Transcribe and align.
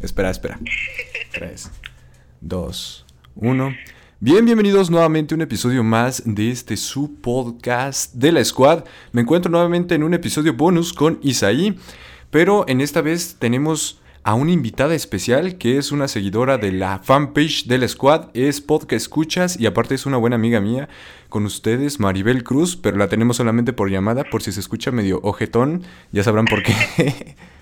Espera, 0.00 0.30
espera. 0.30 0.60
3, 1.32 1.72
2, 2.40 3.06
1. 3.34 3.76
Bien, 4.20 4.44
bienvenidos 4.44 4.90
nuevamente 4.90 5.34
a 5.34 5.36
un 5.36 5.40
episodio 5.40 5.82
más 5.82 6.22
de 6.24 6.52
este 6.52 6.76
su 6.76 7.16
podcast 7.20 8.14
de 8.14 8.30
la 8.30 8.44
Squad. 8.44 8.84
Me 9.10 9.22
encuentro 9.22 9.50
nuevamente 9.50 9.96
en 9.96 10.04
un 10.04 10.14
episodio 10.14 10.54
bonus 10.54 10.92
con 10.92 11.18
Isaí, 11.20 11.76
pero 12.30 12.64
en 12.68 12.80
esta 12.80 13.00
vez 13.00 13.38
tenemos 13.40 14.00
a 14.22 14.34
una 14.34 14.52
invitada 14.52 14.94
especial 14.94 15.58
que 15.58 15.78
es 15.78 15.90
una 15.90 16.06
seguidora 16.06 16.58
de 16.58 16.70
la 16.70 17.00
fanpage 17.00 17.66
de 17.66 17.78
la 17.78 17.88
Squad, 17.88 18.28
es 18.34 18.60
podcast 18.60 18.92
escuchas 18.92 19.58
y 19.58 19.66
aparte 19.66 19.96
es 19.96 20.06
una 20.06 20.16
buena 20.16 20.36
amiga 20.36 20.60
mía 20.60 20.88
con 21.28 21.44
ustedes, 21.44 21.98
Maribel 21.98 22.44
Cruz, 22.44 22.76
pero 22.76 22.98
la 22.98 23.08
tenemos 23.08 23.38
solamente 23.38 23.72
por 23.72 23.90
llamada, 23.90 24.22
por 24.22 24.44
si 24.44 24.52
se 24.52 24.60
escucha 24.60 24.92
medio 24.92 25.18
ojetón, 25.24 25.82
ya 26.12 26.22
sabrán 26.22 26.44
por 26.44 26.62
qué. 26.62 27.34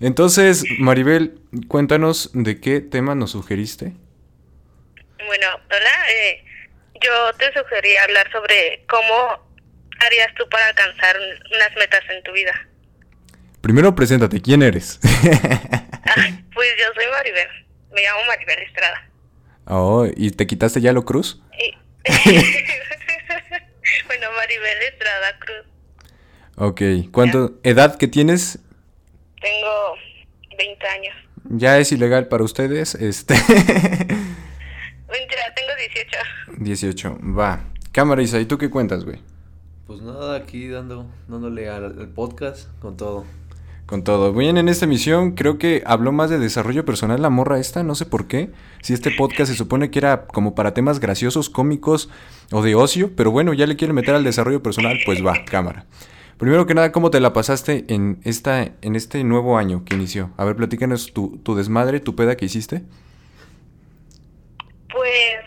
Entonces, 0.00 0.64
Maribel, 0.78 1.40
cuéntanos 1.68 2.30
de 2.34 2.60
qué 2.60 2.80
tema 2.80 3.14
nos 3.14 3.30
sugeriste. 3.32 3.92
Bueno, 5.26 5.46
hola. 5.70 6.10
Eh, 6.10 6.44
yo 7.02 7.32
te 7.38 7.52
sugerí 7.58 7.96
hablar 7.96 8.30
sobre 8.30 8.84
cómo 8.88 9.46
harías 10.00 10.34
tú 10.36 10.46
para 10.50 10.68
alcanzar 10.68 11.16
unas 11.54 11.74
metas 11.76 12.02
en 12.10 12.22
tu 12.22 12.32
vida. 12.32 12.52
Primero, 13.60 13.94
preséntate. 13.94 14.40
¿Quién 14.40 14.62
eres? 14.62 14.98
pues 15.02 16.70
yo 16.78 16.86
soy 16.94 17.06
Maribel. 17.10 17.48
Me 17.92 18.02
llamo 18.02 18.20
Maribel 18.26 18.58
Estrada. 18.60 19.10
Oh, 19.66 20.06
¿y 20.14 20.30
te 20.30 20.46
quitaste 20.46 20.80
ya 20.80 20.92
lo 20.92 21.04
cruz? 21.04 21.42
bueno, 24.06 24.26
Maribel 24.36 24.82
Estrada 24.92 25.38
Cruz. 25.38 25.66
Ok. 26.56 26.82
¿Cuánto 27.10 27.58
edad 27.62 27.96
que 27.96 28.08
tienes? 28.08 28.58
Tengo 29.46 29.94
20 30.58 30.86
años. 30.88 31.14
Ya 31.50 31.78
es 31.78 31.92
ilegal 31.92 32.26
para 32.26 32.42
ustedes, 32.42 32.96
este... 32.96 33.34
Mentira, 35.08 35.54
tengo 35.54 35.70
18. 35.78 36.18
18, 36.58 37.18
va. 37.38 37.64
Cámara 37.92 38.22
Isa, 38.22 38.40
¿y 38.40 38.46
tú 38.46 38.58
qué 38.58 38.70
cuentas, 38.70 39.04
güey? 39.04 39.20
Pues 39.86 40.02
nada, 40.02 40.36
aquí 40.36 40.66
dando, 40.66 41.06
dándole 41.28 41.68
al, 41.68 41.84
al, 41.84 42.08
podcast 42.08 42.68
con 42.80 42.96
todo. 42.96 43.24
Con 43.86 44.02
todo. 44.02 44.32
Bien, 44.32 44.56
en 44.58 44.68
esta 44.68 44.86
emisión 44.86 45.36
creo 45.36 45.58
que 45.58 45.84
habló 45.86 46.10
más 46.10 46.28
de 46.28 46.40
desarrollo 46.40 46.84
personal 46.84 47.22
la 47.22 47.30
morra 47.30 47.60
esta, 47.60 47.84
no 47.84 47.94
sé 47.94 48.04
por 48.04 48.26
qué. 48.26 48.50
Si 48.82 48.94
este 48.94 49.12
podcast 49.12 49.52
se 49.52 49.56
supone 49.56 49.92
que 49.92 50.00
era 50.00 50.26
como 50.26 50.56
para 50.56 50.74
temas 50.74 50.98
graciosos, 50.98 51.50
cómicos 51.50 52.10
o 52.50 52.62
de 52.62 52.74
ocio, 52.74 53.12
pero 53.14 53.30
bueno, 53.30 53.52
ya 53.52 53.68
le 53.68 53.76
quiere 53.76 53.94
meter 53.94 54.16
al 54.16 54.24
desarrollo 54.24 54.60
personal, 54.60 54.98
pues 55.06 55.24
va, 55.24 55.44
cámara. 55.44 55.86
Primero 56.38 56.66
que 56.66 56.74
nada, 56.74 56.92
¿cómo 56.92 57.10
te 57.10 57.18
la 57.18 57.32
pasaste 57.32 57.86
en, 57.88 58.20
esta, 58.24 58.62
en 58.82 58.94
este 58.94 59.24
nuevo 59.24 59.56
año 59.56 59.84
que 59.86 59.94
inició? 59.94 60.32
A 60.36 60.44
ver, 60.44 60.54
platícanos 60.54 61.14
tu, 61.14 61.38
tu 61.38 61.54
desmadre, 61.54 61.98
tu 61.98 62.14
peda 62.14 62.36
que 62.36 62.44
hiciste. 62.44 62.82
Pues, 64.92 65.40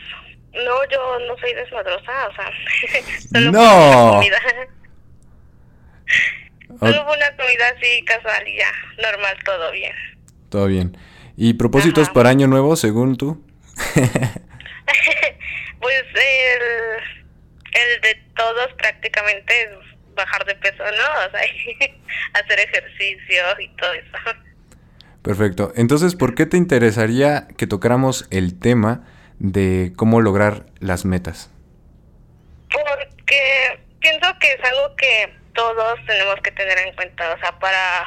no, 0.54 0.90
yo 0.92 1.20
no 1.28 1.38
soy 1.38 1.54
desmadrosa, 1.54 2.28
o 2.28 2.34
sea, 2.34 2.52
¡No! 3.52 4.16
Comida. 4.16 4.40
Solo 6.80 7.06
fue 7.06 7.18
una 7.18 7.36
comida 7.36 7.70
así 7.78 8.04
casual 8.06 8.48
y 8.48 8.58
ya, 8.58 8.72
normal, 9.04 9.38
todo 9.46 9.72
bien. 9.72 9.94
Todo 10.50 10.66
bien. 10.66 10.98
¿Y 11.38 11.54
propósitos 11.54 12.06
Ajá. 12.06 12.14
para 12.14 12.30
año 12.30 12.48
nuevo, 12.48 12.76
según 12.76 13.16
tú? 13.16 13.46
pues 15.80 16.04
el, 16.16 16.62
el 17.74 18.02
de 18.02 18.16
todos 18.36 18.74
prácticamente 18.78 19.54
bajar 20.20 20.46
de 20.46 20.56
peso, 20.56 20.84
¿no? 20.84 21.28
O 21.28 21.32
sea, 21.32 21.42
hacer 22.34 22.60
ejercicio 22.60 23.44
y 23.60 23.68
todo 23.70 23.94
eso. 23.94 24.40
Perfecto. 25.22 25.72
Entonces, 25.76 26.16
¿por 26.16 26.36
qué 26.36 26.46
te 26.46 26.58
interesaría 26.58 27.48
que 27.58 27.68
tocáramos 27.68 28.28
el 28.32 28.60
tema 28.60 29.06
de 29.40 29.94
cómo 29.96 30.22
lograr 30.22 30.66
las 30.80 31.06
metas? 31.06 31.52
Porque 32.70 33.80
pienso 34.00 34.28
que 34.40 34.54
es 34.54 34.64
algo 34.64 34.96
que 34.96 35.34
todos 35.54 36.00
tenemos 36.06 36.36
que 36.42 36.52
tener 36.52 36.78
en 36.80 36.96
cuenta, 36.96 37.34
o 37.34 37.40
sea, 37.40 37.58
para 37.60 38.06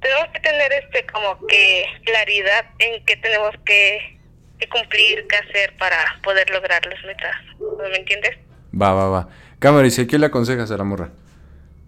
tenemos 0.00 0.26
que 0.32 0.40
tener 0.40 0.72
este 0.72 1.06
como 1.06 1.46
que 1.46 1.86
claridad 2.04 2.66
en 2.80 3.04
qué 3.04 3.16
tenemos 3.16 3.54
que, 3.64 4.18
que 4.58 4.68
cumplir, 4.68 5.26
qué 5.28 5.36
hacer 5.36 5.76
para 5.76 5.96
poder 6.24 6.50
lograr 6.50 6.84
las 6.86 7.02
metas. 7.04 7.36
¿Me 7.90 7.96
entiendes? 7.96 8.36
Va, 8.74 8.92
va, 8.92 9.08
va. 9.08 9.28
Cámara, 9.62 9.86
¿y 9.86 10.06
qué 10.08 10.18
le 10.18 10.26
aconsejas 10.26 10.72
a 10.72 10.76
la 10.76 10.82
morra? 10.82 11.10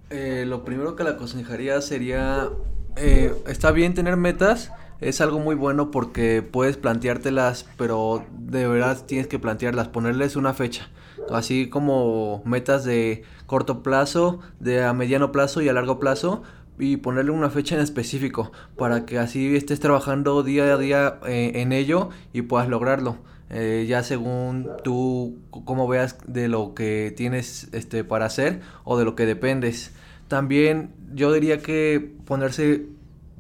Eh, 0.09 0.45
lo 0.47 0.65
primero 0.65 0.95
que 0.95 1.03
le 1.03 1.11
aconsejaría 1.11 1.81
sería, 1.81 2.49
eh, 2.95 3.35
está 3.49 3.73
bien 3.73 3.95
tener 3.95 4.17
metas, 4.17 4.71
es 5.01 5.21
algo 5.21 5.41
muy 5.41 5.57
bueno 5.57 5.91
porque 5.91 6.41
puedes 6.41 6.77
planteártelas, 6.77 7.67
pero 7.77 8.25
de 8.31 8.69
verdad 8.69 9.05
tienes 9.05 9.27
que 9.27 9.41
plantearlas, 9.41 9.89
ponerles 9.89 10.37
una 10.37 10.55
fecha, 10.55 10.89
así 11.33 11.69
como 11.69 12.45
metas 12.45 12.85
de 12.85 13.25
corto 13.47 13.83
plazo, 13.83 14.39
de 14.61 14.85
a 14.85 14.93
mediano 14.93 15.33
plazo 15.33 15.61
y 15.61 15.69
a 15.69 15.73
largo 15.73 15.99
plazo, 15.99 16.45
y 16.79 16.99
ponerle 16.99 17.33
una 17.33 17.51
fecha 17.51 17.75
en 17.75 17.81
específico 17.81 18.53
para 18.79 19.05
que 19.05 19.19
así 19.19 19.57
estés 19.57 19.81
trabajando 19.81 20.45
día 20.45 20.73
a 20.73 20.79
día 20.79 21.19
eh, 21.27 21.51
en 21.57 21.73
ello 21.73 22.11
y 22.33 22.43
puedas 22.43 22.69
lograrlo. 22.69 23.17
Eh, 23.51 23.87
ya 23.89 24.03
según 24.03 24.69
tú 24.83 25.39
cómo 25.51 25.87
veas 25.87 26.17
de 26.27 26.49
lo 26.49 26.75
que 26.75 27.13
tienes 27.17 27.69
este 27.73 28.03
para 28.03 28.27
hacer 28.27 28.61
o 28.85 28.99
de 28.99 29.05
lo 29.05 29.15
que 29.15 29.27
dependes. 29.27 29.93
También 30.29 30.95
yo 31.15 31.33
diría 31.33 31.59
que 31.59 32.15
ponerse 32.25 32.87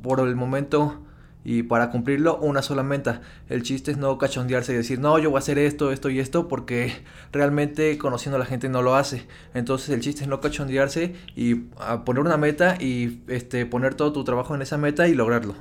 por 0.03 0.21
el 0.21 0.37
momento 0.37 1.01
y 1.45 1.63
para 1.63 1.91
cumplirlo 1.91 2.39
una 2.39 2.63
sola 2.63 2.83
meta. 2.83 3.21
El 3.49 3.63
chiste 3.63 3.91
es 3.91 3.99
no 3.99 4.17
cachondearse 4.17 4.73
y 4.73 4.77
decir, 4.77 4.99
no, 4.99 5.19
yo 5.19 5.31
voy 5.31 5.37
a 5.37 5.41
hacer 5.41 5.59
esto, 5.59 5.93
esto 5.93 6.09
y 6.09 6.19
esto, 6.19 6.49
porque 6.49 6.93
realmente 7.33 7.99
conociendo 7.99 8.37
a 8.37 8.39
la 8.39 8.47
gente 8.47 8.69
no 8.69 8.83
lo 8.83 8.97
hace. 8.97 9.27
Entonces 9.53 9.91
el 9.91 10.01
chiste 10.01 10.23
es 10.23 10.29
no 10.29 10.41
cachondearse 10.41 11.15
y 11.37 11.55
poner 12.07 12.23
una 12.23 12.39
meta 12.39 12.77
y 12.81 13.21
este, 13.29 13.67
poner 13.67 13.95
todo 13.95 14.13
tu 14.13 14.25
trabajo 14.25 14.55
en 14.55 14.63
esa 14.63 14.79
meta 14.79 15.07
y 15.07 15.15
lograrlo. 15.15 15.55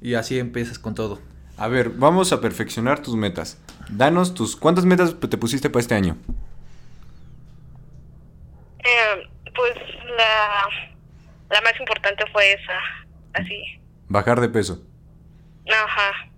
Y 0.00 0.14
así 0.14 0.38
empiezas 0.38 0.80
con 0.80 0.94
todo. 0.94 1.20
A 1.62 1.68
ver, 1.68 1.90
vamos 1.90 2.32
a 2.32 2.40
perfeccionar 2.40 3.02
tus 3.02 3.14
metas. 3.14 3.56
Danos 3.88 4.34
tus... 4.34 4.56
¿Cuántas 4.56 4.84
metas 4.84 5.14
te 5.20 5.38
pusiste 5.38 5.70
para 5.70 5.80
este 5.80 5.94
año? 5.94 6.16
Eh, 8.80 9.28
pues 9.54 9.72
la, 10.18 10.66
la 11.50 11.60
más 11.60 11.78
importante 11.78 12.24
fue 12.32 12.54
esa, 12.54 12.80
así. 13.34 13.62
Bajar 14.08 14.40
de 14.40 14.48
peso. 14.48 14.82
Ajá. 15.70 16.32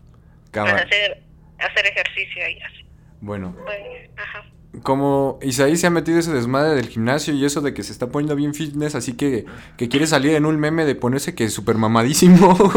Cámara. 0.50 0.82
Hacer, 0.82 1.22
hacer 1.58 1.86
ejercicio 1.86 2.46
y 2.46 2.60
así. 2.60 2.86
Bueno. 3.22 3.56
Pues, 3.64 4.10
ajá. 4.18 4.44
Como 4.82 5.38
Isaí 5.40 5.78
se 5.78 5.86
ha 5.86 5.90
metido 5.90 6.18
ese 6.18 6.34
desmadre 6.34 6.74
del 6.74 6.90
gimnasio 6.90 7.32
y 7.32 7.46
eso 7.46 7.62
de 7.62 7.72
que 7.72 7.82
se 7.82 7.92
está 7.92 8.08
poniendo 8.08 8.36
bien 8.36 8.52
fitness, 8.52 8.94
así 8.94 9.16
que, 9.16 9.46
que 9.78 9.88
quiere 9.88 10.06
salir 10.06 10.34
en 10.34 10.44
un 10.44 10.60
meme 10.60 10.84
de 10.84 10.94
ponerse 10.94 11.34
que 11.34 11.44
es 11.44 11.54
súper 11.54 11.76
mamadísimo. 11.76 12.58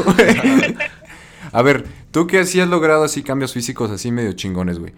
A 1.51 1.61
ver, 1.61 1.85
tú 2.11 2.27
que 2.27 2.39
así 2.39 2.59
has 2.59 2.69
logrado 2.69 3.03
así 3.03 3.23
cambios 3.23 3.53
físicos 3.53 3.91
así 3.91 4.11
medio 4.11 4.33
chingones, 4.33 4.79
güey. 4.79 4.93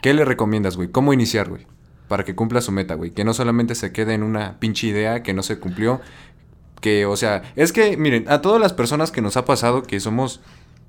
¿Qué 0.00 0.14
le 0.14 0.24
recomiendas, 0.24 0.76
güey? 0.76 0.88
¿Cómo 0.88 1.12
iniciar, 1.12 1.48
güey? 1.48 1.66
Para 2.08 2.24
que 2.24 2.34
cumpla 2.34 2.60
su 2.60 2.72
meta, 2.72 2.94
güey. 2.94 3.12
Que 3.12 3.24
no 3.24 3.34
solamente 3.34 3.74
se 3.74 3.92
quede 3.92 4.14
en 4.14 4.22
una 4.22 4.58
pinche 4.58 4.88
idea 4.88 5.22
que 5.22 5.32
no 5.32 5.42
se 5.42 5.58
cumplió. 5.58 6.00
Que, 6.80 7.06
o 7.06 7.16
sea, 7.16 7.42
es 7.54 7.72
que, 7.72 7.96
miren, 7.96 8.24
a 8.28 8.40
todas 8.40 8.60
las 8.60 8.72
personas 8.72 9.12
que 9.12 9.22
nos 9.22 9.36
ha 9.36 9.44
pasado 9.44 9.82
que 9.84 10.00
somos, 10.00 10.40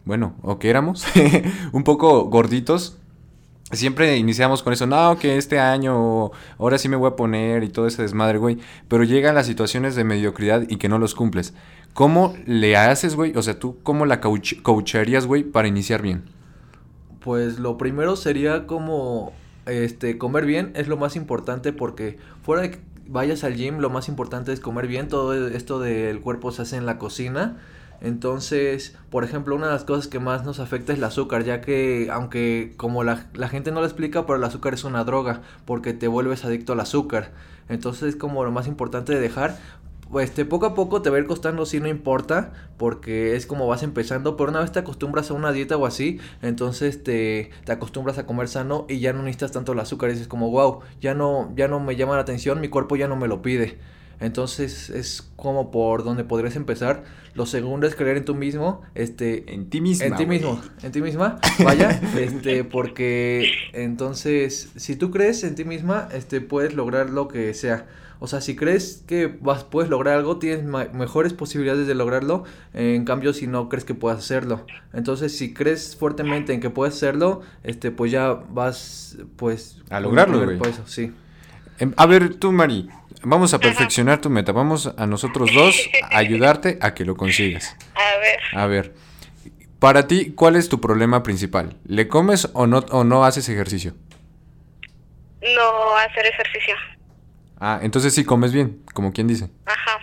bueno, 0.06 0.36
o 0.42 0.58
que 0.58 0.70
éramos, 0.70 1.06
un 1.72 1.84
poco 1.84 2.24
gorditos, 2.26 2.98
siempre 3.72 4.18
iniciamos 4.18 4.64
con 4.64 4.74
eso, 4.74 4.86
no, 4.86 5.18
que 5.18 5.38
este 5.38 5.60
año, 5.60 6.32
ahora 6.58 6.78
sí 6.78 6.90
me 6.90 6.96
voy 6.96 7.10
a 7.10 7.16
poner 7.16 7.64
y 7.64 7.70
todo 7.70 7.88
ese 7.88 8.02
desmadre, 8.02 8.38
güey. 8.38 8.60
Pero 8.88 9.04
llegan 9.04 9.36
las 9.36 9.46
situaciones 9.46 9.96
de 9.96 10.04
mediocridad 10.04 10.64
y 10.70 10.78
que 10.78 10.90
no 10.90 11.00
los 11.00 11.16
cumples. 11.16 11.54
¿Cómo 11.94 12.36
le 12.46 12.76
haces, 12.76 13.16
güey? 13.16 13.36
O 13.36 13.42
sea, 13.42 13.60
tú, 13.60 13.78
¿cómo 13.84 14.06
la 14.06 14.20
coach 14.20 14.62
coacharías, 14.62 15.26
güey, 15.26 15.44
para 15.44 15.68
iniciar 15.68 16.02
bien? 16.02 16.24
Pues 17.20 17.60
lo 17.60 17.78
primero 17.78 18.16
sería 18.16 18.68
como, 18.68 19.32
este, 19.66 20.18
comer 20.18 20.46
bien 20.46 20.72
es 20.76 20.88
lo 20.88 20.98
más 20.98 21.16
importante 21.16 21.72
porque 21.72 22.18
fuera 22.42 22.64
de 22.64 22.72
que 22.72 22.80
vayas 23.08 23.44
al 23.44 23.56
gym, 23.56 23.80
lo 23.80 23.90
más 23.90 24.08
importante 24.10 24.52
es 24.52 24.60
comer 24.60 24.88
bien. 24.88 25.08
Todo 25.08 25.48
esto 25.48 25.80
del 25.80 26.20
cuerpo 26.22 26.52
se 26.52 26.64
hace 26.64 26.78
en 26.78 26.86
la 26.86 26.98
cocina. 26.98 27.58
Entonces, 28.04 28.98
por 29.10 29.24
ejemplo, 29.24 29.56
una 29.56 29.68
de 29.68 29.74
las 29.74 29.86
cosas 29.86 30.08
que 30.08 30.20
más 30.20 30.44
nos 30.44 30.60
afecta 30.60 30.92
es 30.92 31.00
el 31.00 31.06
azúcar, 31.06 31.46
ya 31.46 31.62
que 31.62 32.10
aunque 32.12 32.74
como 32.76 33.06
la, 33.06 33.28
la, 33.34 33.48
gente 33.48 33.72
no 33.72 33.80
lo 33.80 33.86
explica, 33.86 34.26
pero 34.26 34.38
el 34.38 34.44
azúcar 34.44 34.74
es 34.74 34.84
una 34.84 35.06
droga, 35.06 35.42
porque 35.66 35.94
te 35.94 36.10
vuelves 36.10 36.44
adicto 36.44 36.74
al 36.74 36.82
azúcar. 36.82 37.32
Entonces 37.70 38.10
es 38.10 38.16
como 38.18 38.44
lo 38.44 38.52
más 38.52 38.68
importante 38.68 39.14
de 39.14 39.22
dejar. 39.22 39.58
Este, 40.20 40.44
poco 40.44 40.66
a 40.66 40.76
poco 40.76 41.02
te 41.02 41.10
va 41.10 41.16
a 41.16 41.20
ir 41.22 41.26
costando 41.26 41.66
si 41.66 41.80
no 41.80 41.88
importa, 41.88 42.52
porque 42.78 43.38
es 43.38 43.46
como 43.48 43.68
vas 43.68 43.84
empezando, 43.84 44.36
pero 44.36 44.50
una 44.50 44.60
vez 44.60 44.74
te 44.74 44.80
acostumbras 44.80 45.32
a 45.32 45.34
una 45.34 45.54
dieta 45.54 45.78
o 45.78 45.86
así, 45.86 46.20
entonces 46.42 47.04
te, 47.04 47.52
te 47.64 47.72
acostumbras 47.72 48.18
a 48.18 48.26
comer 48.26 48.50
sano 48.50 48.86
y 48.90 49.00
ya 49.00 49.14
no 49.14 49.24
necesitas 49.24 49.54
tanto 49.54 49.72
el 49.72 49.80
azúcar, 49.80 50.10
y 50.10 50.14
dices 50.14 50.28
como, 50.28 50.52
wow, 50.52 50.82
ya 51.02 51.14
no, 51.16 51.52
ya 51.56 51.68
no 51.70 51.80
me 51.80 51.96
llama 51.96 52.16
la 52.16 52.22
atención, 52.22 52.62
mi 52.62 52.68
cuerpo 52.68 52.98
ya 52.98 53.08
no 53.08 53.16
me 53.16 53.28
lo 53.30 53.42
pide. 53.42 53.80
Entonces 54.24 54.90
es 54.90 55.22
como 55.36 55.70
por 55.70 56.06
donde 56.06 56.24
podrías 56.24 56.56
empezar. 56.56 57.04
Lo 57.34 57.46
segundo 57.46 57.88
es 57.88 57.96
creer 57.96 58.16
en 58.18 58.26
tú 58.26 58.36
mismo, 58.36 58.82
este, 58.96 59.54
En 59.54 59.70
ti 59.70 59.82
misma. 59.82 60.06
en 60.06 60.16
ti 60.16 60.26
mismo, 60.26 60.62
en 60.82 60.92
ti 60.92 61.02
misma, 61.02 61.40
vaya, 61.64 62.00
este, 62.18 62.64
porque 62.64 63.52
entonces, 63.74 64.72
si 64.78 64.96
tú 64.96 65.12
crees 65.12 65.44
en 65.44 65.56
ti 65.56 65.66
misma, 65.66 66.08
este, 66.14 66.40
puedes 66.42 66.74
lograr 66.74 67.10
lo 67.10 67.28
que 67.28 67.54
sea. 67.54 67.86
O 68.20 68.28
sea, 68.28 68.40
si 68.40 68.56
crees 68.56 69.04
que 69.06 69.28
vas, 69.42 69.66
puedes 69.66 69.90
lograr 69.90 70.16
algo, 70.16 70.38
tienes 70.38 70.64
mejores 70.64 71.34
posibilidades 71.34 71.88
de 71.88 71.94
lograrlo. 71.94 72.46
En 72.74 73.04
cambio, 73.04 73.34
si 73.34 73.48
no 73.48 73.68
crees 73.68 73.84
que 73.84 73.96
puedas 73.96 74.20
hacerlo. 74.20 74.66
Entonces, 74.94 75.38
si 75.38 75.54
crees 75.54 75.98
fuertemente 75.98 76.54
en 76.54 76.62
que 76.62 76.70
puedes 76.70 76.96
hacerlo, 76.96 77.42
este, 77.64 77.92
pues 77.92 78.14
ya 78.14 78.32
vas, 78.32 79.18
pues... 79.36 79.82
A 79.90 80.00
lograrlo, 80.00 80.42
güey. 80.46 80.58
sí. 80.86 81.12
Em, 81.84 81.94
A 81.98 82.06
ver, 82.06 82.36
tú, 82.36 82.54
Mari, 82.54 82.88
vamos 83.24 83.54
a 83.54 83.60
perfeccionar 83.60 84.22
tu 84.22 84.30
meta. 84.30 84.54
Vamos 84.54 84.94
a 84.98 85.06
nosotros 85.06 85.50
dos 85.54 85.76
a 86.12 86.18
ayudarte 86.18 86.78
a 86.82 86.94
que 86.94 87.04
lo 87.04 87.18
consigas. 87.18 87.76
A 87.94 88.18
ver, 88.20 88.40
A 88.54 88.66
ver, 88.68 88.94
para 89.80 90.08
ti, 90.08 90.32
¿cuál 90.32 90.56
es 90.56 90.70
tu 90.70 90.80
problema 90.80 91.24
principal? 91.24 91.76
¿Le 91.86 92.08
comes 92.08 92.50
o 92.54 92.68
no, 92.68 92.78
o 92.92 93.04
no 93.04 93.26
haces 93.26 93.50
ejercicio? 93.50 93.96
no 95.42 95.98
hacer 95.98 96.26
ejercicio. 96.26 96.74
Ah, 97.60 97.80
entonces 97.82 98.14
sí 98.14 98.24
comes 98.24 98.54
bien, 98.54 98.82
como 98.94 99.12
quien 99.12 99.28
dice. 99.28 99.50
Ajá. 99.66 100.00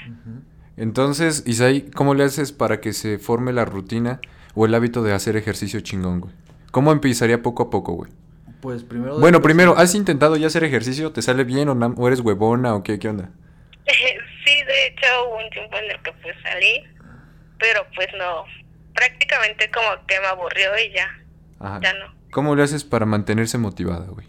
Entonces, 0.76 1.44
Isaí, 1.46 1.90
¿cómo 1.94 2.12
le 2.14 2.24
haces 2.24 2.52
para 2.52 2.80
que 2.82 2.92
se 2.92 3.18
forme 3.18 3.54
la 3.54 3.64
rutina 3.64 4.20
o 4.54 4.66
el 4.66 4.74
hábito 4.74 5.02
de 5.02 5.14
hacer 5.14 5.36
ejercicio 5.36 5.80
chingón, 5.80 6.20
güey? 6.20 6.34
¿Cómo 6.72 6.92
empezaría 6.92 7.40
poco 7.42 7.62
a 7.62 7.70
poco, 7.70 7.92
güey? 7.94 8.12
Pues 8.60 8.84
primero... 8.84 9.18
Bueno, 9.18 9.40
primero, 9.40 9.76
¿has 9.76 9.94
intentado 9.94 10.36
ya 10.36 10.48
hacer 10.48 10.64
ejercicio? 10.64 11.12
¿Te 11.12 11.22
sale 11.22 11.44
bien 11.44 11.68
o 11.68 12.06
eres 12.06 12.20
huevona 12.20 12.74
o 12.74 12.82
qué, 12.82 12.98
qué 12.98 13.08
onda? 13.08 13.30
Sí, 14.42 14.64
de 14.64 14.86
hecho 14.86 15.06
hubo 15.26 15.36
un 15.36 15.50
tiempo 15.50 15.76
en 15.76 15.90
el 15.90 16.02
que 16.02 16.12
pues 16.22 16.34
salí, 16.42 16.82
pero 17.58 17.82
pues 17.94 18.08
no, 18.18 18.44
prácticamente 18.94 19.70
como 19.70 20.06
que 20.06 20.18
me 20.18 20.26
aburrió 20.26 20.70
y 20.78 20.92
ya, 20.94 21.08
Ajá. 21.58 21.78
ya 21.82 21.92
no. 21.92 22.14
¿Cómo 22.30 22.56
le 22.56 22.62
haces 22.62 22.82
para 22.82 23.04
mantenerse 23.04 23.58
motivada, 23.58 24.06
güey? 24.06 24.26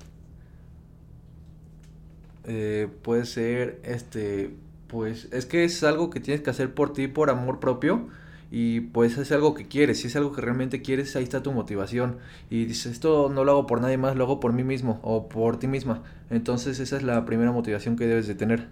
Eh, 2.44 2.90
puede 3.04 3.26
ser, 3.26 3.80
este, 3.84 4.54
pues 4.88 5.30
es 5.32 5.46
que 5.46 5.64
es 5.64 5.84
algo 5.84 6.10
que 6.10 6.20
tienes 6.20 6.42
que 6.42 6.50
hacer 6.50 6.74
por 6.74 6.94
ti, 6.94 7.08
por 7.08 7.30
amor 7.30 7.60
propio. 7.60 8.10
Y 8.52 8.82
pues 8.82 9.18
es 9.18 9.32
algo 9.32 9.54
que 9.54 9.68
quieres, 9.68 10.02
si 10.02 10.08
es 10.08 10.16
algo 10.18 10.34
que 10.34 10.42
realmente 10.42 10.82
quieres, 10.82 11.16
ahí 11.16 11.24
está 11.24 11.42
tu 11.42 11.54
motivación. 11.54 12.18
Y 12.50 12.66
dices, 12.66 12.92
esto 12.92 13.32
no 13.34 13.46
lo 13.46 13.54
hago 13.54 13.66
por 13.66 13.80
nadie 13.80 13.98
más, 13.98 14.18
lo 14.18 14.26
hago 14.26 14.42
por 14.42 14.52
mí 14.52 14.64
mismo 14.64 15.00
o 15.04 15.30
por 15.30 15.58
ti 15.58 15.68
misma. 15.68 16.04
Entonces 16.30 16.80
esa 16.80 16.98
es 16.98 17.04
la 17.04 17.26
primera 17.26 17.54
motivación 17.54 17.96
que 17.96 18.06
debes 18.06 18.28
de 18.28 18.36
tener. 18.36 18.68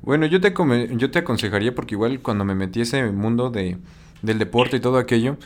Bueno, 0.00 0.24
yo 0.26 0.40
te, 0.40 0.54
yo 0.96 1.10
te 1.10 1.18
aconsejaría, 1.18 1.74
porque 1.74 1.94
igual 1.94 2.20
cuando 2.20 2.44
me 2.46 2.54
metí 2.54 2.80
ese 2.80 3.10
mundo 3.12 3.50
de, 3.50 3.76
del 4.22 4.38
deporte 4.38 4.78
y 4.78 4.80
todo 4.80 4.96
aquello, 4.96 5.36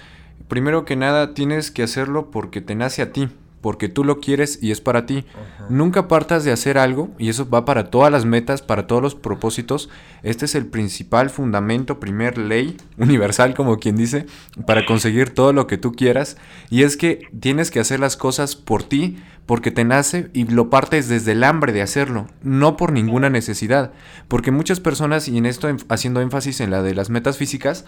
primero 0.47 0.85
que 0.85 0.95
nada 0.95 1.35
tienes 1.35 1.73
que 1.73 1.83
hacerlo 1.83 2.31
porque 2.31 2.61
te 2.61 2.77
nace 2.77 3.03
a 3.03 3.13
ti, 3.13 3.29
porque 3.63 3.89
tú 3.89 4.05
lo 4.05 4.21
quieres 4.21 4.59
y 4.61 4.73
es 4.73 4.83
para 4.83 5.07
ti. 5.07 5.25
Nunca 5.71 6.09
partas 6.09 6.45
de 6.45 6.53
hacer 6.53 6.77
algo, 6.77 7.11
y 7.19 7.31
eso 7.31 7.49
va 7.49 7.65
para 7.65 7.85
todas 7.91 8.13
las 8.13 8.27
metas, 8.27 8.61
para 8.61 8.87
todos 8.87 9.01
los 9.01 9.15
propósitos. 9.15 9.89
Este 10.23 10.45
es 10.45 10.55
el 10.55 10.67
principal 10.67 11.31
fundamento, 11.31 11.99
primer 12.01 12.37
ley 12.37 12.77
universal, 12.99 13.55
como 13.55 13.79
quien 13.79 13.97
dice, 13.97 14.27
para 14.67 14.85
conseguir 14.85 15.31
todo 15.31 15.55
lo 15.55 15.67
que 15.67 15.79
tú 15.79 15.93
quieras. 15.93 16.37
Y 16.69 16.83
es 16.83 16.99
que 16.99 17.23
tienes 17.41 17.71
que 17.71 17.81
hacer 17.81 18.01
las 18.01 18.19
cosas 18.19 18.57
por 18.57 18.83
ti, 18.83 19.17
porque 19.47 19.71
te 19.71 19.85
nace 19.85 20.29
y 20.33 20.45
lo 20.45 20.69
partes 20.71 21.09
desde 21.09 21.33
el 21.33 21.43
hambre 21.45 21.73
de 21.73 21.83
hacerlo, 21.83 22.27
no 22.43 22.77
por 22.77 22.93
ninguna 22.93 23.31
necesidad. 23.31 23.93
Porque 24.29 24.51
muchas 24.51 24.81
personas, 24.81 25.29
y 25.29 25.39
en 25.39 25.47
esto 25.47 25.69
en- 25.69 25.79
haciendo 25.89 26.21
énfasis 26.21 26.61
en 26.61 26.71
la 26.71 26.83
de 26.83 26.95
las 26.95 27.11
metas 27.11 27.39
físicas, 27.39 27.85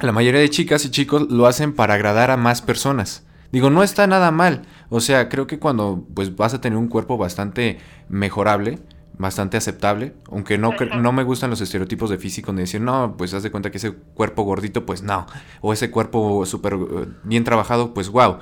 la 0.00 0.12
mayoría 0.12 0.40
de 0.40 0.50
chicas 0.50 0.84
y 0.84 0.90
chicos 0.90 1.30
lo 1.30 1.46
hacen 1.46 1.72
para 1.72 1.94
agradar 1.94 2.30
a 2.32 2.36
más 2.36 2.62
personas. 2.62 3.24
Digo, 3.52 3.70
no 3.70 3.82
está 3.82 4.06
nada 4.06 4.30
mal. 4.30 4.62
O 4.88 5.00
sea, 5.00 5.28
creo 5.28 5.46
que 5.46 5.58
cuando 5.58 6.04
pues 6.14 6.34
vas 6.34 6.54
a 6.54 6.60
tener 6.60 6.78
un 6.78 6.88
cuerpo 6.88 7.18
bastante 7.18 7.78
mejorable, 8.08 8.78
bastante 9.18 9.56
aceptable, 9.56 10.14
aunque 10.30 10.58
no, 10.58 10.72
no 11.00 11.12
me 11.12 11.22
gustan 11.22 11.50
los 11.50 11.60
estereotipos 11.60 12.10
de 12.10 12.18
físico 12.18 12.52
de 12.52 12.62
decir, 12.62 12.80
no, 12.80 13.14
pues 13.16 13.34
haz 13.34 13.42
de 13.42 13.50
cuenta 13.50 13.70
que 13.70 13.76
ese 13.76 13.92
cuerpo 13.92 14.42
gordito, 14.42 14.86
pues 14.86 15.02
no, 15.02 15.26
o 15.60 15.72
ese 15.72 15.90
cuerpo 15.90 16.46
súper 16.46 16.74
eh, 16.74 17.06
bien 17.22 17.44
trabajado, 17.44 17.94
pues 17.94 18.08
wow. 18.08 18.38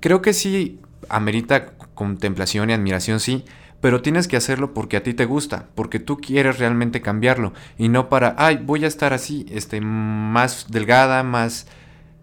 Creo 0.00 0.22
que 0.22 0.32
sí 0.32 0.80
amerita 1.08 1.72
contemplación 1.94 2.70
y 2.70 2.72
admiración, 2.72 3.20
sí, 3.20 3.44
pero 3.80 4.00
tienes 4.00 4.28
que 4.28 4.36
hacerlo 4.36 4.74
porque 4.74 4.96
a 4.96 5.02
ti 5.02 5.12
te 5.12 5.24
gusta, 5.24 5.66
porque 5.74 5.98
tú 5.98 6.18
quieres 6.18 6.58
realmente 6.58 7.02
cambiarlo 7.02 7.52
y 7.76 7.88
no 7.88 8.08
para, 8.08 8.36
ay, 8.38 8.60
voy 8.64 8.84
a 8.84 8.88
estar 8.88 9.12
así, 9.12 9.44
este, 9.50 9.80
más 9.80 10.66
delgada, 10.70 11.24
más 11.24 11.66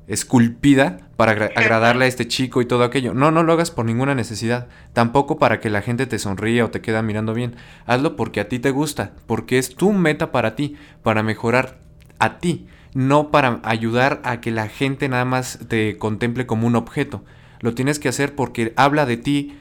esculpida 0.09 0.97
para 1.15 1.31
agra- 1.33 1.51
agradarle 1.55 2.05
a 2.05 2.07
este 2.07 2.27
chico 2.27 2.61
y 2.61 2.65
todo 2.65 2.83
aquello. 2.83 3.13
No, 3.13 3.31
no 3.31 3.43
lo 3.43 3.53
hagas 3.53 3.71
por 3.71 3.85
ninguna 3.85 4.15
necesidad. 4.15 4.67
Tampoco 4.93 5.37
para 5.39 5.59
que 5.59 5.69
la 5.69 5.81
gente 5.81 6.05
te 6.07 6.19
sonríe 6.19 6.61
o 6.63 6.71
te 6.71 6.81
queda 6.81 7.01
mirando 7.01 7.33
bien. 7.33 7.55
Hazlo 7.85 8.15
porque 8.15 8.39
a 8.41 8.49
ti 8.49 8.59
te 8.59 8.71
gusta, 8.71 9.13
porque 9.27 9.57
es 9.57 9.75
tu 9.75 9.91
meta 9.93 10.31
para 10.31 10.55
ti, 10.55 10.75
para 11.03 11.23
mejorar 11.23 11.79
a 12.19 12.39
ti, 12.39 12.67
no 12.93 13.31
para 13.31 13.59
ayudar 13.63 14.19
a 14.23 14.41
que 14.41 14.51
la 14.51 14.67
gente 14.67 15.07
nada 15.09 15.25
más 15.25 15.59
te 15.67 15.97
contemple 15.97 16.45
como 16.45 16.67
un 16.67 16.75
objeto. 16.75 17.23
Lo 17.61 17.73
tienes 17.73 17.99
que 17.99 18.09
hacer 18.09 18.35
porque 18.35 18.73
habla 18.75 19.05
de 19.05 19.17
ti 19.17 19.57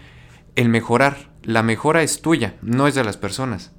el 0.56 0.68
mejorar. 0.68 1.28
La 1.42 1.62
mejora 1.62 2.02
es 2.02 2.20
tuya, 2.20 2.56
no 2.62 2.86
es 2.88 2.94
de 2.94 3.04
las 3.04 3.16
personas. 3.16 3.72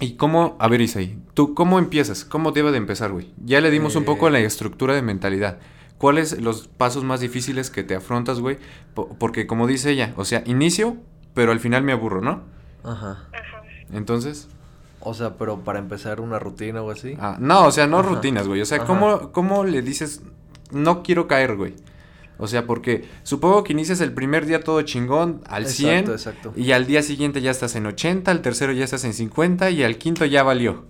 ¿Y 0.00 0.16
cómo, 0.16 0.56
a 0.60 0.68
ver 0.68 0.82
Isaí, 0.82 1.18
tú 1.34 1.54
cómo 1.54 1.78
empiezas? 1.78 2.24
¿Cómo 2.24 2.52
debe 2.52 2.70
de 2.70 2.76
empezar, 2.76 3.12
güey? 3.12 3.32
Ya 3.42 3.60
le 3.62 3.70
dimos 3.70 3.96
un 3.96 4.04
poco 4.04 4.28
Eh. 4.28 4.30
la 4.30 4.40
estructura 4.40 4.94
de 4.94 5.00
mentalidad. 5.02 5.58
¿Cuáles 5.98 6.40
los 6.40 6.68
pasos 6.68 7.04
más 7.04 7.20
difíciles 7.20 7.70
que 7.70 7.82
te 7.82 7.94
afrontas, 7.94 8.40
güey? 8.40 8.58
Po- 8.94 9.08
Porque 9.18 9.46
como 9.46 9.66
dice 9.66 9.90
ella, 9.90 10.12
o 10.16 10.24
sea, 10.24 10.42
inicio, 10.46 10.96
pero 11.34 11.52
al 11.52 11.60
final 11.60 11.82
me 11.82 11.92
aburro, 11.92 12.20
¿no? 12.20 12.42
Ajá. 12.84 13.28
Entonces, 13.92 14.48
O 15.00 15.14
sea, 15.14 15.34
pero 15.36 15.60
para 15.60 15.78
empezar 15.78 16.20
una 16.20 16.38
rutina 16.38 16.82
o 16.82 16.90
así. 16.90 17.16
ah, 17.20 17.36
no, 17.38 17.66
o 17.66 17.70
sea, 17.70 17.86
no 17.86 18.00
Ajá. 18.00 18.08
rutinas, 18.08 18.48
güey. 18.48 18.60
O 18.60 18.66
sea, 18.66 18.78
Ajá. 18.78 18.86
¿cómo, 18.86 19.30
¿cómo 19.32 19.64
le 19.64 19.80
dices, 19.82 20.22
no 20.72 21.02
quiero 21.02 21.28
caer, 21.28 21.56
güey? 21.56 21.74
O 22.38 22.46
sea, 22.48 22.66
porque 22.66 23.08
supongo 23.22 23.62
que 23.64 23.72
inicias 23.72 24.00
el 24.02 24.12
primer 24.12 24.44
día 24.44 24.60
todo 24.60 24.82
chingón, 24.82 25.40
al 25.48 25.66
100, 25.66 25.90
Exacto, 26.10 26.12
exacto. 26.12 26.52
y 26.60 26.72
al 26.72 26.86
día 26.86 27.02
siguiente 27.02 27.40
ya 27.40 27.50
estás 27.50 27.76
en 27.76 27.86
80, 27.86 28.30
al 28.30 28.42
tercero 28.42 28.72
ya 28.72 28.84
estás 28.84 29.04
en 29.04 29.14
50, 29.14 29.70
y 29.70 29.82
al 29.84 29.96
quinto 29.96 30.24
ya 30.26 30.42
valió. 30.42 30.84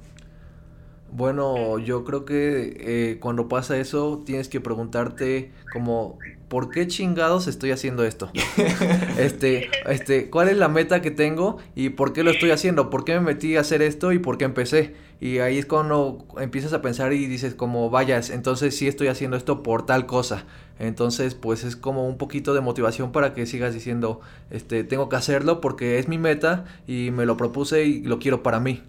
Bueno, 1.10 1.78
yo 1.78 2.04
creo 2.04 2.24
que 2.24 2.76
eh, 2.80 3.18
cuando 3.20 3.48
pasa 3.48 3.78
eso 3.78 4.22
tienes 4.24 4.48
que 4.48 4.60
preguntarte 4.60 5.52
como 5.68 6.26
¿por 6.48 6.70
qué 6.70 6.86
chingados 6.86 7.46
estoy 7.48 7.70
haciendo 7.70 8.04
esto? 8.04 8.30
este, 9.18 9.68
este, 9.86 10.30
¿cuál 10.30 10.48
es 10.48 10.56
la 10.56 10.68
meta 10.68 11.02
que 11.02 11.10
tengo 11.10 11.58
y 11.74 11.90
por 11.90 12.12
qué 12.12 12.22
lo 12.22 12.30
estoy 12.30 12.50
haciendo? 12.50 12.90
¿Por 12.90 13.04
qué 13.04 13.14
me 13.14 13.20
metí 13.20 13.56
a 13.56 13.60
hacer 13.60 13.82
esto 13.82 14.12
y 14.12 14.18
por 14.18 14.38
qué 14.38 14.44
empecé? 14.44 14.94
Y 15.20 15.38
ahí 15.38 15.58
es 15.58 15.66
cuando 15.66 16.26
empiezas 16.38 16.72
a 16.72 16.82
pensar 16.82 17.12
y 17.12 17.26
dices 17.26 17.54
como 17.54 17.88
vayas, 17.88 18.30
entonces 18.30 18.76
sí 18.76 18.86
estoy 18.86 19.08
haciendo 19.08 19.36
esto 19.36 19.62
por 19.62 19.86
tal 19.86 20.06
cosa. 20.06 20.44
Entonces, 20.78 21.34
pues 21.34 21.64
es 21.64 21.74
como 21.74 22.06
un 22.06 22.18
poquito 22.18 22.52
de 22.52 22.60
motivación 22.60 23.12
para 23.12 23.32
que 23.32 23.46
sigas 23.46 23.72
diciendo, 23.72 24.20
este, 24.50 24.84
tengo 24.84 25.08
que 25.08 25.16
hacerlo 25.16 25.60
porque 25.62 25.98
es 25.98 26.06
mi 26.08 26.18
meta 26.18 26.66
y 26.86 27.10
me 27.12 27.24
lo 27.24 27.36
propuse 27.38 27.84
y 27.86 28.02
lo 28.02 28.18
quiero 28.18 28.42
para 28.42 28.60
mí. 28.60 28.82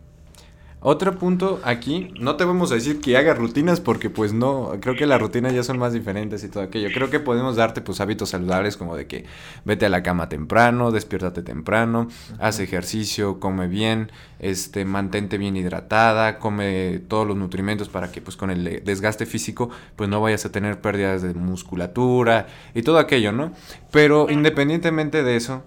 Otro 0.90 1.18
punto 1.18 1.60
aquí, 1.66 2.14
no 2.18 2.38
te 2.38 2.46
vamos 2.46 2.72
a 2.72 2.76
decir 2.76 3.02
que 3.02 3.18
hagas 3.18 3.38
rutinas 3.38 3.82
porque 3.82 4.10
pues 4.10 4.32
no, 4.32 4.72
creo 4.80 4.96
que 4.96 5.06
las 5.06 5.20
rutinas 5.20 5.54
ya 5.54 5.62
son 5.62 5.78
más 5.78 5.92
diferentes 5.92 6.46
y 6.46 6.48
todo 6.48 6.64
aquello. 6.64 6.88
Creo 6.94 7.10
que 7.10 7.20
podemos 7.20 7.58
darte 7.58 7.82
pues 7.82 8.00
hábitos 8.00 8.30
saludables 8.30 8.78
como 8.78 8.96
de 8.96 9.06
que 9.06 9.26
vete 9.66 9.86
a 9.86 9.90
la 9.90 10.02
cama 10.02 10.30
temprano, 10.30 10.92
despiértate 10.92 11.42
temprano, 11.42 12.08
haz 12.40 12.62
ejercicio, 12.62 13.42
come 13.42 13.68
bien, 13.68 14.14
este, 14.40 14.86
mantente 14.86 15.38
bien 15.38 15.58
hidratada, 15.58 16.40
come 16.40 17.02
todos 17.10 17.28
los 17.28 17.36
nutrimentos 17.36 17.90
para 17.90 18.10
que 18.10 18.22
pues 18.22 18.38
con 18.38 18.50
el 18.50 18.82
desgaste 18.86 19.26
físico 19.26 19.70
pues 19.98 20.10
no 20.10 20.22
vayas 20.22 20.46
a 20.46 20.54
tener 20.54 20.80
pérdidas 20.80 21.22
de 21.22 21.34
musculatura 21.34 22.48
y 22.74 22.84
todo 22.84 23.00
aquello, 23.00 23.34
¿no? 23.34 23.52
Pero 23.92 24.30
independientemente 24.30 25.22
de 25.22 25.36
eso, 25.36 25.66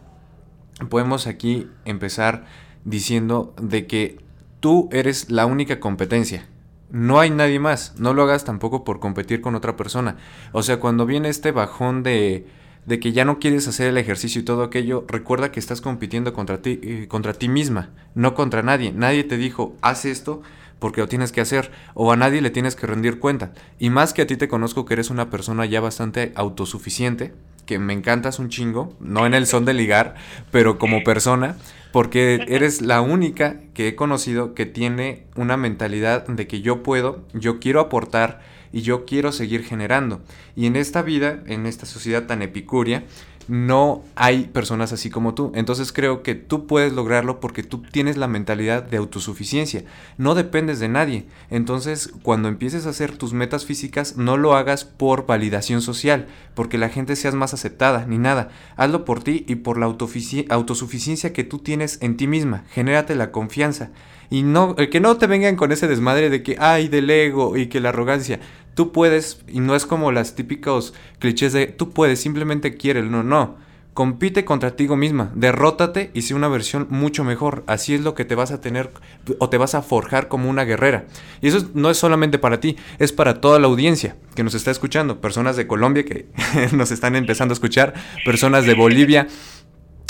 podemos 0.89 1.27
aquí 1.27 1.69
empezar 1.85 2.47
diciendo 2.87 3.55
de 3.61 3.87
que 3.87 4.30
tú 4.61 4.89
eres 4.93 5.31
la 5.31 5.47
única 5.47 5.81
competencia. 5.81 6.47
No 6.91 7.21
hay 7.21 7.31
nadie 7.31 7.59
más. 7.59 7.95
No 7.99 8.15
lo 8.15 8.23
hagas 8.23 8.45
tampoco 8.45 8.85
por 8.85 9.01
competir 9.01 9.41
con 9.41 9.55
otra 9.55 9.77
persona. 9.77 10.17
O 10.53 10.63
sea, 10.63 10.79
cuando 10.79 11.07
viene 11.07 11.29
este 11.29 11.53
bajón 11.53 12.03
de, 12.03 12.47
de 12.87 13.01
que 13.01 13.13
ya 13.13 13.25
no 13.25 13.39
quieres 13.39 13.69
hacer 13.69 13.89
el 13.89 13.99
ejercicio 13.99 14.41
y 14.41 14.45
todo 14.45 14.63
aquello, 14.63 15.05
recuerda 15.09 15.53
que 15.53 15.61
estás 15.61 15.81
compitiendo 15.81 16.33
contra 16.33 16.63
ti, 16.63 16.81
eh, 16.83 17.07
contra 17.09 17.33
ti 17.33 17.49
misma, 17.49 17.91
no 18.15 18.35
contra 18.35 18.63
nadie. 18.63 18.93
Nadie 18.93 19.25
te 19.25 19.37
dijo, 19.37 19.77
haz 19.83 20.05
esto 20.05 20.43
porque 20.81 21.03
lo 21.03 21.09
tienes 21.09 21.31
que 21.31 21.43
hacer 21.43 21.71
o 21.95 22.11
a 22.11 22.17
nadie 22.17 22.41
le 22.41 22.51
tienes 22.51 22.75
que 22.75 22.87
rendir 22.87 23.21
cuenta. 23.21 23.53
Y 23.79 23.91
más 23.91 24.13
que 24.13 24.23
a 24.23 24.27
ti 24.27 24.37
te 24.37 24.49
conozco 24.49 24.85
que 24.85 24.95
eres 24.95 25.11
una 25.11 25.31
persona 25.31 25.67
ya 25.67 25.81
bastante 25.81 26.33
autosuficiente, 26.35 27.35
que 27.67 27.79
me 27.79 27.93
encantas 27.93 28.41
un 28.41 28.49
chingo, 28.49 28.97
no 28.99 29.27
en 29.27 29.35
el 29.35 29.47
son 29.47 29.65
de 29.65 29.75
ligar, 29.75 30.17
pero 30.51 30.79
como 30.79 31.05
persona, 31.05 31.57
porque 31.93 32.45
eres 32.49 32.83
la 32.83 33.01
única 33.01 33.61
que 33.75 33.89
he 33.89 33.97
conocido 33.97 34.55
que 34.55 34.67
tiene 34.67 35.25
una 35.37 35.57
mentalidad 35.57 36.27
de 36.27 36.47
que 36.47 36.61
yo 36.61 36.83
puedo, 36.83 37.25
yo 37.33 37.59
quiero 37.59 37.81
aportar 37.81 38.41
y 38.73 38.83
yo 38.83 39.05
quiero 39.05 39.33
seguir 39.33 39.65
generando. 39.65 40.21
Y 40.55 40.67
en 40.67 40.77
esta 40.77 41.03
vida, 41.03 41.43
en 41.47 41.67
esta 41.67 41.87
sociedad 41.87 42.27
tan 42.27 42.43
epicúrea, 42.43 43.05
no 43.49 44.03
hay 44.15 44.45
personas 44.45 44.93
así 44.93 45.11
como 45.11 45.35
tú. 45.35 45.53
Entonces 45.55 45.93
creo 45.93 46.23
que 46.23 46.35
tú 46.35 46.67
puedes 46.67 46.93
lograrlo 46.93 47.41
porque 47.41 47.63
tú 47.63 47.83
tienes 47.83 48.17
la 48.17 48.29
mentalidad 48.29 48.83
de 48.83 48.97
autosuficiencia. 48.97 49.85
No 50.19 50.35
dependes 50.35 50.79
de 50.79 50.89
nadie. 50.89 51.27
Entonces 51.51 52.13
cuando 52.23 52.49
empieces 52.49 52.87
a 52.87 52.91
hacer 52.91 53.17
tus 53.17 53.33
metas 53.33 53.65
físicas, 53.65 54.17
no 54.17 54.37
lo 54.37 54.55
hagas 54.55 54.85
por 54.85 55.27
validación 55.27 55.83
social, 55.83 56.27
porque 56.55 56.79
la 56.79 56.89
gente 56.89 57.17
seas 57.17 57.35
más 57.35 57.55
aceptada, 57.55 58.07
ni 58.07 58.19
nada. 58.19 58.51
Hazlo 58.77 59.05
por 59.05 59.23
ti 59.23 59.45
y 59.49 59.57
por 59.57 59.79
la 59.79 59.87
autosuficiencia 59.87 61.33
que 61.33 61.45
tú 61.45 61.59
tienes 61.59 61.99
en 62.03 62.17
ti 62.17 62.27
misma. 62.27 62.65
Genérate 62.71 63.15
la 63.15 63.33
confianza. 63.33 63.91
Y 64.33 64.45
no, 64.45 64.77
eh, 64.79 64.89
que 64.91 65.01
no 65.01 65.17
te 65.17 65.27
vengan 65.27 65.57
con 65.57 65.73
ese 65.73 65.89
desmadre 65.89 66.31
de 66.31 66.45
que, 66.45 66.57
ay, 66.61 66.87
del 66.87 67.11
ego 67.11 67.57
y 67.57 67.67
que 67.67 67.81
la 67.81 67.89
arrogancia. 67.89 68.39
Tú 68.81 68.93
puedes, 68.93 69.43
y 69.47 69.61
no 69.61 69.77
es 69.77 69.85
como 69.85 70.11
las 70.11 70.35
típicos 70.35 70.95
clichés 71.19 71.53
de, 71.53 71.67
tú 71.67 71.91
puedes, 71.91 72.19
simplemente 72.19 72.79
quieres, 72.79 73.05
no, 73.05 73.23
no. 73.23 73.59
Compite 73.93 74.47
contra 74.47 74.75
ti 74.75 74.89
misma, 74.89 75.31
derrótate 75.35 76.11
y 76.15 76.23
sé 76.23 76.33
una 76.33 76.49
versión 76.49 76.87
mucho 76.89 77.23
mejor. 77.23 77.63
Así 77.67 77.93
es 77.93 78.01
lo 78.01 78.15
que 78.15 78.25
te 78.25 78.35
vas 78.35 78.53
a 78.53 78.63
tener 78.63 78.91
o 79.39 79.51
te 79.51 79.59
vas 79.59 79.75
a 79.75 79.83
forjar 79.83 80.29
como 80.29 80.49
una 80.49 80.65
guerrera. 80.65 81.05
Y 81.43 81.49
eso 81.49 81.69
no 81.75 81.91
es 81.91 81.99
solamente 81.99 82.39
para 82.39 82.59
ti, 82.59 82.79
es 82.99 83.13
para 83.13 83.43
toda 83.43 83.59
la 83.59 83.67
audiencia 83.67 84.17
que 84.35 84.45
nos 84.45 84.55
está 84.55 84.71
escuchando. 84.71 85.21
Personas 85.21 85.57
de 85.57 85.67
Colombia 85.67 86.07
que 86.07 86.29
nos 86.73 86.91
están 86.91 87.17
empezando 87.17 87.53
a 87.53 87.57
escuchar, 87.57 87.93
personas 88.25 88.65
de 88.65 88.73
Bolivia, 88.73 89.27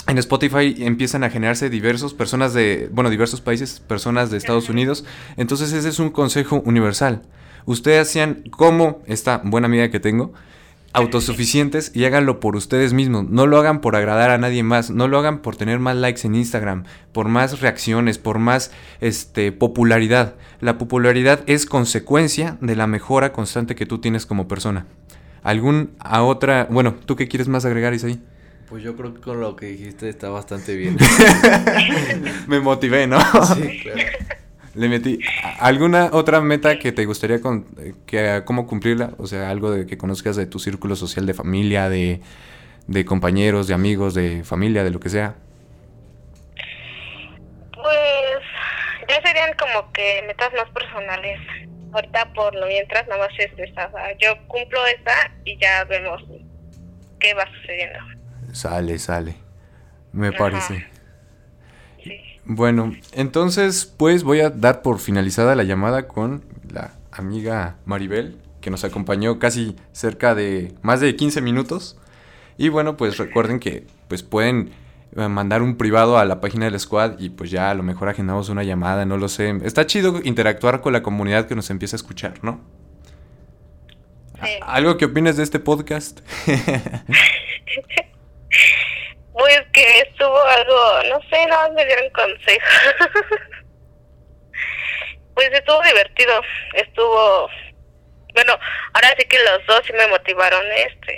en 0.07 0.17
Spotify 0.17 0.77
empiezan 0.79 1.25
a 1.25 1.29
generarse 1.29 1.69
diversos 1.69 2.13
personas 2.13 2.53
de, 2.53 2.89
bueno, 2.93 3.09
diversos 3.09 3.41
países, 3.41 3.81
personas 3.81 4.31
de 4.31 4.37
Estados 4.37 4.69
Unidos. 4.69 5.03
Entonces 5.35 5.73
ese 5.73 5.89
es 5.89 5.99
un 5.99 6.09
consejo 6.09 6.61
universal. 6.65 7.23
Ustedes 7.65 8.09
sean 8.09 8.43
como 8.49 9.01
esta 9.05 9.41
buena 9.43 9.67
amiga 9.67 9.89
que 9.89 9.99
tengo, 9.99 10.33
autosuficientes 10.93 11.91
y 11.95 12.05
háganlo 12.05 12.39
por 12.39 12.55
ustedes 12.55 12.93
mismos. 12.93 13.29
No 13.29 13.47
lo 13.47 13.57
hagan 13.57 13.81
por 13.81 13.95
agradar 13.95 14.29
a 14.29 14.37
nadie 14.37 14.63
más, 14.63 14.89
no 14.89 15.07
lo 15.07 15.19
hagan 15.19 15.39
por 15.39 15.55
tener 15.55 15.79
más 15.79 15.95
likes 15.95 16.25
en 16.25 16.35
Instagram, 16.35 16.83
por 17.13 17.27
más 17.27 17.61
reacciones, 17.61 18.17
por 18.17 18.39
más 18.39 18.71
este 18.99 19.51
popularidad. 19.51 20.35
La 20.59 20.77
popularidad 20.77 21.41
es 21.47 21.65
consecuencia 21.65 22.57
de 22.61 22.75
la 22.75 22.87
mejora 22.87 23.31
constante 23.31 23.75
que 23.75 23.85
tú 23.85 23.99
tienes 23.99 24.25
como 24.25 24.47
persona. 24.47 24.85
¿Algún 25.43 25.91
a 25.99 26.23
otra, 26.23 26.67
bueno, 26.69 26.95
tú 27.05 27.15
qué 27.15 27.27
quieres 27.27 27.47
más 27.47 27.65
agregar 27.65 27.93
Isaí? 27.93 28.21
Pues 28.69 28.83
yo 28.83 28.95
creo 28.95 29.13
que 29.13 29.21
con 29.21 29.41
lo 29.41 29.55
que 29.55 29.65
dijiste 29.67 30.07
está 30.07 30.29
bastante 30.29 30.75
bien. 30.75 30.97
Me 32.47 32.59
motivé, 32.59 33.07
¿no? 33.07 33.19
Sí, 33.55 33.79
claro. 33.81 33.99
Le 34.75 34.87
metí. 34.87 35.19
¿Alguna 35.59 36.09
otra 36.13 36.39
meta 36.41 36.79
que 36.79 36.91
te 36.91 37.05
gustaría 37.05 37.41
con, 37.41 37.65
que 38.05 38.43
cómo 38.45 38.67
cumplirla? 38.67 39.11
O 39.17 39.27
sea, 39.27 39.49
algo 39.49 39.71
de 39.71 39.85
que 39.85 39.97
conozcas 39.97 40.35
de 40.35 40.45
tu 40.45 40.59
círculo 40.59 40.95
social 40.95 41.25
de 41.25 41.33
familia, 41.33 41.89
de, 41.89 42.21
de 42.87 43.05
compañeros, 43.05 43.67
de 43.67 43.73
amigos, 43.73 44.13
de 44.13 44.43
familia, 44.43 44.83
de 44.83 44.91
lo 44.91 44.99
que 44.99 45.09
sea. 45.09 45.35
Pues 47.73 48.39
ya 49.09 49.21
serían 49.21 49.51
como 49.57 49.91
que 49.91 50.23
metas 50.27 50.51
más 50.53 50.69
personales. 50.69 51.39
Ahorita 51.93 52.31
por 52.33 52.55
lo 52.55 52.67
mientras 52.67 53.05
nada 53.07 53.27
más 53.27 53.39
es 53.39 53.51
esta. 53.57 53.91
Yo 54.19 54.35
cumplo 54.47 54.85
esta 54.87 55.31
y 55.43 55.57
ya 55.57 55.83
vemos 55.83 56.23
qué 57.19 57.33
va 57.33 57.45
sucediendo. 57.47 57.99
Sale, 58.53 58.97
sale. 58.97 59.35
Me 60.13 60.31
parece. 60.31 60.85
Bueno, 62.45 62.93
entonces 63.13 63.91
pues 63.97 64.23
voy 64.23 64.41
a 64.41 64.49
dar 64.49 64.81
por 64.81 64.99
finalizada 64.99 65.55
la 65.55 65.63
llamada 65.63 66.07
con 66.07 66.43
la 66.71 66.93
amiga 67.11 67.77
Maribel, 67.85 68.37
que 68.61 68.71
nos 68.71 68.83
acompañó 68.83 69.39
casi 69.39 69.75
cerca 69.91 70.35
de 70.35 70.73
más 70.81 70.99
de 71.01 71.15
15 71.15 71.41
minutos. 71.41 71.97
Y 72.57 72.69
bueno, 72.69 72.97
pues 72.97 73.17
recuerden 73.17 73.59
que 73.59 73.85
pues 74.07 74.23
pueden 74.23 74.71
eh, 75.15 75.27
mandar 75.27 75.61
un 75.61 75.77
privado 75.77 76.17
a 76.17 76.25
la 76.25 76.41
página 76.41 76.65
del 76.65 76.79
squad 76.79 77.19
y 77.19 77.29
pues 77.29 77.51
ya 77.51 77.69
a 77.69 77.75
lo 77.75 77.83
mejor 77.83 78.09
agendamos 78.09 78.49
una 78.49 78.63
llamada, 78.63 79.05
no 79.05 79.17
lo 79.17 79.29
sé. 79.29 79.55
Está 79.63 79.85
chido 79.85 80.19
interactuar 80.23 80.81
con 80.81 80.93
la 80.93 81.03
comunidad 81.03 81.47
que 81.47 81.55
nos 81.55 81.69
empieza 81.69 81.95
a 81.95 81.99
escuchar, 81.99 82.43
¿no? 82.43 82.59
¿Algo 84.63 84.97
que 84.97 85.05
opines 85.05 85.37
de 85.37 85.43
este 85.43 85.59
podcast? 85.59 86.21
Pues 89.33 89.61
que 89.71 89.99
estuvo 90.01 90.41
algo, 90.41 91.03
no 91.09 91.21
sé, 91.29 91.45
nada 91.47 91.67
más 91.67 91.73
me 91.73 91.85
dieron 91.85 92.09
consejo. 92.11 92.65
pues 95.33 95.49
estuvo 95.53 95.81
divertido, 95.83 96.41
estuvo, 96.73 97.49
bueno, 98.33 98.57
ahora 98.93 99.15
sí 99.17 99.25
que 99.27 99.37
los 99.39 99.65
dos 99.67 99.81
sí 99.85 99.93
me 99.93 100.07
motivaron, 100.07 100.65
este, 100.75 101.17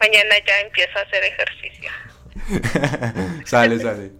mañana 0.00 0.34
ya 0.46 0.60
empiezo 0.60 0.98
a 0.98 1.02
hacer 1.02 1.24
ejercicio. 1.24 1.90
sale, 3.46 3.78
sale. 3.78 4.10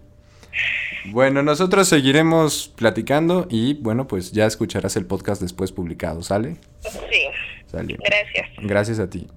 Bueno, 1.05 1.43
nosotros 1.43 1.89
seguiremos 1.89 2.71
platicando 2.75 3.47
y 3.49 3.75
bueno, 3.75 4.07
pues 4.07 4.31
ya 4.31 4.45
escucharás 4.45 4.95
el 4.95 5.05
podcast 5.05 5.41
después 5.41 5.71
publicado, 5.71 6.23
¿sale? 6.23 6.55
Sí. 6.81 7.27
Sale. 7.65 7.97
Gracias. 7.99 8.49
Gracias 8.59 8.99
a 8.99 9.09
ti. 9.09 9.27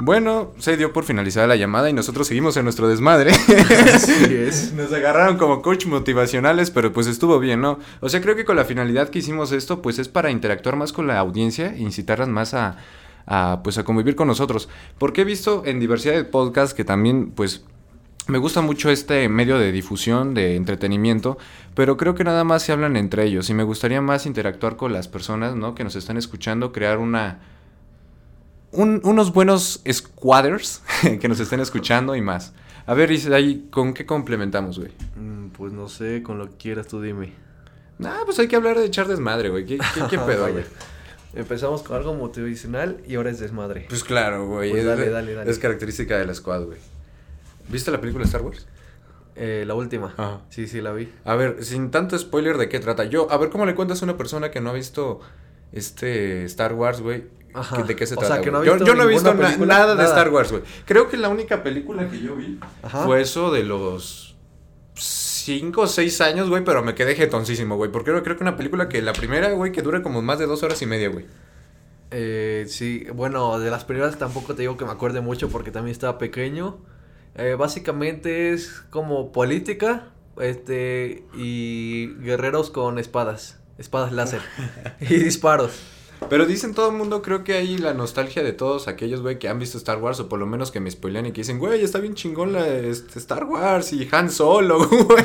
Bueno, 0.00 0.52
se 0.58 0.76
dio 0.76 0.92
por 0.92 1.04
finalizada 1.04 1.48
la 1.48 1.56
llamada 1.56 1.90
y 1.90 1.92
nosotros 1.92 2.28
seguimos 2.28 2.56
en 2.56 2.64
nuestro 2.64 2.88
desmadre. 2.88 3.32
es. 4.30 4.72
Nos 4.76 4.92
agarraron 4.92 5.38
como 5.38 5.60
coach 5.60 5.86
motivacionales, 5.86 6.70
pero 6.70 6.92
pues 6.92 7.08
estuvo 7.08 7.40
bien, 7.40 7.60
¿no? 7.60 7.80
O 8.00 8.08
sea, 8.08 8.20
creo 8.20 8.36
que 8.36 8.44
con 8.44 8.56
la 8.56 8.64
finalidad 8.64 9.08
que 9.08 9.18
hicimos 9.18 9.50
esto, 9.50 9.82
pues 9.82 9.98
es 9.98 10.08
para 10.08 10.30
interactuar 10.30 10.76
más 10.76 10.92
con 10.92 11.08
la 11.08 11.18
audiencia 11.18 11.74
e 11.74 11.80
incitarlas 11.80 12.28
más 12.28 12.54
a, 12.54 12.76
a, 13.26 13.60
pues 13.64 13.76
a 13.78 13.84
convivir 13.84 14.14
con 14.14 14.28
nosotros. 14.28 14.68
Porque 14.98 15.22
he 15.22 15.24
visto 15.24 15.64
en 15.66 15.80
diversidad 15.80 16.14
de 16.14 16.24
podcasts 16.24 16.74
que 16.74 16.84
también, 16.84 17.32
pues, 17.32 17.64
me 18.28 18.38
gusta 18.38 18.60
mucho 18.60 18.90
este 18.90 19.28
medio 19.28 19.58
de 19.58 19.72
difusión, 19.72 20.32
de 20.34 20.54
entretenimiento, 20.54 21.38
pero 21.74 21.96
creo 21.96 22.14
que 22.14 22.24
nada 22.24 22.44
más 22.44 22.62
se 22.62 22.72
hablan 22.72 22.96
entre 22.96 23.24
ellos 23.24 23.50
y 23.50 23.54
me 23.54 23.64
gustaría 23.64 24.00
más 24.00 24.26
interactuar 24.26 24.76
con 24.76 24.92
las 24.92 25.08
personas, 25.08 25.56
¿no? 25.56 25.74
Que 25.74 25.82
nos 25.82 25.96
están 25.96 26.18
escuchando, 26.18 26.70
crear 26.70 26.98
una 26.98 27.40
unos 28.72 29.32
buenos 29.32 29.82
squatters 29.90 30.82
que 31.20 31.28
nos 31.28 31.40
estén 31.40 31.60
escuchando 31.60 32.14
y 32.14 32.22
más. 32.22 32.52
A 32.86 32.94
ver, 32.94 33.10
ahí, 33.10 33.68
¿con 33.70 33.92
qué 33.92 34.06
complementamos, 34.06 34.78
güey? 34.78 34.92
Mm, 35.16 35.48
pues 35.50 35.72
no 35.72 35.88
sé, 35.88 36.22
con 36.22 36.38
lo 36.38 36.48
que 36.50 36.56
quieras 36.56 36.86
tú 36.86 37.02
dime. 37.02 37.32
Nah, 37.98 38.24
pues 38.24 38.38
hay 38.38 38.48
que 38.48 38.56
hablar 38.56 38.78
de 38.78 38.86
echar 38.86 39.08
desmadre, 39.08 39.50
güey. 39.50 39.66
¿Qué, 39.66 39.78
qué, 40.08 40.18
pedo, 40.26 40.50
güey? 40.50 40.64
Empezamos 41.34 41.82
con 41.82 41.96
algo 41.96 42.14
motivacional 42.14 43.02
y 43.06 43.16
ahora 43.16 43.30
es 43.30 43.40
desmadre. 43.40 43.86
Pues 43.88 44.04
claro, 44.04 44.46
güey. 44.46 44.70
Pues 44.70 44.84
dale, 44.84 45.10
dale, 45.10 45.34
dale. 45.34 45.50
Es 45.50 45.58
característica 45.58 46.16
de 46.16 46.24
la 46.24 46.34
squad, 46.34 46.64
güey. 46.64 46.78
¿Viste 47.68 47.90
la 47.90 48.00
película 48.00 48.24
Star 48.24 48.42
Wars? 48.42 48.66
Eh, 49.36 49.64
la 49.66 49.74
última. 49.74 50.14
Ajá. 50.16 50.40
Sí, 50.48 50.66
sí, 50.66 50.80
la 50.80 50.92
vi. 50.92 51.12
A 51.24 51.34
ver, 51.34 51.62
sin 51.64 51.90
tanto 51.90 52.18
spoiler, 52.18 52.56
¿de 52.56 52.68
qué 52.68 52.80
trata? 52.80 53.04
Yo, 53.04 53.30
a 53.30 53.36
ver, 53.36 53.50
¿cómo 53.50 53.66
le 53.66 53.74
cuentas 53.74 54.00
a 54.02 54.04
una 54.04 54.16
persona 54.16 54.50
que 54.50 54.60
no 54.60 54.70
ha 54.70 54.72
visto 54.72 55.20
este 55.72 56.44
Star 56.44 56.72
Wars, 56.72 57.00
güey? 57.00 57.24
¿De 57.86 57.96
qué 57.96 58.06
se 58.06 58.16
trata? 58.16 58.42
yo, 58.42 58.52
no 58.52 59.02
he 59.02 59.06
visto 59.06 59.34
nada, 59.34 59.94
de 59.94 60.04
Star 60.04 60.30
Wars, 60.30 60.50
güey. 60.50 60.62
Creo 60.84 61.08
que 61.08 61.16
la 61.16 61.28
única 61.28 61.62
película 61.62 62.08
que 62.08 62.20
yo 62.20 62.36
vi 62.36 62.58
fue 63.04 63.20
eso 63.20 63.50
de 63.50 63.64
los 63.64 64.36
5 64.94 65.80
o 65.80 65.86
6 65.86 66.20
años, 66.20 66.48
güey, 66.48 66.64
pero 66.64 66.82
me 66.82 66.94
quedé 66.94 67.14
jetoncísimo, 67.14 67.76
güey. 67.76 67.90
Porque 67.90 68.12
creo, 68.12 68.36
que 68.36 68.42
una 68.42 68.56
película 68.56 68.88
que 68.88 69.00
la 69.02 69.12
primera, 69.12 69.50
güey, 69.52 69.72
que 69.72 69.82
dura 69.82 70.02
como 70.02 70.22
más 70.22 70.38
de 70.38 70.46
dos 70.46 70.62
horas 70.62 70.80
y 70.82 70.86
media, 70.86 71.08
güey. 71.08 71.26
Eh, 72.10 72.64
sí, 72.68 73.06
bueno, 73.14 73.58
de 73.58 73.70
las 73.70 73.84
primeras 73.84 74.18
tampoco 74.18 74.54
te 74.54 74.62
digo 74.62 74.76
que 74.76 74.84
me 74.84 74.92
acuerde 74.92 75.20
mucho 75.20 75.48
porque 75.48 75.70
también 75.70 75.92
estaba 75.92 76.18
pequeño. 76.18 76.78
Eh, 77.34 77.54
básicamente 77.58 78.52
es 78.52 78.82
como 78.90 79.32
política, 79.32 80.08
este, 80.40 81.24
y 81.34 82.08
guerreros 82.20 82.70
con 82.70 82.98
espadas, 82.98 83.60
espadas 83.78 84.12
láser 84.12 84.40
y 85.00 85.16
disparos. 85.16 85.80
Pero 86.28 86.46
dicen 86.46 86.74
todo 86.74 86.90
el 86.90 86.96
mundo, 86.96 87.22
creo 87.22 87.42
que 87.42 87.54
hay 87.54 87.78
la 87.78 87.94
nostalgia 87.94 88.42
de 88.42 88.52
todos 88.52 88.86
aquellos, 88.86 89.22
güey, 89.22 89.38
que 89.38 89.48
han 89.48 89.58
visto 89.58 89.78
Star 89.78 89.98
Wars 89.98 90.20
o 90.20 90.28
por 90.28 90.38
lo 90.38 90.46
menos 90.46 90.70
que 90.70 90.80
me 90.80 90.90
spoilean 90.90 91.26
y 91.26 91.32
que 91.32 91.40
dicen, 91.40 91.58
güey, 91.58 91.82
está 91.82 91.98
bien 91.98 92.14
chingón 92.14 92.52
la 92.52 92.68
este, 92.68 93.18
Star 93.18 93.44
Wars 93.44 93.92
y 93.92 94.08
Han 94.12 94.30
Solo, 94.30 94.86
güey. 94.88 95.24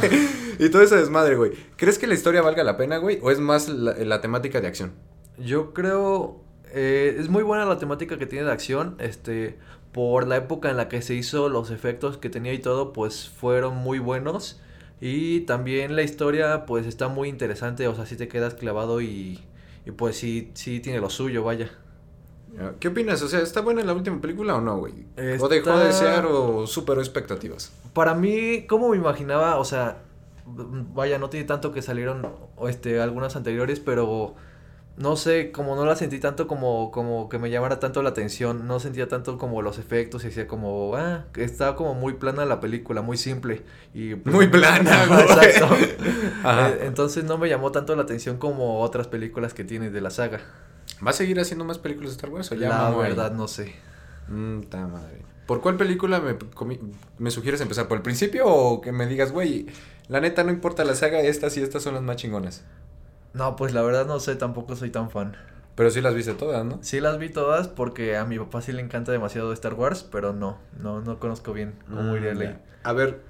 y 0.60 0.69
todo 0.69 0.81
ese 0.81 0.95
desmadre, 0.95 1.36
güey. 1.36 1.51
¿Crees 1.75 2.00
que 2.00 2.07
la 2.07 2.13
historia 2.13 2.41
valga 2.41 2.63
la 2.63 2.77
pena, 2.77 2.98
güey? 2.98 3.19
¿O 3.22 3.31
es 3.31 3.39
más 3.39 3.67
la, 3.67 4.22
temática 4.22 4.62
de 4.62 4.67
acción? 4.67 4.93
Yo 5.38 5.74
creo... 5.74 6.41
Eh, 6.75 7.17
es 7.19 7.29
muy 7.29 7.43
buena 7.43 7.65
la 7.65 7.77
temática 7.77 8.17
que 8.17 8.25
tiene 8.25 8.45
de 8.45 8.51
acción, 8.51 8.95
este... 9.00 9.57
Por 9.91 10.27
la 10.27 10.38
época 10.38 10.72
en 10.72 10.77
la 10.77 10.89
que 10.89 11.03
se 11.03 11.13
hizo, 11.13 11.50
los 11.50 11.69
efectos 11.69 12.17
que 12.17 12.31
tenía 12.31 12.51
y 12.51 12.57
todo, 12.57 12.93
pues 12.93 13.29
fueron 13.29 13.75
muy 13.75 14.00
buenos. 14.00 14.60
Y 15.00 15.41
también 15.41 15.95
la 15.95 16.01
historia, 16.01 16.65
pues 16.65 16.88
está 16.88 17.10
muy 17.10 17.29
interesante, 17.29 17.88
o 17.88 17.93
sea, 17.93 18.07
si 18.07 18.15
te 18.15 18.27
quedas 18.27 18.55
clavado 18.55 19.01
y 19.01 19.43
y 19.85 19.91
pues 19.91 20.17
sí, 20.17 20.51
sí 20.53 20.79
tiene 20.79 20.99
lo 20.99 21.09
suyo, 21.09 21.43
vaya. 21.43 21.69
¿Qué 22.79 22.89
opinas? 22.89 23.21
O 23.23 23.27
sea, 23.27 23.39
¿está 23.39 23.61
buena 23.61 23.83
la 23.83 23.93
última 23.93 24.21
película 24.21 24.55
o 24.55 24.61
no, 24.61 24.77
güey? 24.77 24.93
¿O 25.39 25.47
dejó 25.47 25.77
de 25.77 25.87
desear 25.87 26.25
o 26.27 26.67
superó 26.67 27.01
expectativas? 27.01 27.73
Para 27.93 28.13
mí, 28.13 28.65
como 28.67 28.89
me 28.89 28.97
imaginaba, 28.97 29.57
o 29.57 29.65
sea, 29.65 30.03
vaya, 30.45 31.17
no 31.17 31.29
tiene 31.29 31.47
tanto 31.47 31.71
que 31.71 31.81
salieron 31.81 32.27
este, 32.67 33.01
algunas 33.01 33.35
anteriores, 33.35 33.79
pero 33.79 34.35
no 34.95 35.15
sé, 35.15 35.51
como 35.51 35.75
no 35.75 35.85
la 35.85 35.95
sentí 35.95 36.19
tanto 36.19 36.47
como, 36.47 36.91
como 36.91 37.27
que 37.27 37.39
me 37.39 37.50
llamara 37.50 37.79
tanto 37.79 38.03
la 38.03 38.09
atención, 38.09 38.67
no 38.67 38.79
sentía 38.79 39.07
tanto 39.07 39.39
como 39.39 39.63
los 39.63 39.79
efectos 39.79 40.23
y 40.23 40.27
decía 40.27 40.47
como, 40.47 40.95
ah, 40.95 41.25
estaba 41.35 41.75
como 41.75 41.95
muy 41.95 42.13
plana 42.13 42.45
la 42.45 42.59
película, 42.59 43.01
muy 43.01 43.17
simple. 43.17 43.63
Y, 43.95 44.13
pues, 44.15 44.35
muy 44.35 44.47
plana, 44.47 45.05
güey. 45.07 45.21
Exacto. 45.21 45.69
Eh, 46.45 46.79
entonces 46.81 47.23
no 47.23 47.38
me 47.38 47.47
llamó 47.47 47.71
tanto 47.71 47.95
la 47.95 48.01
atención 48.01 48.38
como 48.38 48.81
otras 48.81 49.07
películas 49.07 49.53
que 49.53 49.63
tiene 49.63 49.89
de 49.89 50.01
la 50.01 50.09
saga. 50.09 50.41
¿Va 51.05 51.12
a 51.12 51.13
seguir 51.13 51.39
haciendo 51.39 51.63
más 51.63 51.77
películas 51.77 52.12
de 52.12 52.15
Star 52.17 52.29
Wars 52.29 52.51
o 52.51 52.55
ya 52.55 52.67
La 52.67 52.89
verdad 52.89 53.31
no 53.31 53.47
sé. 53.47 53.73
Mmm, 54.27 54.59
madre. 54.71 55.21
¿Por 55.45 55.62
cuál 55.62 55.77
película 55.77 56.19
me, 56.19 56.35
me 57.17 57.31
sugieres 57.31 57.62
empezar? 57.62 57.88
¿Por 57.88 57.97
el 57.97 58.03
principio 58.03 58.45
o 58.45 58.81
que 58.81 58.91
me 58.91 59.07
digas, 59.07 59.31
güey, 59.31 59.67
la 60.09 60.19
neta 60.19 60.43
no 60.43 60.51
importa 60.51 60.83
la 60.83 60.95
saga, 60.95 61.21
estas 61.21 61.55
y 61.55 61.62
estas 61.62 61.81
son 61.81 61.93
las 61.93 62.03
más 62.03 62.17
chingonas? 62.17 62.63
No, 63.33 63.55
pues 63.55 63.73
la 63.73 63.81
verdad 63.81 64.05
no 64.05 64.19
sé, 64.19 64.35
tampoco 64.35 64.75
soy 64.75 64.89
tan 64.89 65.09
fan. 65.09 65.35
Pero 65.75 65.89
sí 65.89 66.01
las 66.01 66.13
viste 66.13 66.33
todas, 66.33 66.63
¿no? 66.63 66.77
Sí 66.81 66.99
las 66.99 67.17
vi 67.17 67.29
todas 67.29 67.67
porque 67.67 68.15
a 68.15 68.25
mi 68.25 68.37
papá 68.37 68.61
sí 68.61 68.71
le 68.71 68.81
encanta 68.81 69.11
demasiado 69.11 69.51
Star 69.53 69.73
Wars, 69.73 70.03
pero 70.03 70.31
no, 70.31 70.59
no, 70.79 71.01
no 71.01 71.19
conozco 71.19 71.51
bien 71.51 71.73
cómo 71.89 72.15
iría 72.15 72.31
a 72.31 72.35
leer. 72.35 72.59
A 72.83 72.93
ver, 72.93 73.21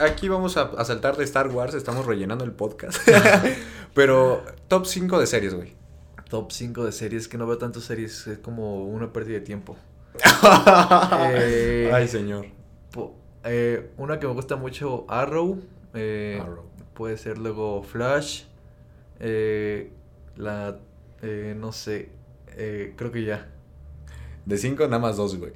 aquí 0.00 0.28
vamos 0.28 0.56
a, 0.56 0.62
a, 0.62 0.84
saltar 0.86 1.16
de 1.16 1.24
Star 1.24 1.48
Wars, 1.48 1.74
estamos 1.74 2.06
rellenando 2.06 2.44
el 2.44 2.52
podcast. 2.52 2.98
pero 3.94 4.42
top 4.68 4.86
5 4.86 5.20
de 5.20 5.26
series, 5.26 5.54
güey. 5.54 5.74
Top 6.30 6.50
5 6.50 6.86
de 6.86 6.92
series, 6.92 7.28
que 7.28 7.36
no 7.36 7.46
veo 7.46 7.58
tantas 7.58 7.84
series, 7.84 8.26
es 8.26 8.38
como 8.38 8.86
una 8.86 9.12
pérdida 9.12 9.38
de 9.38 9.44
tiempo. 9.44 9.76
eh, 11.34 11.90
Ay, 11.94 12.08
señor. 12.08 12.46
Eh, 13.44 13.90
una 13.98 14.18
que 14.18 14.26
me 14.26 14.32
gusta 14.32 14.56
mucho, 14.56 15.04
Arrow. 15.08 15.60
Eh, 15.92 16.40
Arrow. 16.42 16.64
Puede 16.94 17.18
ser 17.18 17.36
luego 17.36 17.82
Flash. 17.82 18.44
Eh, 19.24 19.92
la, 20.36 20.80
eh, 21.22 21.54
no 21.56 21.70
sé, 21.70 22.10
eh, 22.56 22.92
creo 22.96 23.12
que 23.12 23.24
ya. 23.24 23.48
De 24.44 24.58
cinco, 24.58 24.84
nada 24.84 24.98
más 24.98 25.16
dos, 25.16 25.36
güey. 25.36 25.52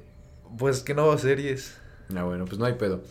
Pues 0.57 0.81
que 0.81 0.93
no 0.93 1.15
series. 1.17 1.77
Ah, 2.15 2.23
bueno, 2.23 2.45
pues 2.45 2.57
no 2.57 2.65
hay 2.65 2.73
pedo. 2.73 3.01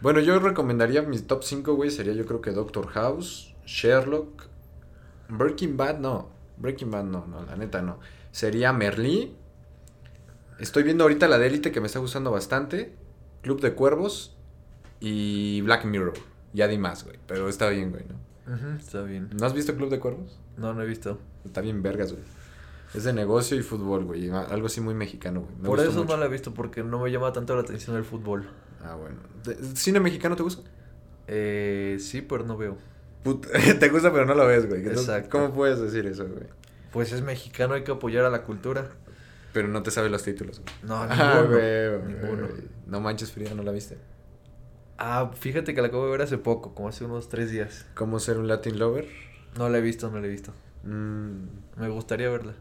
Bueno, 0.00 0.18
yo 0.18 0.38
recomendaría 0.40 1.02
mis 1.02 1.26
top 1.28 1.44
5, 1.44 1.74
güey. 1.74 1.90
Sería 1.90 2.12
yo 2.12 2.26
creo 2.26 2.40
que 2.40 2.50
Doctor 2.50 2.88
House, 2.88 3.54
Sherlock, 3.64 4.48
Breaking 5.28 5.76
Bad, 5.76 6.00
no. 6.00 6.30
Breaking 6.56 6.90
Bad, 6.90 7.04
no, 7.04 7.26
no, 7.26 7.44
la 7.44 7.54
neta 7.56 7.80
no. 7.80 8.00
Sería 8.32 8.72
Merlí. 8.72 9.36
Estoy 10.58 10.82
viendo 10.82 11.04
ahorita 11.04 11.28
la 11.28 11.38
de 11.38 11.46
Elite 11.46 11.70
que 11.70 11.80
me 11.80 11.86
está 11.86 12.00
gustando 12.00 12.32
bastante. 12.32 12.92
Club 13.42 13.60
de 13.60 13.74
Cuervos 13.74 14.36
y 14.98 15.60
Black 15.60 15.84
Mirror. 15.84 16.14
Ya 16.52 16.66
di 16.66 16.78
más, 16.78 17.04
güey. 17.04 17.18
Pero 17.28 17.48
está 17.48 17.68
bien, 17.68 17.90
güey, 17.92 18.04
¿no? 18.08 18.29
Está 18.78 19.02
bien. 19.02 19.28
¿No 19.38 19.46
has 19.46 19.54
visto 19.54 19.74
Club 19.74 19.90
de 19.90 19.98
Cuervos? 19.98 20.38
No, 20.56 20.72
no 20.74 20.82
he 20.82 20.86
visto. 20.86 21.18
Está 21.44 21.60
bien 21.60 21.82
vergas, 21.82 22.12
güey. 22.12 22.24
Es 22.94 23.04
de 23.04 23.12
negocio 23.12 23.56
y 23.56 23.62
fútbol, 23.62 24.04
güey. 24.04 24.30
Algo 24.30 24.66
así 24.66 24.80
muy 24.80 24.94
mexicano, 24.94 25.42
güey. 25.42 25.62
Por 25.62 25.80
eso 25.80 26.04
no 26.04 26.16
la 26.16 26.26
he 26.26 26.28
visto, 26.28 26.52
porque 26.52 26.82
no 26.82 27.00
me 27.00 27.10
llama 27.10 27.32
tanto 27.32 27.54
la 27.54 27.62
atención 27.62 27.96
el 27.96 28.04
fútbol. 28.04 28.48
Ah, 28.82 28.96
bueno. 28.96 29.16
¿Cine 29.74 30.00
mexicano 30.00 30.36
te 30.36 30.42
gusta? 30.42 30.68
Eh, 31.28 31.98
sí, 32.00 32.22
pero 32.22 32.44
no 32.44 32.56
veo. 32.56 32.76
te 33.22 33.88
gusta, 33.88 34.12
pero 34.12 34.26
no 34.26 34.34
lo 34.34 34.46
ves, 34.46 34.68
güey. 34.68 34.86
Exacto. 34.86 35.30
¿Cómo 35.30 35.52
puedes 35.52 35.78
decir 35.80 36.06
eso, 36.06 36.26
güey? 36.26 36.46
Pues 36.92 37.12
es 37.12 37.22
mexicano, 37.22 37.74
hay 37.74 37.84
que 37.84 37.92
apoyar 37.92 38.24
a 38.24 38.30
la 38.30 38.42
cultura. 38.42 38.90
Pero 39.52 39.68
no 39.68 39.82
te 39.82 39.90
sabes 39.90 40.10
los 40.10 40.22
títulos. 40.22 40.60
Güey. 40.60 40.74
No, 40.82 40.96
ah, 41.02 41.44
ninguno. 41.46 42.06
ninguno. 42.06 42.48
No 42.86 43.00
manches, 43.00 43.30
Frida, 43.30 43.54
¿no 43.54 43.62
la 43.62 43.72
viste? 43.72 43.98
Ah, 45.02 45.30
fíjate 45.34 45.74
que 45.74 45.80
la 45.80 45.88
acabo 45.88 46.04
de 46.04 46.10
ver 46.10 46.20
hace 46.20 46.36
poco, 46.36 46.74
como 46.74 46.90
hace 46.90 47.06
unos 47.06 47.30
tres 47.30 47.50
días. 47.50 47.86
¿Cómo 47.94 48.20
ser 48.20 48.36
un 48.36 48.48
Latin 48.48 48.78
lover? 48.78 49.08
No 49.56 49.70
la 49.70 49.78
he 49.78 49.80
visto, 49.80 50.10
no 50.10 50.20
la 50.20 50.26
he 50.26 50.30
visto. 50.30 50.52
Mm. 50.84 51.80
Me 51.80 51.88
gustaría 51.88 52.28
verla. 52.28 52.52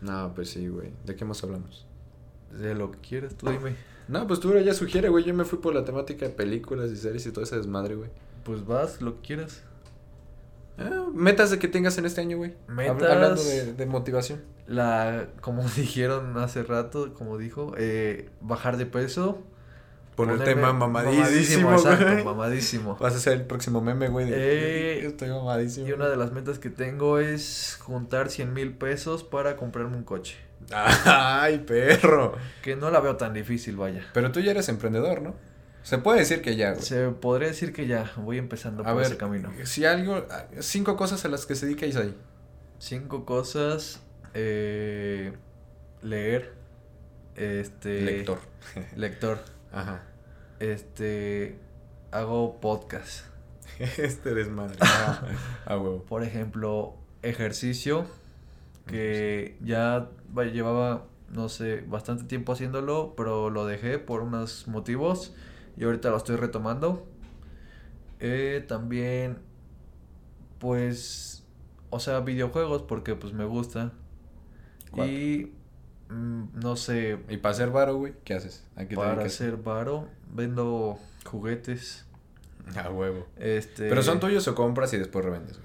No, 0.00 0.32
pues 0.34 0.50
sí, 0.50 0.66
güey. 0.66 0.90
¿De 1.06 1.14
qué 1.14 1.24
más 1.24 1.44
hablamos? 1.44 1.86
De 2.50 2.74
lo 2.74 2.90
que 2.90 2.98
quieras, 2.98 3.36
tú 3.36 3.48
dime. 3.48 3.76
No, 4.08 4.26
pues 4.26 4.40
tú 4.40 4.52
ya 4.58 4.74
sugiere, 4.74 5.08
güey. 5.08 5.22
Yo 5.22 5.32
me 5.32 5.44
fui 5.44 5.60
por 5.60 5.72
la 5.76 5.84
temática 5.84 6.26
de 6.26 6.32
películas 6.32 6.90
y 6.90 6.96
series 6.96 7.24
y 7.24 7.30
todo 7.30 7.44
ese 7.44 7.56
desmadre, 7.56 7.94
güey. 7.94 8.10
Pues 8.42 8.66
vas, 8.66 9.00
lo 9.00 9.14
que 9.14 9.28
quieras. 9.28 9.62
Ah, 10.76 11.06
metas 11.14 11.52
de 11.52 11.60
que 11.60 11.68
tengas 11.68 11.96
en 11.98 12.06
este 12.06 12.20
año, 12.20 12.36
güey. 12.36 12.56
Metas. 12.66 13.10
Hablando 13.12 13.44
de, 13.44 13.74
de, 13.74 13.86
motivación. 13.86 14.42
La, 14.66 15.28
como 15.40 15.62
dijeron 15.76 16.36
hace 16.36 16.64
rato, 16.64 17.14
como 17.14 17.38
dijo, 17.38 17.74
eh, 17.78 18.28
bajar 18.40 18.76
de 18.76 18.86
peso 18.86 19.44
por 20.14 20.30
el 20.30 20.42
tema 20.42 20.72
mamadísimo, 20.72 21.72
exacto, 21.72 22.24
mamadísimo. 22.24 22.96
Vas 23.00 23.14
a 23.14 23.18
ser 23.18 23.34
el 23.34 23.42
próximo 23.42 23.80
meme, 23.80 24.08
güey. 24.08 24.28
Eh, 24.30 25.06
estoy 25.06 25.30
mamadísimo. 25.30 25.88
Y 25.88 25.92
una 25.92 26.08
de 26.08 26.16
las 26.16 26.32
metas 26.32 26.58
que 26.58 26.70
tengo 26.70 27.18
es 27.18 27.78
juntar 27.80 28.30
100 28.30 28.52
mil 28.52 28.74
pesos 28.74 29.24
para 29.24 29.56
comprarme 29.56 29.96
un 29.96 30.04
coche. 30.04 30.36
Ay, 30.70 31.58
perro. 31.58 32.36
Que 32.62 32.76
no 32.76 32.90
la 32.90 33.00
veo 33.00 33.16
tan 33.16 33.34
difícil, 33.34 33.76
vaya. 33.76 34.06
Pero 34.12 34.30
tú 34.32 34.40
ya 34.40 34.52
eres 34.52 34.68
emprendedor, 34.68 35.22
¿no? 35.22 35.34
Se 35.82 35.98
puede 35.98 36.20
decir 36.20 36.40
que 36.40 36.56
ya, 36.56 36.72
güey. 36.72 36.82
Se 36.82 37.08
podría 37.08 37.48
decir 37.48 37.72
que 37.72 37.86
ya, 37.86 38.10
voy 38.16 38.38
empezando 38.38 38.82
por 38.82 39.02
ese 39.02 39.16
camino. 39.18 39.52
Si 39.64 39.84
algo, 39.84 40.26
cinco 40.60 40.96
cosas 40.96 41.24
a 41.24 41.28
las 41.28 41.44
que 41.44 41.54
se 41.54 41.66
dedica 41.66 41.84
Isaí. 41.84 42.14
Cinco 42.78 43.26
cosas, 43.26 44.00
eh, 44.32 45.32
leer, 46.02 46.54
este... 47.36 48.00
Lector. 48.00 48.38
lector. 48.96 49.53
Ajá. 49.74 50.02
Este. 50.60 51.58
Hago 52.12 52.60
podcast. 52.60 53.26
este 53.98 54.34
desmadre. 54.34 54.78
Ah, 54.82 55.22
a 55.66 55.76
huevo. 55.76 56.04
Por 56.04 56.22
ejemplo, 56.22 56.94
ejercicio. 57.22 58.06
Que 58.86 59.56
ya 59.62 60.10
llevaba, 60.52 61.06
no 61.30 61.48
sé, 61.48 61.80
bastante 61.88 62.24
tiempo 62.24 62.52
haciéndolo, 62.52 63.14
pero 63.16 63.48
lo 63.48 63.66
dejé 63.66 63.98
por 63.98 64.20
unos 64.20 64.68
motivos. 64.68 65.34
Y 65.76 65.84
ahorita 65.84 66.10
lo 66.10 66.18
estoy 66.18 66.36
retomando. 66.36 67.06
Eh, 68.20 68.64
también, 68.68 69.38
pues, 70.60 71.44
o 71.90 71.98
sea, 71.98 72.20
videojuegos, 72.20 72.82
porque 72.82 73.16
pues 73.16 73.32
me 73.32 73.44
gusta. 73.44 73.92
Y 74.96 75.53
no 76.14 76.76
sé. 76.76 77.18
¿Y 77.28 77.38
para 77.38 77.52
hacer 77.54 77.70
varo, 77.70 77.96
güey? 77.96 78.14
¿Qué 78.24 78.34
haces? 78.34 78.64
para 78.94 79.24
hacer 79.24 79.56
varo, 79.56 80.08
vendo 80.32 80.98
juguetes. 81.24 82.04
A 82.76 82.90
huevo. 82.90 83.26
Este. 83.36 83.88
¿Pero 83.88 84.02
son 84.02 84.20
tuyos 84.20 84.46
o 84.48 84.54
compras 84.54 84.92
y 84.94 84.98
después 84.98 85.24
revendes, 85.24 85.60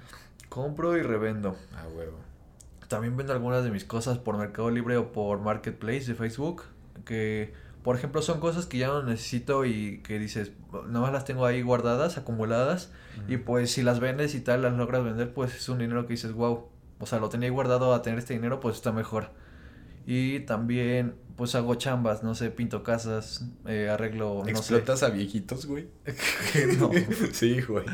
Compro 0.50 0.98
y 0.98 1.02
revendo. 1.02 1.56
A 1.76 1.88
huevo. 1.88 2.18
También 2.88 3.16
vendo 3.16 3.34
algunas 3.34 3.64
de 3.64 3.70
mis 3.70 3.86
cosas 3.86 4.18
por 4.18 4.38
Mercado 4.38 4.72
Libre 4.72 4.98
o 4.98 5.12
por 5.12 5.40
Marketplace 5.40 6.06
de 6.06 6.16
Facebook. 6.16 6.64
Que, 7.06 7.54
por 7.84 7.96
ejemplo, 7.96 8.22
son 8.22 8.40
cosas 8.40 8.66
que 8.66 8.80
ya 8.80 8.88
no 8.88 9.04
necesito 9.04 9.64
y 9.64 10.00
que 10.00 10.18
dices, 10.18 10.52
nada 10.88 11.02
más 11.02 11.14
las 11.14 11.24
tengo 11.24 11.46
ahí 11.46 11.62
guardadas, 11.62 12.18
acumuladas. 12.18 12.92
Y 13.28 13.38
pues 13.38 13.72
si 13.72 13.84
las 13.84 14.00
vendes 14.00 14.34
y 14.34 14.42
tal, 14.42 14.64
las 14.64 14.74
logras 14.74 15.04
vender, 15.04 15.34
pues 15.34 15.56
es 15.56 15.70
un 15.70 15.78
dinero 15.78 16.08
que 16.08 16.14
dices, 16.14 16.34
wow. 16.34 16.68
O 17.00 17.06
sea, 17.06 17.20
lo 17.20 17.30
tenía 17.30 17.50
guardado 17.50 17.94
a 17.94 18.02
tener 18.02 18.20
este 18.20 18.34
dinero, 18.34 18.60
pues 18.60 18.76
está 18.76 18.92
mejor. 18.92 19.30
Y 20.12 20.40
también, 20.40 21.14
pues 21.36 21.54
hago 21.54 21.76
chambas, 21.76 22.24
no 22.24 22.34
sé, 22.34 22.50
pinto 22.50 22.82
casas, 22.82 23.46
eh, 23.68 23.90
arreglo. 23.90 24.44
¿Explotas 24.48 25.04
a 25.04 25.10
viejitos, 25.10 25.68
güey? 25.68 25.88
no. 26.80 26.90
sí, 27.32 27.62
güey. 27.62 27.86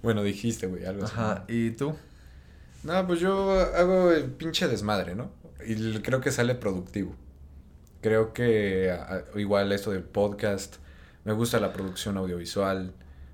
Bueno, 0.00 0.22
dijiste, 0.22 0.68
güey, 0.68 0.84
algo 0.84 1.06
así. 1.06 1.14
Ajá, 1.16 1.44
¿y 1.48 1.72
tú? 1.72 1.96
No, 2.84 3.04
pues 3.08 3.18
yo 3.18 3.50
hago 3.50 4.12
el 4.12 4.26
pinche 4.26 4.68
desmadre, 4.68 5.16
¿no? 5.16 5.32
Y 5.66 5.98
creo 6.02 6.20
que 6.20 6.30
sale 6.30 6.54
productivo. 6.54 7.16
Creo 8.00 8.32
que 8.32 8.96
igual 9.34 9.72
esto 9.72 9.90
del 9.90 10.04
podcast, 10.04 10.76
me 11.24 11.32
gusta 11.32 11.58
la 11.58 11.72
producción 11.72 12.16
audiovisual, 12.16 12.92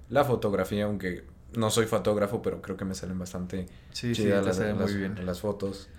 la 0.08 0.24
fotografía, 0.24 0.86
aunque 0.86 1.26
no 1.54 1.68
soy 1.68 1.84
fotógrafo, 1.84 2.40
pero 2.40 2.62
creo 2.62 2.78
que 2.78 2.86
me 2.86 2.94
salen 2.94 3.18
bastante 3.18 3.66
sí, 3.92 4.12
chidas 4.12 4.56
sí, 4.56 4.62
muy 4.74 4.94
bien. 4.94 5.26
las 5.26 5.40
fotos. 5.40 5.90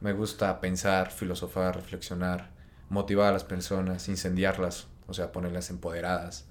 Me 0.00 0.12
gusta 0.12 0.60
pensar, 0.60 1.10
filosofar, 1.10 1.74
reflexionar, 1.74 2.50
motivar 2.88 3.30
a 3.30 3.32
las 3.32 3.44
personas, 3.44 4.08
incendiarlas, 4.08 4.86
o 5.06 5.14
sea, 5.14 5.32
ponerlas 5.32 5.70
empoderadas. 5.70 6.46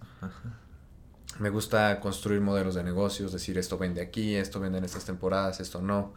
Me 1.39 1.49
gusta 1.49 1.99
construir 1.99 2.41
modelos 2.41 2.75
de 2.75 2.83
negocios, 2.83 3.31
decir 3.31 3.57
esto 3.57 3.77
vende 3.77 4.01
aquí, 4.01 4.35
esto 4.35 4.59
vende 4.59 4.79
en 4.79 4.85
estas 4.85 5.05
temporadas, 5.05 5.59
esto 5.59 5.81
no. 5.81 6.13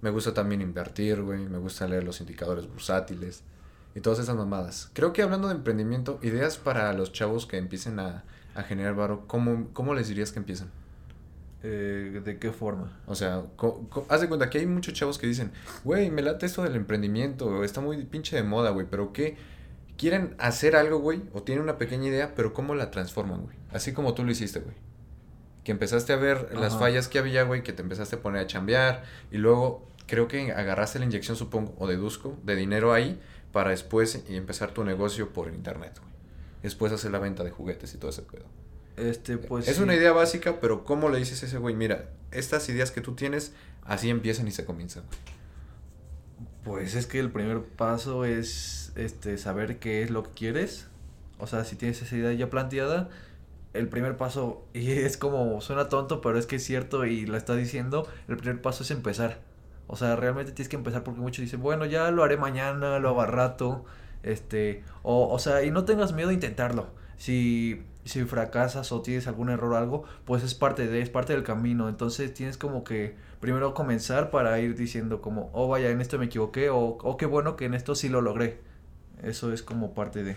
Me 0.00 0.10
gusta 0.10 0.32
también 0.32 0.60
invertir, 0.60 1.22
güey, 1.22 1.46
me 1.48 1.58
gusta 1.58 1.88
leer 1.88 2.04
los 2.04 2.20
indicadores 2.20 2.68
bursátiles 2.68 3.42
y 3.94 4.00
todas 4.00 4.18
esas 4.18 4.36
mamadas. 4.36 4.90
Creo 4.92 5.12
que 5.12 5.22
hablando 5.22 5.48
de 5.48 5.54
emprendimiento, 5.54 6.20
ideas 6.22 6.56
para 6.56 6.92
los 6.92 7.12
chavos 7.12 7.46
que 7.46 7.58
empiecen 7.58 7.98
a, 7.98 8.24
a 8.54 8.62
generar 8.62 8.94
varo, 8.94 9.26
¿cómo, 9.26 9.68
¿cómo 9.72 9.94
les 9.94 10.08
dirías 10.08 10.30
que 10.30 10.38
empiecen? 10.38 10.70
Eh, 11.62 12.22
¿De 12.24 12.38
qué 12.38 12.52
forma? 12.52 13.00
O 13.06 13.14
sea, 13.14 13.44
haz 14.08 14.20
de 14.20 14.28
cuenta 14.28 14.48
que 14.48 14.58
hay 14.58 14.66
muchos 14.66 14.94
chavos 14.94 15.18
que 15.18 15.26
dicen, 15.26 15.52
güey, 15.84 16.10
me 16.10 16.22
late 16.22 16.46
esto 16.46 16.62
del 16.62 16.74
emprendimiento, 16.74 17.62
está 17.64 17.80
muy 17.80 18.04
pinche 18.04 18.36
de 18.36 18.42
moda, 18.42 18.70
güey, 18.70 18.86
pero 18.90 19.12
¿qué? 19.12 19.36
Quieren 19.98 20.34
hacer 20.38 20.74
algo, 20.74 20.98
güey, 21.00 21.22
o 21.34 21.42
tienen 21.42 21.62
una 21.62 21.76
pequeña 21.76 22.08
idea, 22.08 22.34
pero 22.34 22.54
¿cómo 22.54 22.74
la 22.74 22.90
transforman, 22.90 23.42
güey? 23.42 23.56
Así 23.70 23.92
como 23.92 24.14
tú 24.14 24.24
lo 24.24 24.30
hiciste, 24.30 24.60
güey. 24.60 24.74
Que 25.62 25.72
empezaste 25.72 26.14
a 26.14 26.16
ver 26.16 26.56
las 26.58 26.78
fallas 26.78 27.08
que 27.08 27.18
había, 27.18 27.42
güey, 27.42 27.62
que 27.62 27.74
te 27.74 27.82
empezaste 27.82 28.16
a 28.16 28.20
poner 28.22 28.40
a 28.40 28.46
chambear, 28.46 29.04
y 29.30 29.36
luego 29.36 29.86
creo 30.06 30.26
que 30.26 30.52
agarraste 30.52 30.98
la 30.98 31.04
inyección, 31.04 31.36
supongo, 31.36 31.74
o 31.78 31.86
deduzco, 31.86 32.38
de 32.42 32.56
dinero 32.56 32.94
ahí, 32.94 33.20
para 33.52 33.70
después 33.70 34.24
empezar 34.30 34.72
tu 34.72 34.84
negocio 34.84 35.34
por 35.34 35.48
internet, 35.52 35.98
güey. 36.00 36.10
Después 36.62 36.92
hacer 36.92 37.10
la 37.10 37.18
venta 37.18 37.44
de 37.44 37.50
juguetes 37.50 37.92
y 37.94 37.98
todo 37.98 38.10
ese 38.10 38.22
pedo. 38.22 38.44
Este, 39.00 39.38
pues. 39.38 39.68
Es 39.68 39.78
una 39.78 39.94
idea 39.94 40.12
básica, 40.12 40.60
pero 40.60 40.84
¿cómo 40.84 41.08
le 41.08 41.18
dices 41.18 41.42
a 41.42 41.46
ese 41.46 41.58
güey? 41.58 41.74
Mira, 41.74 42.10
estas 42.30 42.68
ideas 42.68 42.90
que 42.90 43.00
tú 43.00 43.14
tienes, 43.14 43.52
así 43.84 44.10
empiezan 44.10 44.46
y 44.46 44.50
se 44.50 44.64
comienzan. 44.64 45.04
Pues 46.64 46.94
es 46.94 47.06
que 47.06 47.18
el 47.18 47.30
primer 47.30 47.62
paso 47.62 48.24
es 48.24 48.92
este 48.96 49.38
saber 49.38 49.78
qué 49.78 50.02
es 50.02 50.10
lo 50.10 50.22
que 50.24 50.30
quieres. 50.30 50.86
O 51.38 51.46
sea, 51.46 51.64
si 51.64 51.76
tienes 51.76 52.02
esa 52.02 52.14
idea 52.16 52.32
ya 52.34 52.50
planteada, 52.50 53.08
el 53.72 53.88
primer 53.88 54.16
paso, 54.16 54.66
y 54.74 54.90
es 54.90 55.16
como, 55.16 55.60
suena 55.60 55.88
tonto, 55.88 56.20
pero 56.20 56.38
es 56.38 56.46
que 56.46 56.56
es 56.56 56.64
cierto 56.64 57.06
y 57.06 57.26
lo 57.26 57.36
está 57.36 57.56
diciendo, 57.56 58.06
el 58.28 58.36
primer 58.36 58.60
paso 58.60 58.82
es 58.82 58.90
empezar. 58.90 59.40
O 59.86 59.96
sea, 59.96 60.14
realmente 60.14 60.52
tienes 60.52 60.68
que 60.68 60.76
empezar 60.76 61.02
porque 61.02 61.20
muchos 61.20 61.42
dicen, 61.42 61.62
bueno, 61.62 61.84
ya 61.86 62.10
lo 62.10 62.22
haré 62.22 62.36
mañana, 62.36 62.98
lo 62.98 63.08
hago 63.08 63.22
a 63.22 63.26
rato, 63.26 63.84
este, 64.22 64.84
o, 65.02 65.28
o 65.32 65.38
sea, 65.38 65.64
y 65.64 65.70
no 65.70 65.84
tengas 65.84 66.12
miedo 66.12 66.28
de 66.28 66.34
intentarlo. 66.34 66.88
Si 67.16 67.82
si 68.10 68.24
fracasas 68.24 68.92
o 68.92 69.00
tienes 69.02 69.26
algún 69.26 69.50
error 69.50 69.72
o 69.72 69.76
algo, 69.76 70.04
pues 70.24 70.42
es 70.42 70.54
parte 70.54 70.86
de, 70.86 71.00
es 71.00 71.10
parte 71.10 71.32
del 71.32 71.42
camino. 71.42 71.88
Entonces 71.88 72.34
tienes 72.34 72.58
como 72.58 72.84
que 72.84 73.14
primero 73.40 73.72
comenzar 73.74 74.30
para 74.30 74.58
ir 74.60 74.76
diciendo 74.76 75.20
como, 75.20 75.50
oh 75.52 75.68
vaya, 75.68 75.90
en 75.90 76.00
esto 76.00 76.18
me 76.18 76.26
equivoqué, 76.26 76.70
o 76.70 76.78
oh, 76.78 77.16
qué 77.16 77.26
bueno 77.26 77.56
que 77.56 77.64
en 77.64 77.74
esto 77.74 77.94
sí 77.94 78.08
lo 78.08 78.20
logré. 78.20 78.60
Eso 79.22 79.52
es 79.52 79.62
como 79.62 79.94
parte 79.94 80.22
de. 80.22 80.36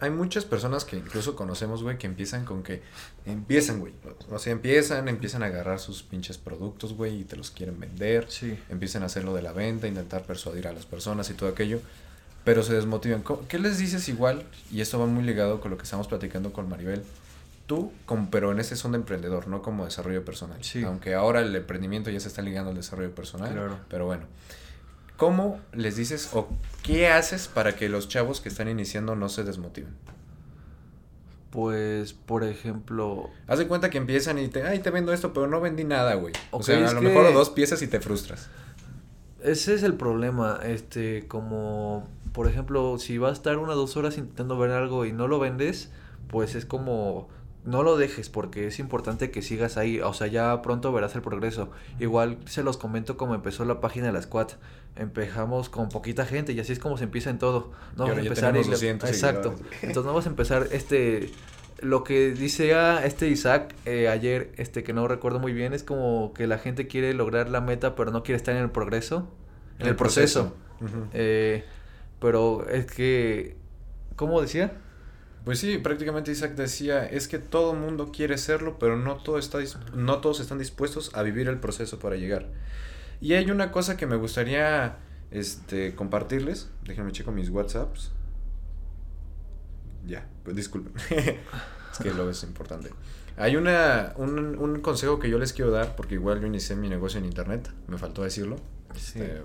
Hay 0.00 0.10
muchas 0.10 0.44
personas 0.44 0.84
que 0.84 0.96
incluso 0.96 1.34
conocemos, 1.34 1.82
güey, 1.82 1.98
que 1.98 2.06
empiezan 2.06 2.44
con 2.44 2.62
que 2.62 2.82
empiezan, 3.26 3.80
güey. 3.80 3.92
O 4.30 4.38
sea, 4.38 4.52
empiezan, 4.52 5.08
empiezan 5.08 5.42
a 5.42 5.46
agarrar 5.46 5.80
sus 5.80 6.04
pinches 6.04 6.38
productos, 6.38 6.94
güey, 6.94 7.20
y 7.20 7.24
te 7.24 7.36
los 7.36 7.50
quieren 7.50 7.80
vender. 7.80 8.30
Sí. 8.30 8.56
Empiezan 8.68 9.02
a 9.02 9.06
hacerlo 9.06 9.34
de 9.34 9.42
la 9.42 9.52
venta, 9.52 9.88
intentar 9.88 10.22
persuadir 10.22 10.68
a 10.68 10.72
las 10.72 10.86
personas 10.86 11.28
y 11.30 11.34
todo 11.34 11.48
aquello 11.48 11.80
pero 12.48 12.62
se 12.62 12.72
desmotivan. 12.72 13.22
¿Qué 13.46 13.58
les 13.58 13.76
dices 13.76 14.08
igual? 14.08 14.42
Y 14.72 14.80
esto 14.80 14.98
va 14.98 15.04
muy 15.04 15.22
ligado 15.22 15.60
con 15.60 15.70
lo 15.70 15.76
que 15.76 15.82
estamos 15.82 16.08
platicando 16.08 16.50
con 16.50 16.66
Maribel. 16.66 17.02
Tú, 17.66 17.92
como, 18.06 18.30
pero 18.30 18.52
en 18.52 18.58
ese 18.58 18.74
son 18.74 18.92
de 18.92 18.96
emprendedor, 18.96 19.48
no 19.48 19.60
como 19.60 19.84
desarrollo 19.84 20.24
personal. 20.24 20.56
Sí. 20.64 20.82
Aunque 20.82 21.12
ahora 21.12 21.42
el 21.42 21.54
emprendimiento 21.54 22.08
ya 22.08 22.20
se 22.20 22.28
está 22.28 22.40
ligando 22.40 22.70
al 22.70 22.76
desarrollo 22.76 23.14
personal. 23.14 23.52
Claro. 23.52 23.78
Pero 23.90 24.06
bueno. 24.06 24.24
¿Cómo 25.18 25.60
les 25.74 25.96
dices 25.96 26.30
o 26.32 26.48
qué 26.82 27.08
haces 27.08 27.48
para 27.48 27.76
que 27.76 27.90
los 27.90 28.08
chavos 28.08 28.40
que 28.40 28.48
están 28.48 28.70
iniciando 28.70 29.14
no 29.14 29.28
se 29.28 29.44
desmotiven? 29.44 29.92
Pues, 31.50 32.14
por 32.14 32.44
ejemplo... 32.44 33.28
Haz 33.46 33.58
de 33.58 33.66
cuenta 33.66 33.90
que 33.90 33.98
empiezan 33.98 34.38
y 34.38 34.48
te, 34.48 34.62
ay, 34.62 34.78
te 34.78 34.88
vendo 34.88 35.12
esto, 35.12 35.34
pero 35.34 35.48
no 35.48 35.60
vendí 35.60 35.84
nada, 35.84 36.14
güey. 36.14 36.32
o 36.50 36.62
sea, 36.62 36.88
a 36.88 36.94
lo 36.94 37.02
mejor 37.02 37.30
dos 37.34 37.50
piezas 37.50 37.82
y 37.82 37.88
te 37.88 38.00
frustras. 38.00 38.48
Ese 39.42 39.74
es 39.74 39.82
el 39.82 39.94
problema, 39.94 40.60
este, 40.64 41.26
como 41.28 42.04
por 42.32 42.48
ejemplo, 42.48 42.98
si 42.98 43.18
vas 43.18 43.30
a 43.30 43.32
estar 43.32 43.58
una 43.58 43.72
o 43.72 43.76
dos 43.76 43.96
horas 43.96 44.16
intentando 44.18 44.58
ver 44.58 44.70
algo 44.70 45.04
y 45.04 45.12
no 45.12 45.26
lo 45.28 45.38
vendes, 45.38 45.90
pues 46.28 46.54
es 46.54 46.66
como 46.66 47.28
no 47.64 47.82
lo 47.82 47.96
dejes 47.96 48.28
porque 48.28 48.66
es 48.66 48.78
importante 48.78 49.30
que 49.30 49.42
sigas 49.42 49.76
ahí, 49.76 50.00
o 50.00 50.14
sea, 50.14 50.26
ya 50.26 50.62
pronto 50.62 50.92
verás 50.92 51.14
el 51.16 51.22
progreso. 51.22 51.70
Igual 51.98 52.38
se 52.46 52.62
los 52.62 52.76
comento 52.76 53.16
como 53.16 53.34
empezó 53.34 53.64
la 53.64 53.80
página 53.80 54.06
de 54.06 54.12
la 54.12 54.22
Squad. 54.22 54.48
Empezamos 54.96 55.68
con 55.68 55.88
poquita 55.88 56.24
gente 56.24 56.52
y 56.52 56.60
así 56.60 56.72
es 56.72 56.78
como 56.78 56.96
se 56.96 57.04
empieza 57.04 57.30
en 57.30 57.38
todo. 57.38 57.72
No 57.96 58.04
vamos 58.04 58.18
a 58.18 58.22
empezar 58.22 58.56
exacto. 58.56 59.54
Entonces 59.82 60.04
no 60.04 60.10
vamos 60.10 60.26
a 60.26 60.30
empezar 60.30 60.68
este 60.72 61.30
lo 61.80 62.04
que 62.04 62.32
dice 62.32 62.74
a 62.74 63.04
este 63.04 63.28
Isaac 63.28 63.74
eh, 63.84 64.08
ayer, 64.08 64.52
este 64.56 64.82
que 64.82 64.92
no 64.92 65.08
recuerdo 65.08 65.38
muy 65.38 65.52
bien, 65.52 65.72
es 65.72 65.82
como 65.82 66.32
que 66.34 66.46
la 66.46 66.58
gente 66.58 66.86
quiere 66.86 67.14
lograr 67.14 67.48
la 67.48 67.60
meta 67.60 67.94
pero 67.94 68.10
no 68.10 68.22
quiere 68.22 68.36
estar 68.36 68.56
en 68.56 68.62
el 68.62 68.70
progreso, 68.70 69.28
en 69.78 69.88
el, 69.88 69.96
proceso. 69.96 70.54
eh, 71.12 71.64
pero 72.20 72.68
es 72.68 72.86
que, 72.86 73.56
¿cómo 74.16 74.40
decía? 74.40 74.72
Pues 75.44 75.60
sí, 75.60 75.78
prácticamente 75.78 76.30
Isaac 76.30 76.56
decía, 76.56 77.06
es 77.06 77.28
que 77.28 77.38
todo 77.38 77.72
el 77.72 77.78
mundo 77.78 78.10
quiere 78.12 78.36
serlo, 78.38 78.78
pero 78.78 78.96
no, 78.96 79.16
todo 79.16 79.38
está, 79.38 79.58
no 79.94 80.18
todos 80.18 80.40
están 80.40 80.58
dispuestos 80.58 81.10
a 81.14 81.22
vivir 81.22 81.48
el 81.48 81.58
proceso 81.58 81.98
para 81.98 82.16
llegar. 82.16 82.48
Y 83.20 83.34
hay 83.34 83.50
una 83.50 83.72
cosa 83.72 83.96
que 83.96 84.06
me 84.06 84.16
gustaría 84.16 84.98
este, 85.30 85.94
compartirles. 85.94 86.70
Déjenme 86.84 87.12
checo 87.12 87.32
mis 87.32 87.50
WhatsApps. 87.50 88.12
Ya, 90.08 90.26
pues 90.42 90.56
disculpen. 90.56 90.92
es 91.10 91.98
que 92.00 92.10
lo 92.12 92.28
es 92.30 92.42
importante. 92.42 92.90
Hay 93.36 93.54
una, 93.56 94.14
un, 94.16 94.58
un, 94.58 94.80
consejo 94.80 95.20
que 95.20 95.30
yo 95.30 95.38
les 95.38 95.52
quiero 95.52 95.70
dar, 95.70 95.94
porque 95.94 96.14
igual 96.14 96.40
yo 96.40 96.46
inicié 96.46 96.74
mi 96.74 96.88
negocio 96.88 97.20
en 97.20 97.26
internet, 97.26 97.70
me 97.86 97.98
faltó 97.98 98.24
decirlo. 98.24 98.56
Este, 98.96 99.42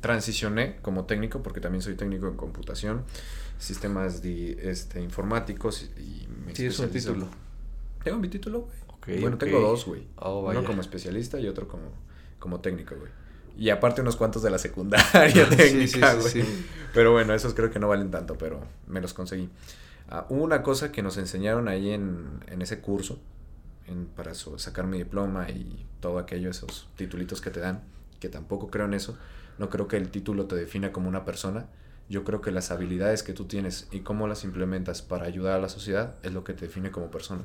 transicioné 0.00 0.76
como 0.82 1.06
técnico, 1.06 1.42
porque 1.42 1.60
también 1.60 1.82
soy 1.82 1.96
técnico 1.96 2.28
en 2.28 2.36
computación, 2.36 3.02
sistemas 3.58 4.22
de, 4.22 4.70
este, 4.70 5.00
informáticos 5.00 5.90
y 5.96 6.28
me 6.46 6.52
¿Tienes 6.52 6.78
un 6.78 6.90
título? 6.90 7.28
Tengo 8.04 8.18
mi 8.18 8.28
título, 8.28 8.68
güey. 9.06 9.20
bueno, 9.20 9.38
tengo 9.38 9.58
dos, 9.60 9.86
güey. 9.86 10.06
Oh, 10.16 10.48
Uno 10.48 10.62
como 10.62 10.82
especialista 10.82 11.40
y 11.40 11.48
otro 11.48 11.66
como, 11.66 11.90
como 12.38 12.60
técnico, 12.60 12.94
güey. 12.94 13.10
Y 13.56 13.70
aparte 13.70 14.02
unos 14.02 14.16
cuantos 14.16 14.42
de 14.42 14.50
la 14.50 14.58
secundaria 14.58 15.48
técnica, 15.56 16.14
güey. 16.14 16.44
Pero 16.92 17.12
bueno, 17.12 17.34
esos 17.34 17.54
creo 17.54 17.70
que 17.70 17.78
no 17.78 17.88
valen 17.88 18.10
tanto, 18.10 18.36
pero 18.36 18.60
me 18.86 19.00
los 19.00 19.14
conseguí. 19.14 19.48
Hubo 20.28 20.44
una 20.44 20.62
cosa 20.62 20.92
que 20.92 21.02
nos 21.02 21.16
enseñaron 21.16 21.68
ahí 21.68 21.90
en, 21.90 22.44
en 22.46 22.62
ese 22.62 22.80
curso, 22.80 23.18
en, 23.86 24.06
para 24.06 24.34
sacar 24.34 24.86
mi 24.86 24.98
diploma 24.98 25.50
y 25.50 25.86
todo 26.00 26.18
aquello, 26.18 26.50
esos 26.50 26.88
titulitos 26.96 27.40
que 27.40 27.50
te 27.50 27.60
dan, 27.60 27.82
que 28.20 28.28
tampoco 28.28 28.70
creo 28.70 28.86
en 28.86 28.94
eso, 28.94 29.16
no 29.58 29.70
creo 29.70 29.88
que 29.88 29.96
el 29.96 30.10
título 30.10 30.46
te 30.46 30.56
defina 30.56 30.92
como 30.92 31.08
una 31.08 31.24
persona. 31.24 31.66
Yo 32.08 32.22
creo 32.24 32.42
que 32.42 32.50
las 32.50 32.70
habilidades 32.70 33.22
que 33.22 33.32
tú 33.32 33.46
tienes 33.46 33.88
y 33.90 34.00
cómo 34.00 34.28
las 34.28 34.44
implementas 34.44 35.00
para 35.00 35.24
ayudar 35.24 35.54
a 35.54 35.60
la 35.60 35.70
sociedad 35.70 36.16
es 36.22 36.32
lo 36.32 36.44
que 36.44 36.52
te 36.52 36.66
define 36.66 36.90
como 36.90 37.10
persona. 37.10 37.44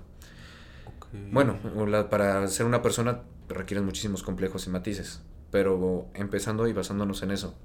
Bueno, 1.32 1.58
para 2.10 2.46
ser 2.48 2.66
una 2.66 2.82
persona 2.82 3.22
requieres 3.48 3.84
muchísimos 3.84 4.22
complejos 4.22 4.68
y 4.68 4.70
matices, 4.70 5.22
pero 5.50 6.08
empezando 6.14 6.68
y 6.68 6.74
basándonos 6.74 7.24
en 7.24 7.32
eso, 7.32 7.56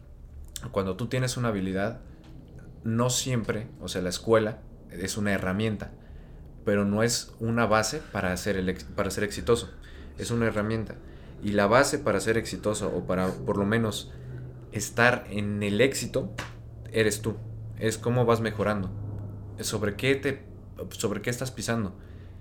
cuando 0.70 0.96
tú 0.96 1.08
tienes 1.08 1.36
una 1.36 1.48
habilidad, 1.48 2.00
no 2.84 3.10
siempre, 3.10 3.66
o 3.80 3.88
sea, 3.88 4.00
la 4.00 4.08
escuela 4.08 4.60
es 5.00 5.16
una 5.16 5.32
herramienta, 5.32 5.92
pero 6.64 6.84
no 6.84 7.02
es 7.02 7.34
una 7.40 7.66
base 7.66 8.00
para 8.12 8.36
ser, 8.36 8.56
el, 8.56 8.74
para 8.94 9.10
ser 9.10 9.24
exitoso, 9.24 9.70
es 10.18 10.30
una 10.30 10.46
herramienta. 10.46 10.94
Y 11.42 11.52
la 11.52 11.66
base 11.66 11.98
para 11.98 12.20
ser 12.20 12.38
exitoso, 12.38 12.92
o 12.94 13.06
para 13.06 13.28
por 13.28 13.58
lo 13.58 13.66
menos 13.66 14.12
estar 14.72 15.26
en 15.30 15.62
el 15.62 15.80
éxito 15.80 16.32
eres 16.92 17.20
tú. 17.20 17.36
Es 17.78 17.98
cómo 17.98 18.24
vas 18.24 18.40
mejorando. 18.40 18.90
Sobre 19.60 19.94
qué 19.94 20.14
te 20.16 20.54
sobre 20.90 21.22
qué 21.22 21.30
estás 21.30 21.50
pisando 21.50 21.94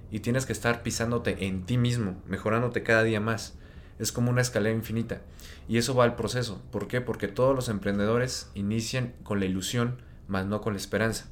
y 0.09 0.19
tienes 0.19 0.45
que 0.45 0.53
estar 0.53 0.83
pisándote 0.83 1.47
en 1.47 1.65
ti 1.65 1.77
mismo, 1.77 2.21
mejorándote 2.27 2.83
cada 2.83 3.03
día 3.03 3.19
más. 3.19 3.55
Es 3.99 4.11
como 4.11 4.31
una 4.31 4.41
escalera 4.41 4.75
infinita 4.75 5.21
y 5.67 5.77
eso 5.77 5.95
va 5.95 6.03
al 6.03 6.15
proceso. 6.15 6.61
¿Por 6.71 6.87
qué? 6.87 7.01
Porque 7.01 7.27
todos 7.27 7.55
los 7.55 7.69
emprendedores 7.69 8.49
inician 8.53 9.13
con 9.23 9.39
la 9.39 9.45
ilusión, 9.45 10.01
más 10.27 10.45
no 10.45 10.61
con 10.61 10.73
la 10.73 10.79
esperanza. 10.79 11.27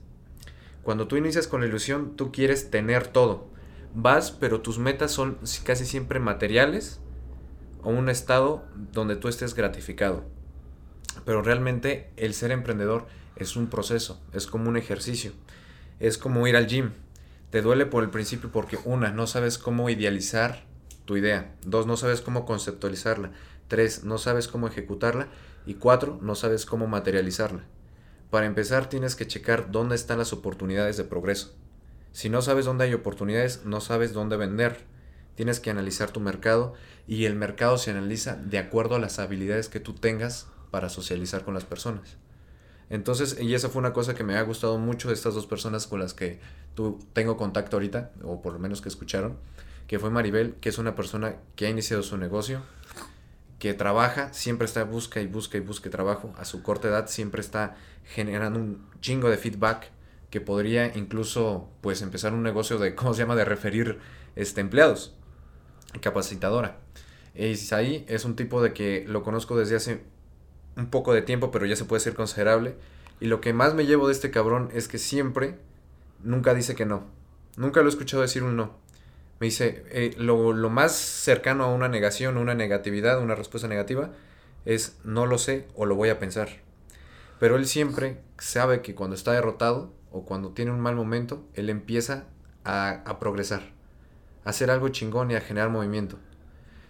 Cuando 0.83 1.07
tú 1.07 1.15
inicias 1.15 1.47
con 1.47 1.61
la 1.61 1.67
ilusión, 1.67 2.15
tú 2.15 2.31
quieres 2.31 2.71
tener 2.71 3.07
todo. 3.07 3.47
Vas, 3.93 4.31
pero 4.31 4.61
tus 4.61 4.79
metas 4.79 5.11
son 5.11 5.37
casi 5.63 5.85
siempre 5.85 6.19
materiales 6.19 6.99
o 7.83 7.89
un 7.89 8.09
estado 8.09 8.63
donde 8.91 9.15
tú 9.15 9.27
estés 9.27 9.53
gratificado. 9.53 10.23
Pero 11.25 11.41
realmente 11.41 12.09
el 12.17 12.33
ser 12.33 12.51
emprendedor 12.51 13.05
es 13.35 13.55
un 13.55 13.67
proceso, 13.67 14.19
es 14.33 14.47
como 14.47 14.69
un 14.69 14.77
ejercicio, 14.77 15.33
es 15.99 16.17
como 16.17 16.47
ir 16.47 16.55
al 16.55 16.67
gym. 16.67 16.91
Te 17.49 17.61
duele 17.61 17.85
por 17.85 18.03
el 18.03 18.09
principio 18.09 18.49
porque 18.51 18.79
una, 18.85 19.11
no 19.11 19.27
sabes 19.27 19.57
cómo 19.57 19.89
idealizar 19.89 20.63
tu 21.05 21.17
idea, 21.17 21.53
dos, 21.65 21.85
no 21.85 21.97
sabes 21.97 22.21
cómo 22.21 22.45
conceptualizarla, 22.45 23.31
tres, 23.67 24.03
no 24.03 24.17
sabes 24.17 24.47
cómo 24.47 24.67
ejecutarla 24.67 25.27
y 25.65 25.73
cuatro, 25.75 26.17
no 26.21 26.35
sabes 26.35 26.65
cómo 26.65 26.87
materializarla. 26.87 27.65
Para 28.31 28.45
empezar 28.45 28.87
tienes 28.87 29.17
que 29.17 29.27
checar 29.27 29.71
dónde 29.71 29.95
están 29.95 30.17
las 30.17 30.31
oportunidades 30.31 30.95
de 30.95 31.03
progreso. 31.03 31.53
Si 32.13 32.29
no 32.29 32.41
sabes 32.41 32.65
dónde 32.65 32.85
hay 32.85 32.93
oportunidades, 32.93 33.65
no 33.65 33.81
sabes 33.81 34.13
dónde 34.13 34.37
vender. 34.37 34.85
Tienes 35.35 35.59
que 35.59 35.69
analizar 35.69 36.11
tu 36.11 36.21
mercado 36.21 36.73
y 37.07 37.25
el 37.25 37.35
mercado 37.35 37.77
se 37.77 37.91
analiza 37.91 38.37
de 38.37 38.57
acuerdo 38.57 38.95
a 38.95 38.99
las 38.99 39.19
habilidades 39.19 39.67
que 39.67 39.81
tú 39.81 39.95
tengas 39.95 40.47
para 40.71 40.87
socializar 40.87 41.43
con 41.43 41.53
las 41.53 41.65
personas. 41.65 42.15
Entonces, 42.89 43.37
y 43.41 43.53
esa 43.53 43.67
fue 43.67 43.81
una 43.81 43.91
cosa 43.91 44.15
que 44.15 44.23
me 44.23 44.37
ha 44.37 44.41
gustado 44.43 44.77
mucho 44.77 45.09
de 45.09 45.13
estas 45.13 45.33
dos 45.33 45.45
personas 45.45 45.85
con 45.85 45.99
las 45.99 46.13
que 46.13 46.39
tú 46.73 46.99
tengo 47.11 47.35
contacto 47.35 47.75
ahorita, 47.75 48.11
o 48.23 48.41
por 48.41 48.53
lo 48.53 48.59
menos 48.59 48.81
que 48.81 48.87
escucharon, 48.87 49.37
que 49.87 49.99
fue 49.99 50.09
Maribel, 50.09 50.55
que 50.61 50.69
es 50.69 50.77
una 50.77 50.95
persona 50.95 51.35
que 51.57 51.65
ha 51.65 51.69
iniciado 51.69 52.01
su 52.01 52.17
negocio, 52.17 52.61
que 53.61 53.75
trabaja, 53.75 54.33
siempre 54.33 54.65
está 54.65 54.83
busca 54.85 55.21
y 55.21 55.27
busca 55.27 55.55
y 55.55 55.61
busca 55.61 55.87
trabajo, 55.91 56.33
a 56.35 56.45
su 56.45 56.63
corta 56.63 56.87
edad 56.87 57.07
siempre 57.07 57.41
está 57.41 57.75
generando 58.05 58.57
un 58.57 58.83
chingo 59.01 59.29
de 59.29 59.37
feedback 59.37 59.91
que 60.31 60.41
podría 60.41 60.97
incluso 60.97 61.69
pues 61.81 62.01
empezar 62.01 62.33
un 62.33 62.41
negocio 62.41 62.79
de, 62.79 62.95
¿cómo 62.95 63.13
se 63.13 63.19
llama?, 63.19 63.35
de 63.35 63.45
referir 63.45 63.99
este, 64.35 64.61
empleados, 64.61 65.13
capacitadora. 66.01 66.79
Y 67.35 67.45
Isaí 67.49 68.03
es 68.07 68.25
un 68.25 68.35
tipo 68.35 68.63
de 68.63 68.73
que 68.73 69.05
lo 69.07 69.21
conozco 69.21 69.55
desde 69.55 69.75
hace 69.75 70.01
un 70.75 70.87
poco 70.87 71.13
de 71.13 71.21
tiempo, 71.21 71.51
pero 71.51 71.67
ya 71.67 71.75
se 71.75 71.85
puede 71.85 71.99
ser 71.99 72.15
considerable. 72.15 72.73
Y 73.19 73.27
lo 73.27 73.41
que 73.41 73.53
más 73.53 73.75
me 73.75 73.85
llevo 73.85 74.07
de 74.07 74.13
este 74.13 74.31
cabrón 74.31 74.71
es 74.73 74.87
que 74.87 74.97
siempre, 74.97 75.59
nunca 76.23 76.55
dice 76.55 76.73
que 76.73 76.87
no. 76.87 77.03
Nunca 77.57 77.81
lo 77.81 77.85
he 77.85 77.89
escuchado 77.89 78.23
decir 78.23 78.41
un 78.41 78.55
no. 78.55 78.75
Me 79.41 79.47
dice, 79.47 79.83
eh, 79.89 80.13
lo, 80.19 80.53
lo, 80.53 80.69
más 80.69 80.91
cercano 80.91 81.63
a 81.63 81.73
una 81.73 81.87
negación, 81.87 82.37
una 82.37 82.53
negatividad, 82.53 83.19
una 83.19 83.33
respuesta 83.33 83.67
negativa, 83.67 84.11
es 84.65 84.99
no 85.03 85.25
lo 85.25 85.39
sé 85.39 85.67
o 85.73 85.87
lo 85.87 85.95
voy 85.95 86.09
a 86.09 86.19
pensar. 86.19 86.49
Pero 87.39 87.55
él 87.55 87.65
siempre 87.65 88.21
sabe 88.37 88.83
que 88.83 88.93
cuando 88.93 89.15
está 89.15 89.31
derrotado 89.31 89.95
o 90.11 90.25
cuando 90.25 90.51
tiene 90.51 90.69
un 90.69 90.79
mal 90.79 90.95
momento, 90.95 91.43
él 91.55 91.71
empieza 91.71 92.25
a, 92.65 93.01
a 93.03 93.17
progresar, 93.17 93.63
a 94.45 94.51
hacer 94.51 94.69
algo 94.69 94.89
chingón 94.89 95.31
y 95.31 95.35
a 95.35 95.41
generar 95.41 95.71
movimiento. 95.71 96.19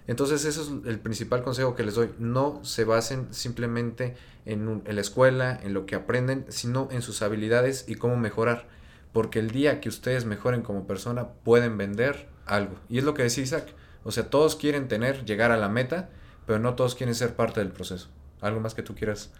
Entonces 0.07 0.43
eso 0.43 0.61
es 0.61 0.85
el 0.85 0.99
principal 0.99 1.43
consejo 1.43 1.73
que 1.73 1.83
les 1.83 1.95
doy. 1.95 2.09
No 2.19 2.59
se 2.65 2.83
basen 2.83 3.33
simplemente 3.33 4.17
en, 4.43 4.81
en, 4.83 4.95
la 4.95 4.99
escuela, 4.99 5.57
en 5.63 5.73
lo 5.73 5.85
que 5.85 5.95
aprenden, 5.95 6.43
sino 6.49 6.89
en 6.91 7.01
sus 7.01 7.21
habilidades 7.21 7.85
y 7.87 7.95
cómo 7.95 8.17
mejorar. 8.17 8.67
Porque 9.13 9.39
el 9.39 9.51
día 9.51 9.79
que 9.79 9.87
ustedes 9.87 10.25
mejoren 10.25 10.63
como 10.63 10.85
persona 10.85 11.29
pueden 11.29 11.77
vender 11.77 12.29
algo. 12.51 12.75
Y 12.89 12.97
es 12.97 13.03
lo 13.03 13.13
que 13.13 13.23
decía 13.23 13.43
Isaac. 13.43 13.73
O 14.03 14.11
sea, 14.11 14.29
todos 14.29 14.55
quieren 14.55 14.87
tener, 14.87 15.25
llegar 15.25 15.51
a 15.51 15.57
la 15.57 15.69
meta, 15.69 16.09
pero 16.45 16.59
no 16.59 16.75
todos 16.75 16.95
quieren 16.95 17.15
ser 17.15 17.35
parte 17.35 17.59
del 17.59 17.69
proceso. 17.69 18.09
¿Algo 18.41 18.59
más 18.59 18.73
que 18.73 18.83
tú 18.83 18.93
quieras 18.93 19.31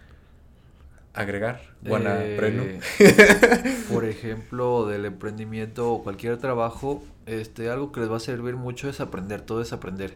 agregar? 1.12 1.60
Buena 1.82 2.16
eh, 2.24 2.80
por 3.92 4.04
ejemplo, 4.04 4.86
del 4.86 5.04
emprendimiento 5.04 5.92
o 5.92 6.02
cualquier 6.02 6.38
trabajo, 6.38 7.04
este, 7.26 7.68
algo 7.68 7.92
que 7.92 8.00
les 8.00 8.10
va 8.10 8.16
a 8.16 8.20
servir 8.20 8.56
mucho 8.56 8.88
es 8.88 9.00
aprender, 9.00 9.42
todo 9.42 9.60
es 9.60 9.72
aprender. 9.72 10.14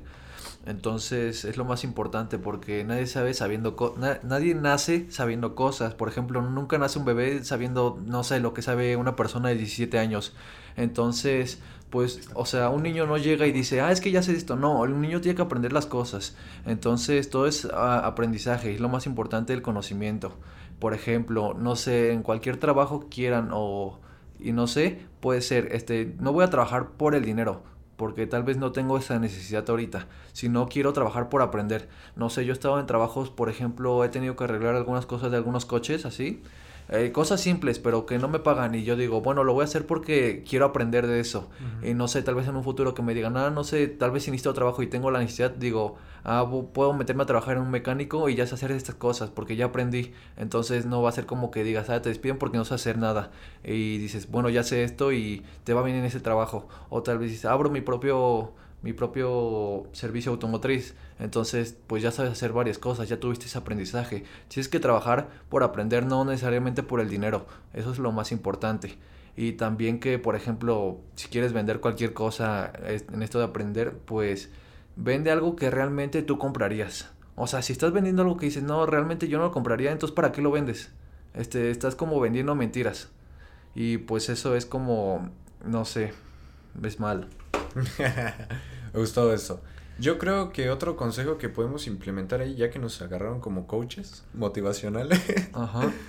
Entonces 0.67 1.45
es 1.45 1.57
lo 1.57 1.65
más 1.65 1.85
importante 1.85 2.39
porque 2.39 2.83
nadie 2.83 3.07
sabe 3.07 3.35
sabiendo 3.35 3.77
na 3.99 4.19
nadie 4.25 4.55
nace 4.55 5.07
sabiendo 5.11 5.55
cosas. 5.55 5.95
Por 5.95 6.09
ejemplo, 6.09 6.43
nunca 6.43 6.77
nace 6.77 6.99
un 6.99 7.05
bebé 7.05 7.45
sabiendo, 7.45 8.01
no 8.05 8.25
sé, 8.25 8.41
lo 8.41 8.53
que 8.53 8.63
sabe 8.63 8.97
una 8.97 9.15
persona 9.15 9.49
de 9.49 9.55
17 9.57 9.99
años. 9.99 10.35
Entonces, 10.77 11.61
pues, 11.91 12.29
o 12.35 12.45
sea, 12.47 12.69
un 12.71 12.83
niño 12.83 13.07
no 13.07 13.17
llega 13.17 13.47
y 13.47 13.53
dice, 13.53 13.81
ah, 13.81 13.93
es 13.93 14.01
que 14.01 14.11
ya 14.11 14.23
sé 14.23 14.33
esto. 14.33 14.57
No, 14.57 14.85
el 14.85 15.01
niño 15.01 15.21
tiene 15.21 15.37
que 15.37 15.43
aprender 15.43 15.73
las 15.73 15.87
cosas. 15.87 16.37
Entonces, 16.67 17.31
todo 17.31 17.47
es 17.47 17.67
ah, 17.73 18.01
aprendizaje, 18.05 18.75
es 18.75 18.81
lo 18.81 18.89
más 18.89 19.07
importante 19.07 19.53
el 19.53 19.63
conocimiento. 19.63 20.33
Por 20.81 20.95
ejemplo, 20.95 21.55
no 21.55 21.77
sé, 21.77 22.13
en 22.13 22.23
cualquier 22.23 22.59
trabajo 22.59 23.07
quieran 23.09 23.51
o, 23.53 24.01
y 24.41 24.53
no 24.53 24.67
sé, 24.67 25.07
puede 25.21 25.41
ser, 25.43 25.69
este, 25.73 26.15
no 26.21 26.33
voy 26.33 26.45
a 26.45 26.51
trabajar 26.51 26.91
por 26.91 27.15
el 27.15 27.25
dinero, 27.25 27.63
porque 27.97 28.27
tal 28.27 28.43
vez 28.43 28.57
no 28.57 28.73
tengo 28.73 28.99
esa 28.99 29.19
necesidad 29.19 29.69
ahorita, 29.69 30.07
si 30.33 30.49
no 30.49 30.69
quiero 30.69 30.93
trabajar 30.93 31.29
por 31.29 31.43
aprender. 31.43 31.89
No 32.15 32.31
sé, 32.31 32.45
yo 32.45 32.53
he 32.53 32.55
estado 32.55 32.79
en 32.79 32.87
trabajos, 32.87 33.31
por 33.31 33.49
ejemplo, 33.49 34.05
he 34.05 34.09
tenido 34.09 34.37
que 34.37 34.45
arreglar 34.45 34.75
algunas 34.75 35.07
cosas 35.07 35.31
de 35.31 35.37
algunos 35.37 35.67
coches, 35.67 36.07
así, 36.07 36.43
eh, 36.89 37.11
cosas 37.13 37.41
simples, 37.41 37.79
pero 37.79 38.07
que 38.07 38.19
no 38.19 38.29
me 38.29 38.39
pagan 38.39 38.75
y 38.75 38.85
yo 38.85 38.97
digo, 38.97 39.21
bueno, 39.21 39.43
lo 39.43 39.53
voy 39.55 39.63
a 39.63 39.65
hacer 39.65 39.87
porque 39.87 40.45
quiero 40.49 40.67
aprender 40.67 41.07
de 41.07 41.21
eso. 41.21 41.49
Y 41.83 41.95
no 41.95 42.07
sé, 42.07 42.23
tal 42.23 42.37
vez 42.37 42.47
en 42.47 42.57
un 42.57 42.63
futuro 42.63 42.95
que 42.95 43.03
me 43.03 43.15
digan, 43.15 43.37
ah, 43.37 43.51
no 43.51 43.65
sé, 43.65 43.89
tal 43.89 44.13
vez 44.13 44.25
si 44.25 44.31
necesito 44.31 44.55
trabajo 44.55 44.83
y 44.83 44.87
tengo 44.87 45.11
la 45.11 45.19
necesidad, 45.19 45.51
digo, 45.51 45.97
ah, 46.25 46.49
puedo 46.73 46.93
meterme 46.93 47.25
a 47.25 47.27
trabajar 47.27 47.57
en 47.57 47.63
un 47.63 47.71
mecánico 47.71 48.29
y 48.29 48.37
ya 48.37 48.47
sé 48.47 48.55
hacer 48.55 48.71
estas 48.71 48.95
cosas 48.95 49.31
porque 49.31 49.57
ya 49.57 49.67
aprendí. 49.67 50.13
Entonces 50.37 50.87
no 50.87 51.03
va 51.03 51.09
a 51.09 51.13
ser 51.13 51.27
como 51.27 51.51
que 51.51 51.65
digas, 51.65 51.91
ah, 51.91 52.01
te 52.03 52.09
despiden 52.09 52.39
porque 52.39 52.59
no 52.59 52.65
sé 52.65 52.75
hacer 52.75 52.99
nada. 52.99 53.31
Y 53.65 53.99
dices, 53.99 54.31
bueno, 54.31 54.49
ya 54.49 54.63
sé 54.63 54.85
esto 54.85 55.13
y 55.13 55.45
te 55.65 55.75
va 55.75 55.83
bien 55.83 55.97
en 55.97 56.05
ese 56.05 56.21
trabajo. 56.21 56.69
O 56.89 57.03
tal 57.03 57.19
vez 57.19 57.31
dices, 57.31 57.47
abro 57.47 57.71
mi 57.71 57.81
propio 57.81 58.53
mi 58.87 58.93
propio 58.93 59.89
servicio 59.91 60.31
automotriz. 60.31 60.95
Entonces, 61.19 61.77
pues 61.89 62.05
ya 62.05 62.13
sabes 62.13 62.31
hacer 62.31 62.53
varias 62.53 62.79
cosas, 62.79 63.09
ya 63.09 63.19
tuviste 63.19 63.47
ese 63.47 63.59
aprendizaje. 63.59 64.23
Tienes 64.47 64.69
que 64.69 64.79
trabajar 64.79 65.29
por 65.49 65.65
aprender, 65.65 66.07
no 66.07 66.25
necesariamente 66.25 66.85
por 66.85 67.01
el 67.01 67.11
dinero. 67.11 67.47
Eso 67.75 67.91
es 67.91 67.99
lo 67.99 68.13
más 68.13 68.31
importante. 68.31 68.97
Y 69.37 69.55
también 69.55 69.99
que, 69.99 70.21
por 70.21 70.37
ejemplo, 70.37 71.01
si 71.17 71.27
quieres 71.27 71.53
vender 71.53 71.81
cualquier 71.81 72.13
cosa 72.13 72.73
en 72.87 73.23
esto 73.23 73.41
de 73.41 73.47
aprender, 73.47 73.99
pues 73.99 74.51
vende 74.95 75.33
algo 75.33 75.57
que 75.57 75.69
realmente 75.69 76.23
tú 76.23 76.39
comprarías. 76.39 77.11
O 77.35 77.49
sea, 77.49 77.63
si 77.63 77.73
estás 77.73 77.93
vendiendo 77.93 78.23
algo 78.23 78.37
que 78.37 78.47
dices, 78.47 78.63
no, 78.63 78.87
realmente 78.87 79.27
yo 79.27 79.39
no 79.39 79.45
lo 79.45 79.51
compraría, 79.51 79.91
entonces 79.91 80.15
¿para 80.15 80.31
qué 80.31 80.43
lo 80.43 80.53
vendes? 80.53 80.93
Este, 81.35 81.71
estás 81.73 81.97
como 81.97 82.21
vendiendo 82.21 82.55
mentiras. 82.55 83.11
Y 83.75 83.99
pues 83.99 84.29
eso 84.29 84.55
es 84.55 84.65
como, 84.65 85.29
no 85.65 85.85
sé, 85.85 86.13
es 86.85 87.01
mal. 87.01 87.29
Me 88.97 89.03
gustó 89.03 89.31
eso. 89.31 89.61
Yo 89.99 90.17
creo 90.17 90.53
que 90.53 90.71
otro 90.71 90.97
consejo 90.97 91.37
que 91.37 91.51
podemos 91.51 91.87
implementar 91.87 92.41
ahí, 92.41 92.55
ya 92.55 92.71
que 92.71 92.79
nos 92.79 93.03
agarraron 93.03 93.41
como 93.41 93.67
coaches 93.67 94.25
motivacionales. 94.33 95.21
Ajá. 95.53 95.93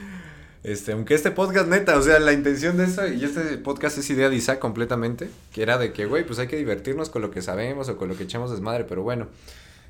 Este, 0.64 0.92
aunque 0.92 1.14
este 1.14 1.32
podcast 1.32 1.70
neta, 1.70 1.98
o 1.98 2.02
sea, 2.02 2.20
la 2.20 2.34
intención 2.34 2.76
de 2.76 2.86
eso, 2.86 3.08
y 3.08 3.24
este 3.24 3.58
podcast 3.58 3.98
es 4.00 4.10
idea 4.10 4.28
de 4.28 4.36
Isaac 4.36 4.60
completamente, 4.60 5.30
que 5.54 5.62
era 5.62 5.78
de 5.78 5.94
que, 5.94 6.06
güey, 6.06 6.26
pues 6.26 6.40
hay 6.40 6.48
que 6.48 6.58
divertirnos 6.58 7.10
con 7.10 7.22
lo 7.22 7.32
que 7.32 7.42
sabemos 7.42 7.88
o 7.88 7.96
con 7.96 8.10
lo 8.10 8.18
que 8.18 8.24
echamos 8.24 8.52
desmadre, 8.52 8.84
pero 8.84 9.02
bueno, 9.02 9.28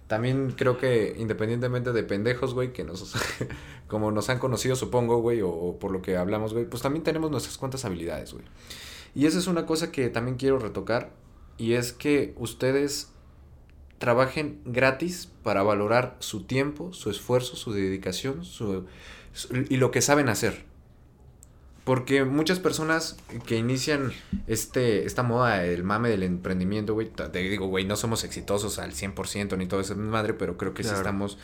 también 0.08 0.52
creo 0.56 0.78
que 0.78 1.16
independientemente 1.18 1.94
de 1.94 2.04
pendejos, 2.04 2.54
güey, 2.54 2.74
que 2.74 2.84
nos, 2.84 3.16
como 3.88 4.12
nos 4.12 4.30
han 4.30 4.38
conocido, 4.38 4.76
supongo, 4.76 5.20
güey, 5.20 5.42
o, 5.42 5.50
o 5.50 5.80
por 5.80 5.90
lo 5.90 6.04
que 6.04 6.16
hablamos, 6.16 6.54
güey, 6.54 6.66
pues 6.66 6.84
también 6.84 7.04
tenemos 7.04 7.32
nuestras 7.32 7.58
cuantas 7.58 7.84
habilidades, 7.86 8.34
güey. 8.34 8.46
Y 9.16 9.26
esa 9.26 9.40
es 9.40 9.48
una 9.48 9.66
cosa 9.66 9.92
que 9.92 10.10
también 10.10 10.38
quiero 10.38 10.60
retocar, 10.60 11.12
y 11.58 11.74
es 11.74 11.94
que 11.94 12.34
ustedes 12.38 13.10
trabajen 13.98 14.60
gratis 14.66 15.32
para 15.44 15.64
valorar 15.64 16.16
su 16.20 16.44
tiempo, 16.44 16.94
su 16.94 17.10
esfuerzo, 17.10 17.56
su 17.56 17.74
dedicación 17.74 18.46
su, 18.46 18.86
y 19.70 19.78
lo 19.78 19.92
que 19.92 20.02
saben 20.02 20.30
hacer. 20.30 20.66
Porque 21.84 22.26
muchas 22.26 22.60
personas 22.60 23.18
que 23.46 23.56
inician 23.56 24.12
este, 24.46 25.06
esta 25.06 25.24
moda, 25.24 25.64
el 25.64 25.84
mame 25.84 26.10
del 26.10 26.24
emprendimiento, 26.24 26.94
güey, 26.94 27.10
te 27.10 27.40
digo, 27.40 27.68
güey, 27.68 27.86
no 27.86 27.96
somos 27.96 28.26
exitosos 28.26 28.78
al 28.78 28.92
100% 28.92 29.58
ni 29.58 29.68
todo 29.68 29.80
eso, 29.80 29.96
madre, 29.96 30.34
pero 30.34 30.58
creo 30.58 30.74
que 30.74 30.84
sí 30.84 30.94
estamos 30.94 31.38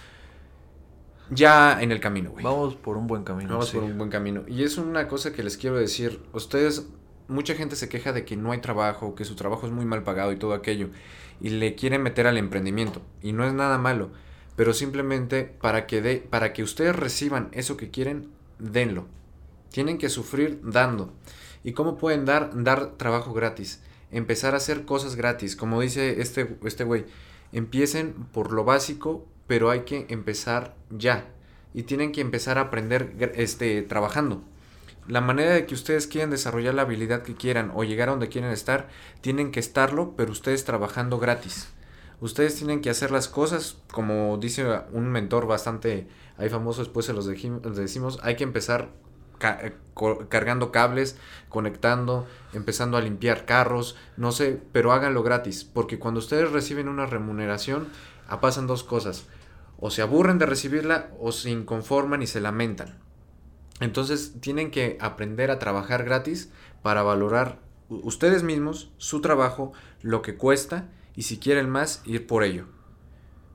ya 1.30 1.82
en 1.82 1.93
el 1.93 2.02
camino, 2.02 2.32
güey. 2.32 2.43
Vamos 2.43 2.76
por 2.76 2.97
un 2.97 3.08
buen 3.08 3.23
camino. 3.23 3.52
Vamos 3.52 3.71
por 3.71 3.84
un 3.84 3.97
buen 3.97 4.10
camino. 4.10 4.43
Y 4.47 4.63
es 4.63 4.78
una 4.78 5.08
cosa 5.08 5.32
que 5.32 5.43
les 5.43 5.56
quiero 5.56 5.78
decir, 5.78 6.19
ustedes 6.34 6.88
mucha 7.33 7.55
gente 7.55 7.75
se 7.75 7.89
queja 7.89 8.13
de 8.13 8.23
que 8.23 8.37
no 8.37 8.51
hay 8.51 8.59
trabajo, 8.59 9.15
que 9.15 9.25
su 9.25 9.35
trabajo 9.35 9.65
es 9.65 9.73
muy 9.73 9.85
mal 9.85 10.03
pagado 10.03 10.31
y 10.31 10.37
todo 10.37 10.53
aquello, 10.53 10.89
y 11.41 11.49
le 11.49 11.75
quieren 11.75 12.01
meter 12.03 12.27
al 12.27 12.37
emprendimiento, 12.37 13.01
y 13.21 13.33
no 13.33 13.45
es 13.45 13.53
nada 13.53 13.77
malo, 13.77 14.11
pero 14.55 14.73
simplemente 14.73 15.43
para 15.43 15.87
que, 15.87 16.25
para 16.29 16.53
que 16.53 16.63
ustedes 16.63 16.95
reciban 16.95 17.49
eso 17.51 17.75
que 17.75 17.89
quieren, 17.89 18.29
denlo. 18.59 19.07
Tienen 19.71 19.97
que 19.97 20.09
sufrir 20.09 20.59
dando. 20.63 21.11
¿Y 21.63 21.71
cómo 21.73 21.97
pueden 21.97 22.25
dar, 22.25 22.51
dar 22.63 22.91
trabajo 22.97 23.33
gratis? 23.33 23.81
Empezar 24.11 24.53
a 24.53 24.57
hacer 24.57 24.85
cosas 24.85 25.15
gratis, 25.15 25.55
como 25.55 25.81
dice 25.81 26.21
este 26.21 26.55
este 26.63 26.83
güey. 26.83 27.05
Empiecen 27.51 28.13
por 28.31 28.51
lo 28.51 28.63
básico, 28.63 29.25
pero 29.47 29.71
hay 29.71 29.81
que 29.81 30.05
empezar 30.09 30.75
ya. 30.91 31.25
Y 31.73 31.83
tienen 31.83 32.11
que 32.11 32.21
empezar 32.21 32.59
a 32.59 32.61
aprender 32.61 33.33
este, 33.35 33.81
trabajando 33.81 34.43
la 35.07 35.21
manera 35.21 35.53
de 35.53 35.65
que 35.65 35.75
ustedes 35.75 36.07
quieran 36.07 36.29
desarrollar 36.29 36.73
la 36.73 36.83
habilidad 36.83 37.23
que 37.23 37.35
quieran 37.35 37.71
o 37.75 37.83
llegar 37.83 38.09
a 38.09 38.11
donde 38.11 38.29
quieren 38.29 38.51
estar, 38.51 38.87
tienen 39.21 39.51
que 39.51 39.59
estarlo, 39.59 40.13
pero 40.15 40.31
ustedes 40.31 40.65
trabajando 40.65 41.19
gratis. 41.19 41.69
Ustedes 42.21 42.55
tienen 42.55 42.81
que 42.81 42.89
hacer 42.89 43.11
las 43.11 43.27
cosas, 43.27 43.77
como 43.91 44.37
dice 44.37 44.65
un 44.93 45.09
mentor 45.11 45.45
bastante 45.45 46.07
ahí 46.37 46.49
famoso, 46.49 46.81
después 46.81 47.05
se 47.05 47.13
los, 47.13 47.25
decimos, 47.25 48.19
hay 48.23 48.35
que 48.35 48.45
empezar 48.45 48.89
eh, 49.41 49.73
cargando 50.29 50.71
cables, 50.71 51.17
conectando, 51.49 52.25
empezando 52.53 52.95
a 52.95 53.01
limpiar 53.01 53.45
carros, 53.45 53.97
no 54.15 54.31
sé, 54.31 54.61
pero 54.71 54.93
háganlo 54.93 55.21
gratis, 55.21 55.65
porque 55.65 55.99
cuando 55.99 56.19
ustedes 56.19 56.51
reciben 56.51 56.87
una 56.87 57.05
remuneración, 57.05 57.89
pasan 58.39 58.67
dos 58.67 58.83
cosas, 58.83 59.25
o 59.79 59.91
se 59.91 60.01
aburren 60.01 60.39
de 60.39 60.45
recibirla 60.45 61.09
o 61.19 61.31
se 61.31 61.51
inconforman 61.51 62.21
y 62.21 62.27
se 62.27 62.39
lamentan. 62.41 62.99
Entonces 63.83 64.35
tienen 64.39 64.71
que 64.71 64.97
aprender 65.01 65.51
a 65.51 65.59
trabajar 65.59 66.05
gratis 66.05 66.49
para 66.81 67.03
valorar 67.03 67.59
ustedes 67.89 68.41
mismos 68.41 68.91
su 68.97 69.19
trabajo, 69.19 69.73
lo 70.01 70.21
que 70.21 70.35
cuesta 70.35 70.89
y 71.15 71.23
si 71.23 71.37
quieren 71.37 71.69
más, 71.69 72.01
ir 72.05 72.25
por 72.25 72.43
ello. 72.43 72.65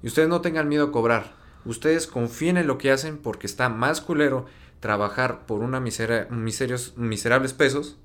Y 0.02 0.08
ustedes 0.08 0.28
no 0.28 0.42
tengan 0.42 0.68
miedo 0.68 0.84
a 0.84 0.92
cobrar. 0.92 1.34
Ustedes 1.64 2.06
confíen 2.06 2.58
en 2.58 2.66
lo 2.66 2.76
que 2.76 2.90
hacen 2.90 3.16
porque 3.16 3.46
está 3.46 3.70
más 3.70 4.02
culero 4.02 4.44
trabajar 4.80 5.46
por 5.46 5.60
una 5.60 5.80
miserios, 5.80 6.96
miserables 6.98 7.54
pesos 7.54 7.98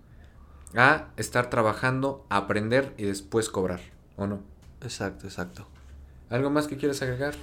a 0.75 1.09
estar 1.17 1.49
trabajando, 1.49 2.25
aprender 2.29 2.93
y 2.97 3.03
después 3.03 3.49
cobrar. 3.49 3.81
¿o 4.15 4.27
no? 4.27 4.39
Exacto, 4.81 5.27
exacto. 5.27 5.67
¿Algo 6.29 6.49
más 6.49 6.67
que 6.67 6.77
quieras 6.77 7.01
agregar, 7.01 7.35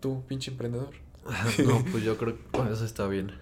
tú, 0.00 0.24
pinche 0.26 0.50
emprendedor? 0.50 0.90
no, 1.64 1.84
pues 1.92 2.02
yo 2.02 2.18
creo 2.18 2.36
que 2.36 2.42
con 2.50 2.66
eso 2.66 2.84
está 2.84 3.06
bien. 3.06 3.32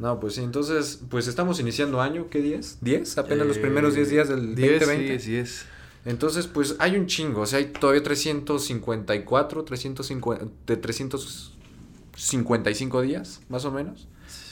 No, 0.00 0.18
pues 0.18 0.34
sí, 0.36 0.42
entonces, 0.42 1.00
pues 1.10 1.28
estamos 1.28 1.60
iniciando 1.60 2.00
año, 2.00 2.28
¿qué 2.30 2.40
días? 2.40 2.78
¿10? 2.80 3.18
Apenas 3.18 3.46
los 3.46 3.58
primeros 3.58 3.94
10 3.94 4.08
días 4.08 4.30
del 4.30 4.54
2020. 4.54 5.20
Sí, 5.20 5.36
es. 5.36 5.66
Entonces, 6.06 6.46
pues 6.46 6.76
hay 6.78 6.96
un 6.96 7.06
chingo, 7.06 7.42
o 7.42 7.46
sea, 7.46 7.58
hay 7.58 7.66
todavía 7.66 8.02
354, 8.02 9.62
350, 9.62 10.46
de 10.66 10.76
355 10.78 13.02
días, 13.02 13.42
más 13.50 13.66
o 13.66 13.70
menos. 13.70 14.08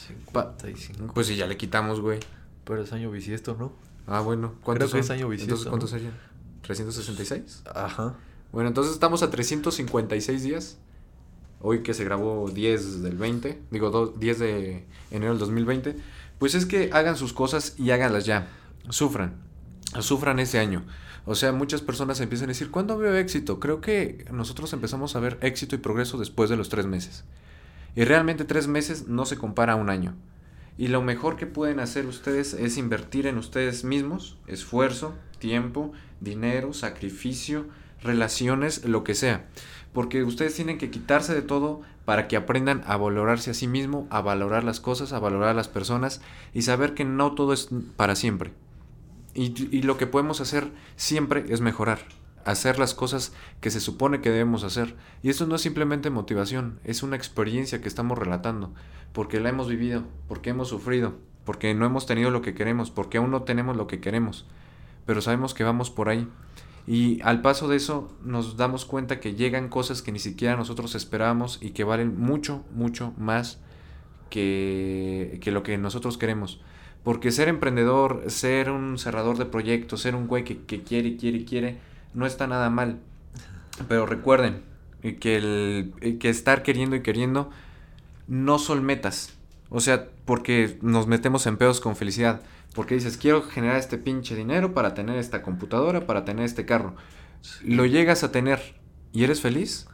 55. 0.08 1.14
Pues 1.14 1.28
sí, 1.28 1.36
ya 1.36 1.46
le 1.46 1.56
quitamos, 1.56 2.02
güey. 2.02 2.20
Pero 2.64 2.82
es 2.82 2.92
año 2.92 3.10
bisiesto, 3.10 3.56
¿no? 3.58 3.72
Ah, 4.06 4.20
bueno. 4.20 4.52
¿Cuántos 4.62 4.90
Creo 4.90 5.00
que 5.00 5.06
es 5.06 5.10
año 5.10 5.30
bisiesto. 5.30 5.54
Entonces, 5.54 5.70
¿cuántos 5.70 5.88
serían? 5.88 6.12
¿366? 6.62 7.62
Ajá. 7.74 8.16
Bueno, 8.52 8.68
entonces 8.68 8.92
estamos 8.92 9.22
a 9.22 9.30
356 9.30 10.42
días. 10.42 10.76
Hoy 11.60 11.82
que 11.82 11.94
se 11.94 12.04
grabó 12.04 12.50
10 12.50 13.02
del 13.02 13.16
20, 13.16 13.62
digo 13.70 14.14
10 14.16 14.38
de 14.38 14.84
enero 15.10 15.32
del 15.32 15.38
2020. 15.40 15.96
Pues 16.38 16.54
es 16.54 16.66
que 16.66 16.90
hagan 16.92 17.16
sus 17.16 17.32
cosas 17.32 17.74
y 17.78 17.90
háganlas 17.90 18.24
ya. 18.24 18.48
Sufran. 18.90 19.34
Sufran 20.00 20.38
ese 20.38 20.58
año. 20.58 20.84
O 21.24 21.34
sea, 21.34 21.52
muchas 21.52 21.82
personas 21.82 22.20
empiezan 22.20 22.46
a 22.46 22.52
decir, 22.52 22.70
¿cuándo 22.70 22.96
veo 22.96 23.16
éxito? 23.16 23.60
Creo 23.60 23.80
que 23.80 24.24
nosotros 24.32 24.72
empezamos 24.72 25.14
a 25.14 25.20
ver 25.20 25.38
éxito 25.42 25.74
y 25.74 25.78
progreso 25.78 26.16
después 26.16 26.48
de 26.48 26.56
los 26.56 26.68
tres 26.68 26.86
meses. 26.86 27.24
Y 27.96 28.04
realmente 28.04 28.44
tres 28.44 28.68
meses 28.68 29.08
no 29.08 29.26
se 29.26 29.36
compara 29.36 29.74
a 29.74 29.76
un 29.76 29.90
año. 29.90 30.14
Y 30.78 30.88
lo 30.88 31.02
mejor 31.02 31.36
que 31.36 31.46
pueden 31.46 31.80
hacer 31.80 32.06
ustedes 32.06 32.54
es 32.54 32.76
invertir 32.76 33.26
en 33.26 33.36
ustedes 33.36 33.82
mismos, 33.82 34.38
esfuerzo, 34.46 35.16
tiempo, 35.40 35.92
dinero, 36.20 36.72
sacrificio, 36.72 37.66
relaciones, 38.00 38.84
lo 38.84 39.02
que 39.02 39.14
sea. 39.14 39.48
Porque 39.98 40.22
ustedes 40.22 40.54
tienen 40.54 40.78
que 40.78 40.92
quitarse 40.92 41.34
de 41.34 41.42
todo 41.42 41.80
para 42.04 42.28
que 42.28 42.36
aprendan 42.36 42.84
a 42.86 42.96
valorarse 42.96 43.50
a 43.50 43.54
sí 43.54 43.66
mismo, 43.66 44.06
a 44.10 44.20
valorar 44.20 44.62
las 44.62 44.78
cosas, 44.78 45.12
a 45.12 45.18
valorar 45.18 45.48
a 45.48 45.54
las 45.54 45.66
personas 45.66 46.20
y 46.54 46.62
saber 46.62 46.94
que 46.94 47.04
no 47.04 47.34
todo 47.34 47.52
es 47.52 47.68
para 47.96 48.14
siempre. 48.14 48.52
Y, 49.34 49.76
y 49.76 49.82
lo 49.82 49.98
que 49.98 50.06
podemos 50.06 50.40
hacer 50.40 50.70
siempre 50.94 51.46
es 51.48 51.60
mejorar 51.60 51.98
hacer 52.44 52.78
las 52.78 52.94
cosas 52.94 53.32
que 53.60 53.72
se 53.72 53.80
supone 53.80 54.20
que 54.20 54.30
debemos 54.30 54.62
hacer. 54.62 54.94
Y 55.24 55.30
esto 55.30 55.48
no 55.48 55.56
es 55.56 55.62
simplemente 55.62 56.10
motivación, 56.10 56.78
es 56.84 57.02
una 57.02 57.16
experiencia 57.16 57.80
que 57.80 57.88
estamos 57.88 58.16
relatando, 58.16 58.72
porque 59.12 59.40
la 59.40 59.48
hemos 59.48 59.66
vivido, 59.66 60.04
porque 60.28 60.50
hemos 60.50 60.68
sufrido, 60.68 61.16
porque 61.44 61.74
no 61.74 61.86
hemos 61.86 62.06
tenido 62.06 62.30
lo 62.30 62.40
que 62.40 62.54
queremos, 62.54 62.92
porque 62.92 63.18
aún 63.18 63.32
no 63.32 63.42
tenemos 63.42 63.76
lo 63.76 63.88
que 63.88 64.00
queremos, 64.00 64.46
pero 65.06 65.20
sabemos 65.22 65.54
que 65.54 65.64
vamos 65.64 65.90
por 65.90 66.08
ahí. 66.08 66.28
Y 66.88 67.20
al 67.22 67.42
paso 67.42 67.68
de 67.68 67.76
eso 67.76 68.16
nos 68.24 68.56
damos 68.56 68.86
cuenta 68.86 69.20
que 69.20 69.34
llegan 69.34 69.68
cosas 69.68 70.00
que 70.00 70.10
ni 70.10 70.18
siquiera 70.18 70.56
nosotros 70.56 70.94
esperábamos 70.94 71.58
y 71.60 71.72
que 71.72 71.84
valen 71.84 72.18
mucho, 72.18 72.64
mucho 72.74 73.12
más 73.18 73.58
que, 74.30 75.38
que 75.42 75.50
lo 75.52 75.62
que 75.62 75.76
nosotros 75.76 76.16
queremos. 76.16 76.62
Porque 77.04 77.30
ser 77.30 77.48
emprendedor, 77.48 78.24
ser 78.28 78.70
un 78.70 78.96
cerrador 78.96 79.36
de 79.36 79.44
proyectos, 79.44 80.00
ser 80.00 80.14
un 80.14 80.28
güey 80.28 80.44
que, 80.44 80.62
que 80.64 80.82
quiere, 80.82 81.18
quiere, 81.18 81.44
quiere, 81.44 81.78
no 82.14 82.24
está 82.24 82.46
nada 82.46 82.70
mal. 82.70 83.00
Pero 83.86 84.06
recuerden 84.06 84.62
que, 85.20 85.36
el, 85.36 86.18
que 86.18 86.30
estar 86.30 86.62
queriendo 86.62 86.96
y 86.96 87.02
queriendo 87.02 87.50
no 88.28 88.58
son 88.58 88.82
metas. 88.82 89.34
O 89.68 89.80
sea, 89.80 90.08
porque 90.24 90.78
nos 90.80 91.06
metemos 91.06 91.46
en 91.46 91.58
pedos 91.58 91.82
con 91.82 91.96
felicidad. 91.96 92.40
Porque 92.74 92.94
dices, 92.94 93.16
quiero 93.16 93.42
generar 93.42 93.76
este 93.76 93.98
pinche 93.98 94.34
dinero 94.34 94.74
para 94.74 94.94
tener 94.94 95.16
esta 95.18 95.42
computadora, 95.42 96.06
para 96.06 96.24
tener 96.24 96.44
este 96.44 96.66
carro. 96.66 96.94
Lo 97.64 97.86
llegas 97.86 98.24
a 98.24 98.32
tener 98.32 98.76
y 99.12 99.24
eres 99.24 99.40
feliz. 99.40 99.88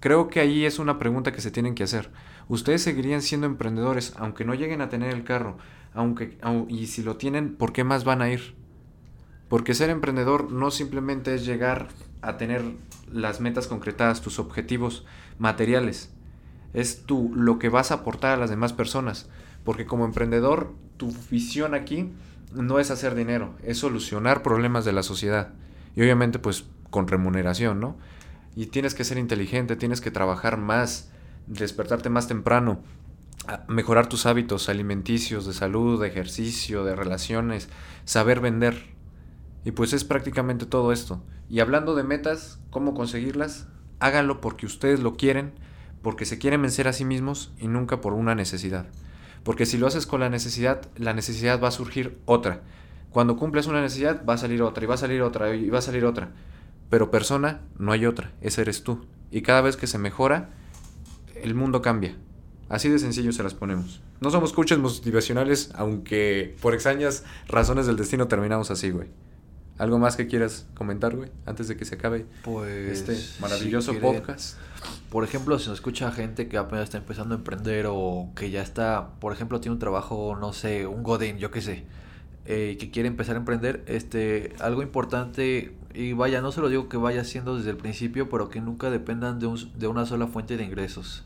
Creo 0.00 0.28
que 0.28 0.40
ahí 0.40 0.64
es 0.64 0.78
una 0.78 0.98
pregunta 0.98 1.32
que 1.32 1.40
se 1.40 1.50
tienen 1.50 1.74
que 1.74 1.84
hacer. 1.84 2.10
Ustedes 2.48 2.82
seguirían 2.82 3.22
siendo 3.22 3.46
emprendedores 3.46 4.12
aunque 4.16 4.44
no 4.44 4.54
lleguen 4.54 4.80
a 4.80 4.88
tener 4.88 5.14
el 5.14 5.24
carro, 5.24 5.56
aunque 5.94 6.38
y 6.68 6.86
si 6.88 7.02
lo 7.02 7.16
tienen, 7.16 7.56
¿por 7.56 7.72
qué 7.72 7.84
más 7.84 8.04
van 8.04 8.20
a 8.20 8.30
ir? 8.30 8.54
Porque 9.48 9.74
ser 9.74 9.90
emprendedor 9.90 10.50
no 10.50 10.70
simplemente 10.70 11.34
es 11.34 11.46
llegar 11.46 11.88
a 12.22 12.36
tener 12.36 12.62
las 13.10 13.40
metas 13.40 13.66
concretadas, 13.66 14.20
tus 14.20 14.38
objetivos 14.38 15.06
materiales. 15.38 16.12
Es 16.72 17.04
tú 17.06 17.30
lo 17.34 17.58
que 17.58 17.68
vas 17.68 17.90
a 17.90 17.96
aportar 17.96 18.32
a 18.32 18.36
las 18.36 18.50
demás 18.50 18.72
personas. 18.72 19.28
Porque 19.64 19.86
como 19.86 20.04
emprendedor, 20.04 20.74
tu 20.96 21.12
visión 21.30 21.74
aquí 21.74 22.12
no 22.54 22.78
es 22.78 22.90
hacer 22.90 23.14
dinero, 23.14 23.54
es 23.62 23.78
solucionar 23.78 24.42
problemas 24.42 24.84
de 24.84 24.92
la 24.92 25.02
sociedad. 25.02 25.52
Y 25.96 26.02
obviamente 26.02 26.38
pues 26.38 26.64
con 26.90 27.08
remuneración, 27.08 27.80
¿no? 27.80 27.96
Y 28.54 28.66
tienes 28.66 28.94
que 28.94 29.04
ser 29.04 29.18
inteligente, 29.18 29.74
tienes 29.74 30.00
que 30.00 30.12
trabajar 30.12 30.58
más, 30.58 31.10
despertarte 31.46 32.08
más 32.08 32.28
temprano, 32.28 32.80
mejorar 33.68 34.08
tus 34.08 34.26
hábitos 34.26 34.68
alimenticios, 34.68 35.46
de 35.46 35.52
salud, 35.52 36.00
de 36.00 36.08
ejercicio, 36.08 36.84
de 36.84 36.94
relaciones, 36.94 37.68
saber 38.04 38.40
vender. 38.40 38.94
Y 39.64 39.72
pues 39.72 39.92
es 39.92 40.04
prácticamente 40.04 40.66
todo 40.66 40.92
esto. 40.92 41.22
Y 41.48 41.60
hablando 41.60 41.94
de 41.94 42.04
metas, 42.04 42.60
cómo 42.70 42.94
conseguirlas, 42.94 43.66
háganlo 43.98 44.40
porque 44.40 44.66
ustedes 44.66 45.00
lo 45.00 45.16
quieren, 45.16 45.52
porque 46.02 46.26
se 46.26 46.38
quieren 46.38 46.62
vencer 46.62 46.86
a 46.86 46.92
sí 46.92 47.04
mismos 47.04 47.52
y 47.58 47.68
nunca 47.68 48.00
por 48.00 48.12
una 48.12 48.34
necesidad. 48.34 48.86
Porque 49.44 49.66
si 49.66 49.78
lo 49.78 49.86
haces 49.86 50.06
con 50.06 50.20
la 50.20 50.30
necesidad, 50.30 50.82
la 50.96 51.12
necesidad 51.14 51.62
va 51.62 51.68
a 51.68 51.70
surgir 51.70 52.18
otra. 52.24 52.62
Cuando 53.10 53.36
cumples 53.36 53.66
una 53.66 53.80
necesidad, 53.80 54.24
va 54.24 54.34
a 54.34 54.38
salir 54.38 54.62
otra, 54.62 54.82
y 54.82 54.86
va 54.86 54.94
a 54.94 54.98
salir 54.98 55.22
otra, 55.22 55.54
y 55.54 55.70
va 55.70 55.78
a 55.78 55.82
salir 55.82 56.04
otra. 56.04 56.32
Pero 56.90 57.10
persona, 57.10 57.60
no 57.78 57.92
hay 57.92 58.06
otra, 58.06 58.32
esa 58.40 58.62
eres 58.62 58.82
tú. 58.82 59.04
Y 59.30 59.42
cada 59.42 59.60
vez 59.60 59.76
que 59.76 59.86
se 59.86 59.98
mejora, 59.98 60.50
el 61.40 61.54
mundo 61.54 61.82
cambia. 61.82 62.16
Así 62.68 62.88
de 62.88 62.98
sencillo 62.98 63.32
se 63.32 63.42
las 63.42 63.54
ponemos. 63.54 64.00
No 64.20 64.30
somos 64.30 64.52
coaches 64.52 64.78
motivacionales, 64.78 65.70
aunque 65.74 66.56
por 66.62 66.74
extrañas 66.74 67.24
razones 67.46 67.86
del 67.86 67.96
destino 67.96 68.26
terminamos 68.26 68.70
así, 68.70 68.90
güey. 68.90 69.08
¿Algo 69.76 69.98
más 69.98 70.14
que 70.16 70.28
quieras 70.28 70.66
comentar, 70.74 71.16
güey? 71.16 71.30
Antes 71.46 71.66
de 71.66 71.76
que 71.76 71.84
se 71.84 71.96
acabe 71.96 72.26
pues, 72.42 73.08
este 73.08 73.40
maravilloso 73.40 73.98
podcast. 73.98 74.56
Por 75.10 75.24
ejemplo, 75.24 75.58
si 75.58 75.68
nos 75.68 75.78
escucha 75.78 76.12
gente 76.12 76.48
que 76.48 76.58
apenas 76.58 76.84
está 76.84 76.98
empezando 76.98 77.34
a 77.34 77.38
emprender 77.38 77.86
o 77.88 78.30
que 78.36 78.50
ya 78.50 78.62
está, 78.62 79.10
por 79.20 79.32
ejemplo, 79.32 79.60
tiene 79.60 79.72
un 79.72 79.80
trabajo, 79.80 80.36
no 80.40 80.52
sé, 80.52 80.86
un 80.86 81.02
godín, 81.02 81.38
yo 81.38 81.50
qué 81.50 81.60
sé, 81.60 81.84
eh, 82.44 82.76
que 82.78 82.92
quiere 82.92 83.08
empezar 83.08 83.34
a 83.34 83.38
emprender, 83.38 83.82
este, 83.86 84.54
algo 84.60 84.82
importante, 84.82 85.74
y 85.92 86.12
vaya, 86.12 86.40
no 86.40 86.52
se 86.52 86.60
lo 86.60 86.68
digo 86.68 86.88
que 86.88 86.96
vaya 86.96 87.22
haciendo 87.22 87.56
desde 87.56 87.70
el 87.70 87.76
principio, 87.76 88.28
pero 88.28 88.48
que 88.50 88.60
nunca 88.60 88.90
dependan 88.90 89.40
de, 89.40 89.46
un, 89.46 89.72
de 89.76 89.86
una 89.88 90.06
sola 90.06 90.28
fuente 90.28 90.56
de 90.56 90.64
ingresos. 90.64 91.24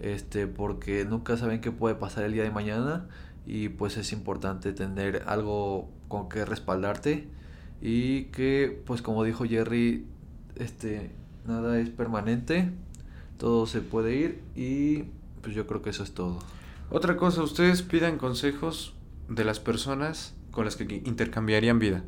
Este, 0.00 0.46
porque 0.46 1.04
nunca 1.04 1.36
saben 1.36 1.60
qué 1.60 1.70
puede 1.70 1.94
pasar 1.94 2.24
el 2.24 2.32
día 2.32 2.42
de 2.42 2.50
mañana 2.50 3.06
y 3.46 3.68
pues 3.68 3.96
es 3.96 4.12
importante 4.12 4.72
tener 4.72 5.22
algo 5.26 5.88
con 6.08 6.28
que 6.28 6.44
respaldarte 6.44 7.28
y 7.84 8.24
que 8.32 8.82
pues 8.86 9.02
como 9.02 9.22
dijo 9.22 9.44
Jerry 9.44 10.06
este 10.56 11.10
nada 11.46 11.78
es 11.78 11.90
permanente 11.90 12.70
todo 13.36 13.66
se 13.66 13.82
puede 13.82 14.16
ir 14.16 14.40
y 14.56 15.04
pues 15.42 15.54
yo 15.54 15.66
creo 15.66 15.82
que 15.82 15.90
eso 15.90 16.02
es 16.02 16.12
todo. 16.12 16.38
Otra 16.90 17.16
cosa 17.16 17.42
ustedes 17.42 17.82
pidan 17.82 18.16
consejos 18.16 18.94
de 19.28 19.44
las 19.44 19.60
personas 19.60 20.34
con 20.50 20.64
las 20.64 20.76
que 20.76 21.02
intercambiarían 21.04 21.78
vida. 21.78 22.02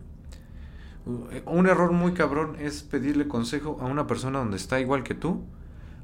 Un 1.45 1.67
error 1.67 1.93
muy 1.93 2.13
cabrón 2.13 2.57
es 2.59 2.83
pedirle 2.83 3.29
consejo 3.29 3.77
a 3.81 3.85
una 3.85 4.07
persona 4.07 4.39
donde 4.39 4.57
está 4.57 4.81
igual 4.81 5.03
que 5.03 5.15
tú 5.15 5.45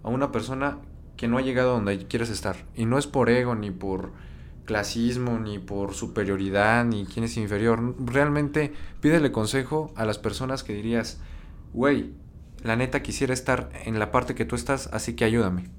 a 0.03 0.11
una 0.11 0.33
persona 0.33 0.79
que 1.17 1.29
no 1.29 1.39
ha 1.39 1.43
llegado 1.43 1.73
donde 1.73 2.07
quieres 2.07 2.29
estar. 2.29 2.57
Y 2.77 2.85
no 2.85 2.99
es 2.99 3.07
por 3.07 3.31
ego 3.31 3.55
ni 3.55 3.71
por 3.71 4.13
clasismo, 4.65 5.39
ni 5.39 5.59
por 5.59 5.95
superioridad, 5.95 6.85
ni 6.85 7.05
quién 7.07 7.25
es 7.25 7.37
inferior. 7.37 7.95
Realmente 7.99 8.73
pídele 9.01 9.33
consejo 9.33 9.93
a 9.97 10.05
las 10.05 10.19
personas 10.19 10.63
que 10.63 10.75
dirías, 10.75 11.21
güey, 11.73 12.13
la 12.63 12.77
neta 12.77 13.03
quisiera 13.03 13.35
estar 13.35 13.71
en 13.85 13.99
la 13.99 14.13
parte 14.13 14.35
que 14.35 14.45
tú 14.45 14.55
estás, 14.55 14.89
así 14.93 15.15
que 15.15 15.25
ayúdame. 15.25 15.71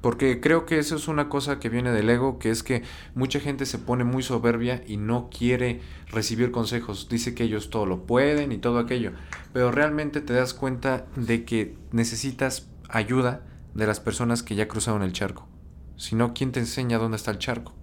Porque 0.00 0.40
creo 0.40 0.66
que 0.66 0.78
eso 0.78 0.96
es 0.96 1.08
una 1.08 1.28
cosa 1.28 1.58
que 1.58 1.68
viene 1.68 1.90
del 1.90 2.08
ego, 2.08 2.38
que 2.38 2.50
es 2.50 2.62
que 2.62 2.82
mucha 3.14 3.40
gente 3.40 3.66
se 3.66 3.78
pone 3.78 4.04
muy 4.04 4.22
soberbia 4.22 4.82
y 4.86 4.98
no 4.98 5.30
quiere 5.30 5.80
recibir 6.08 6.52
consejos. 6.52 7.08
Dice 7.08 7.34
que 7.34 7.44
ellos 7.44 7.70
todo 7.70 7.86
lo 7.86 8.06
pueden 8.06 8.52
y 8.52 8.58
todo 8.58 8.78
aquello. 8.78 9.12
Pero 9.52 9.72
realmente 9.72 10.20
te 10.20 10.32
das 10.32 10.54
cuenta 10.54 11.06
de 11.16 11.44
que 11.44 11.76
necesitas 11.92 12.68
ayuda 12.88 13.42
de 13.74 13.86
las 13.86 14.00
personas 14.00 14.42
que 14.42 14.54
ya 14.54 14.68
cruzaron 14.68 15.02
el 15.02 15.12
charco. 15.12 15.48
Si 15.96 16.14
no, 16.14 16.34
¿quién 16.34 16.52
te 16.52 16.60
enseña 16.60 16.98
dónde 16.98 17.16
está 17.16 17.30
el 17.30 17.38
charco? 17.38 17.74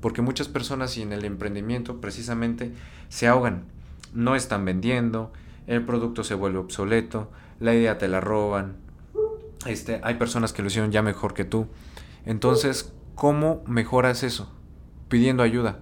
Porque 0.00 0.22
muchas 0.22 0.48
personas 0.48 0.96
y 0.96 1.02
en 1.02 1.12
el 1.12 1.24
emprendimiento 1.24 2.00
precisamente 2.00 2.72
se 3.08 3.26
ahogan, 3.28 3.64
no 4.14 4.34
están 4.36 4.64
vendiendo, 4.64 5.32
el 5.66 5.84
producto 5.84 6.24
se 6.24 6.34
vuelve 6.34 6.58
obsoleto, 6.58 7.30
la 7.60 7.74
idea 7.74 7.98
te 7.98 8.08
la 8.08 8.20
roban, 8.20 8.76
este, 9.66 10.00
hay 10.02 10.14
personas 10.14 10.52
que 10.52 10.62
lo 10.62 10.68
hicieron 10.68 10.90
ya 10.90 11.02
mejor 11.02 11.34
que 11.34 11.44
tú. 11.44 11.66
Entonces, 12.24 12.92
¿cómo 13.14 13.62
mejoras 13.66 14.22
eso? 14.22 14.50
Pidiendo 15.08 15.42
ayuda. 15.42 15.80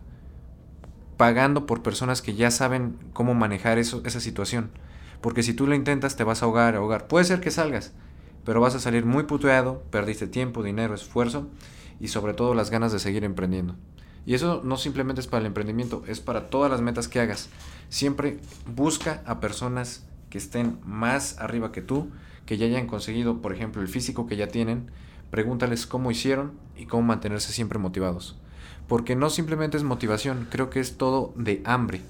pagando 1.16 1.66
por 1.66 1.82
personas 1.82 2.22
que 2.22 2.34
ya 2.34 2.50
saben 2.52 2.96
cómo 3.12 3.34
manejar 3.34 3.78
eso, 3.78 4.02
esa 4.04 4.20
situación. 4.20 4.70
Porque 5.20 5.42
si 5.42 5.52
tú 5.52 5.66
lo 5.66 5.74
intentas 5.74 6.14
te 6.14 6.22
vas 6.22 6.42
a 6.42 6.46
ahogar, 6.46 6.76
ahogar. 6.76 7.08
Puede 7.08 7.24
ser 7.24 7.40
que 7.40 7.50
salgas, 7.50 7.92
pero 8.44 8.60
vas 8.60 8.76
a 8.76 8.80
salir 8.80 9.04
muy 9.04 9.24
puteado, 9.24 9.82
perdiste 9.90 10.28
tiempo, 10.28 10.62
dinero, 10.62 10.94
esfuerzo 10.94 11.48
y 11.98 12.08
sobre 12.08 12.34
todo 12.34 12.54
las 12.54 12.70
ganas 12.70 12.92
de 12.92 13.00
seguir 13.00 13.24
emprendiendo. 13.24 13.74
Y 14.28 14.34
eso 14.34 14.60
no 14.62 14.76
simplemente 14.76 15.22
es 15.22 15.26
para 15.26 15.40
el 15.40 15.46
emprendimiento, 15.46 16.04
es 16.06 16.20
para 16.20 16.50
todas 16.50 16.70
las 16.70 16.82
metas 16.82 17.08
que 17.08 17.18
hagas. 17.18 17.48
Siempre 17.88 18.40
busca 18.66 19.22
a 19.24 19.40
personas 19.40 20.06
que 20.28 20.36
estén 20.36 20.78
más 20.84 21.38
arriba 21.38 21.72
que 21.72 21.80
tú, 21.80 22.10
que 22.44 22.58
ya 22.58 22.66
hayan 22.66 22.88
conseguido, 22.88 23.40
por 23.40 23.54
ejemplo, 23.54 23.80
el 23.80 23.88
físico 23.88 24.26
que 24.26 24.36
ya 24.36 24.48
tienen, 24.48 24.90
pregúntales 25.30 25.86
cómo 25.86 26.10
hicieron 26.10 26.52
y 26.76 26.84
cómo 26.84 27.04
mantenerse 27.04 27.54
siempre 27.54 27.78
motivados. 27.78 28.36
Porque 28.86 29.16
no 29.16 29.30
simplemente 29.30 29.78
es 29.78 29.82
motivación, 29.82 30.46
creo 30.50 30.68
que 30.68 30.80
es 30.80 30.98
todo 30.98 31.32
de 31.34 31.62
hambre. 31.64 32.02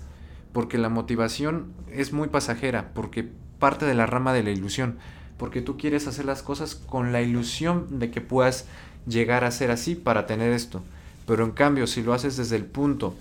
Porque 0.52 0.76
la 0.76 0.88
motivación 0.88 1.72
es 1.86 2.12
muy 2.12 2.26
pasajera, 2.26 2.90
porque 2.94 3.30
parte 3.60 3.86
de 3.86 3.94
la 3.94 4.06
rama 4.06 4.32
de 4.32 4.42
la 4.42 4.50
ilusión. 4.50 4.98
Porque 5.36 5.62
tú 5.62 5.76
quieres 5.76 6.08
hacer 6.08 6.24
las 6.24 6.42
cosas 6.42 6.74
con 6.74 7.12
la 7.12 7.22
ilusión 7.22 8.00
de 8.00 8.10
que 8.10 8.20
puedas 8.20 8.66
llegar 9.06 9.44
a 9.44 9.52
ser 9.52 9.70
así 9.70 9.94
para 9.94 10.26
tener 10.26 10.52
esto. 10.52 10.82
Pero 11.28 11.44
en 11.44 11.50
cambio, 11.50 11.86
si 11.86 12.02
lo 12.02 12.14
haces 12.14 12.38
desde 12.38 12.56
el 12.56 12.64
punto 12.64 13.14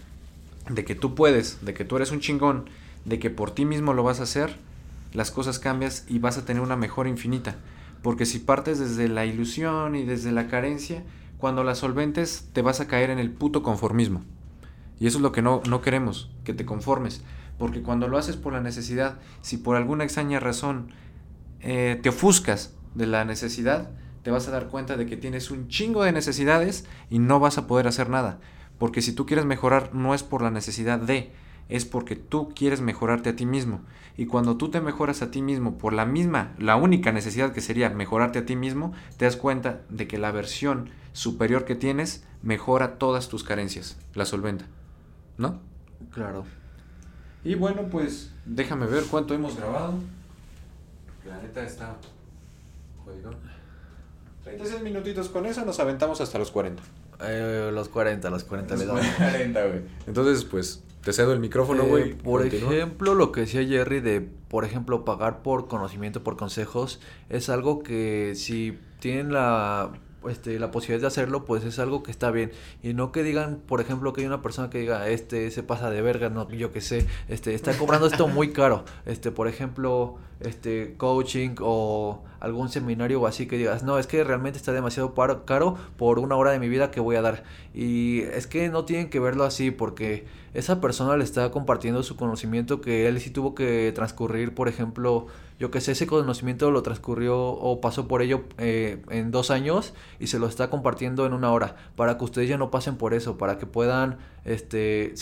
de 0.69 0.85
que 0.85 0.95
tú 0.95 1.13
puedes, 1.13 1.65
de 1.65 1.73
que 1.73 1.83
tú 1.83 1.97
eres 1.97 2.11
un 2.11 2.21
chingón, 2.21 2.69
de 3.03 3.19
que 3.19 3.29
por 3.29 3.51
ti 3.51 3.65
mismo 3.65 3.93
lo 3.93 4.01
vas 4.01 4.21
a 4.21 4.23
hacer, 4.23 4.55
las 5.11 5.29
cosas 5.29 5.59
cambias 5.59 6.05
y 6.07 6.19
vas 6.19 6.37
a 6.37 6.45
tener 6.45 6.63
una 6.63 6.77
mejora 6.77 7.09
infinita. 7.09 7.57
Porque 8.01 8.25
si 8.25 8.39
partes 8.39 8.79
desde 8.79 9.09
la 9.09 9.25
ilusión 9.25 9.97
y 9.97 10.05
desde 10.05 10.31
la 10.31 10.47
carencia, 10.47 11.03
cuando 11.37 11.65
la 11.65 11.75
solventes 11.75 12.47
te 12.53 12.61
vas 12.61 12.79
a 12.79 12.87
caer 12.87 13.09
en 13.09 13.19
el 13.19 13.29
puto 13.29 13.61
conformismo. 13.61 14.23
Y 15.01 15.07
eso 15.07 15.17
es 15.17 15.21
lo 15.21 15.33
que 15.33 15.41
no, 15.41 15.61
no 15.67 15.81
queremos, 15.81 16.31
que 16.45 16.53
te 16.53 16.65
conformes. 16.65 17.21
Porque 17.59 17.81
cuando 17.81 18.07
lo 18.07 18.17
haces 18.17 18.37
por 18.37 18.53
la 18.53 18.61
necesidad, 18.61 19.19
si 19.41 19.57
por 19.57 19.75
alguna 19.75 20.05
extraña 20.05 20.39
razón 20.39 20.93
eh, 21.59 21.99
te 22.01 22.07
ofuscas 22.07 22.73
de 22.95 23.05
la 23.05 23.25
necesidad, 23.25 23.89
te 24.27 24.31
vas 24.31 24.49
a 24.49 24.51
dar 24.51 24.67
cuenta 24.67 24.97
de 24.97 25.05
que 25.05 25.15
tienes 25.15 25.51
un 25.51 25.69
chingo 25.69 26.03
de 26.03 26.11
necesidades 26.11 26.85
y 27.09 27.19
no 27.19 27.39
vas 27.39 27.57
a 27.57 27.65
poder 27.65 27.87
hacer 27.87 28.09
nada. 28.09 28.39
Porque 28.77 29.01
si 29.01 29.13
tú 29.13 29.25
quieres 29.25 29.45
mejorar 29.45 29.95
no 29.95 30.13
es 30.13 30.21
por 30.21 30.41
la 30.41 30.51
necesidad 30.51 30.99
de, 30.99 31.31
es 31.69 31.85
porque 31.85 32.17
tú 32.17 32.49
quieres 32.53 32.81
mejorarte 32.81 33.29
a 33.29 33.35
ti 33.37 33.45
mismo. 33.45 33.85
Y 34.17 34.25
cuando 34.25 34.57
tú 34.57 34.69
te 34.69 34.81
mejoras 34.81 35.21
a 35.21 35.31
ti 35.31 35.41
mismo 35.41 35.77
por 35.77 35.93
la 35.93 36.05
misma, 36.05 36.53
la 36.57 36.75
única 36.75 37.13
necesidad 37.13 37.53
que 37.53 37.61
sería 37.61 37.89
mejorarte 37.89 38.39
a 38.39 38.45
ti 38.45 38.57
mismo, 38.57 38.91
te 39.15 39.23
das 39.23 39.37
cuenta 39.37 39.79
de 39.87 40.09
que 40.09 40.17
la 40.17 40.33
versión 40.33 40.89
superior 41.13 41.63
que 41.63 41.75
tienes 41.75 42.25
mejora 42.43 42.97
todas 42.97 43.29
tus 43.29 43.45
carencias, 43.45 43.95
la 44.13 44.25
solventa. 44.25 44.65
¿No? 45.37 45.61
Claro. 46.11 46.43
Y 47.45 47.55
bueno, 47.55 47.83
pues 47.89 48.33
déjame 48.43 48.87
ver 48.87 49.05
cuánto 49.09 49.33
hemos 49.33 49.55
grabado. 49.55 49.93
La 51.25 51.37
neta 51.37 51.63
está 51.63 51.95
jodido. 53.05 53.31
36 54.47 54.81
minutitos 54.81 55.27
con 55.27 55.45
eso 55.45 55.65
nos 55.65 55.79
aventamos 55.79 56.21
hasta 56.21 56.39
los 56.39 56.51
40. 56.51 56.81
Eh, 57.21 57.69
los 57.73 57.89
40, 57.89 58.29
los 58.29 58.43
40 58.45 58.75
le 58.77 58.85
damos. 58.85 59.05
40, 59.05 59.65
güey. 59.67 59.81
Entonces, 60.07 60.45
pues 60.45 60.83
te 61.03 61.11
cedo 61.11 61.33
el 61.33 61.39
micrófono, 61.39 61.83
güey. 61.85 62.11
Eh, 62.11 62.17
por 62.23 62.45
ejemplo, 62.45 63.13
lo 63.13 63.31
que 63.31 63.41
decía 63.41 63.65
Jerry 63.65 63.99
de, 63.99 64.21
por 64.21 64.63
ejemplo, 64.63 65.03
pagar 65.03 65.41
por 65.41 65.67
conocimiento, 65.67 66.23
por 66.23 66.37
consejos, 66.37 67.01
es 67.29 67.49
algo 67.49 67.83
que 67.83 68.33
si 68.35 68.79
tienen 68.99 69.33
la 69.33 69.91
este, 70.27 70.59
la 70.59 70.71
posibilidad 70.71 71.01
de 71.01 71.07
hacerlo, 71.07 71.45
pues 71.45 71.63
es 71.63 71.79
algo 71.79 72.03
que 72.03 72.11
está 72.11 72.31
bien. 72.31 72.51
Y 72.83 72.93
no 72.93 73.11
que 73.11 73.23
digan, 73.23 73.61
por 73.65 73.81
ejemplo, 73.81 74.13
que 74.13 74.21
hay 74.21 74.27
una 74.27 74.41
persona 74.41 74.69
que 74.69 74.79
diga, 74.79 75.07
este 75.09 75.51
se 75.51 75.63
pasa 75.63 75.89
de 75.89 76.01
verga, 76.01 76.29
no, 76.29 76.49
yo 76.49 76.71
que 76.71 76.81
sé, 76.81 77.07
este, 77.27 77.53
está 77.53 77.77
cobrando 77.77 78.07
esto 78.07 78.27
muy 78.27 78.51
caro. 78.51 78.83
Este, 79.05 79.31
por 79.31 79.47
ejemplo, 79.47 80.17
este, 80.39 80.95
coaching 80.97 81.55
o 81.61 82.23
algún 82.39 82.69
seminario 82.69 83.21
o 83.21 83.27
así 83.27 83.47
que 83.47 83.57
digas, 83.57 83.83
no, 83.83 83.97
es 83.99 84.07
que 84.07 84.23
realmente 84.23 84.57
está 84.57 84.71
demasiado 84.71 85.13
caro 85.45 85.77
por 85.97 86.19
una 86.19 86.35
hora 86.35 86.51
de 86.51 86.59
mi 86.59 86.69
vida 86.69 86.91
que 86.91 86.99
voy 86.99 87.15
a 87.15 87.21
dar. 87.21 87.43
Y 87.73 88.21
es 88.21 88.47
que 88.47 88.69
no 88.69 88.85
tienen 88.85 89.09
que 89.09 89.19
verlo 89.19 89.43
así 89.43 89.71
porque 89.71 90.25
esa 90.57 90.81
persona 90.81 91.15
le 91.17 91.23
está 91.23 91.51
compartiendo 91.51 92.01
su 92.01 92.15
conocimiento 92.15 92.81
que 92.81 93.07
él 93.07 93.21
sí 93.21 93.29
tuvo 93.29 93.53
que 93.53 93.91
transcurrir, 93.93 94.55
por 94.55 94.67
ejemplo, 94.67 95.27
yo 95.59 95.69
que 95.69 95.81
sé, 95.81 95.91
ese 95.91 96.07
conocimiento 96.07 96.71
lo 96.71 96.81
transcurrió 96.81 97.39
o 97.39 97.79
pasó 97.79 98.07
por 98.07 98.23
ello 98.23 98.41
eh, 98.57 99.03
en 99.11 99.29
dos 99.29 99.51
años 99.51 99.93
y 100.19 100.27
se 100.27 100.39
lo 100.39 100.47
está 100.47 100.71
compartiendo 100.71 101.27
en 101.27 101.33
una 101.33 101.51
hora, 101.51 101.75
para 101.95 102.17
que 102.17 102.23
ustedes 102.23 102.49
ya 102.49 102.57
no 102.57 102.71
pasen 102.71 102.95
por 102.95 103.13
eso, 103.13 103.37
para 103.37 103.59
que 103.59 103.67
puedan 103.67 104.17
este, 104.45 105.13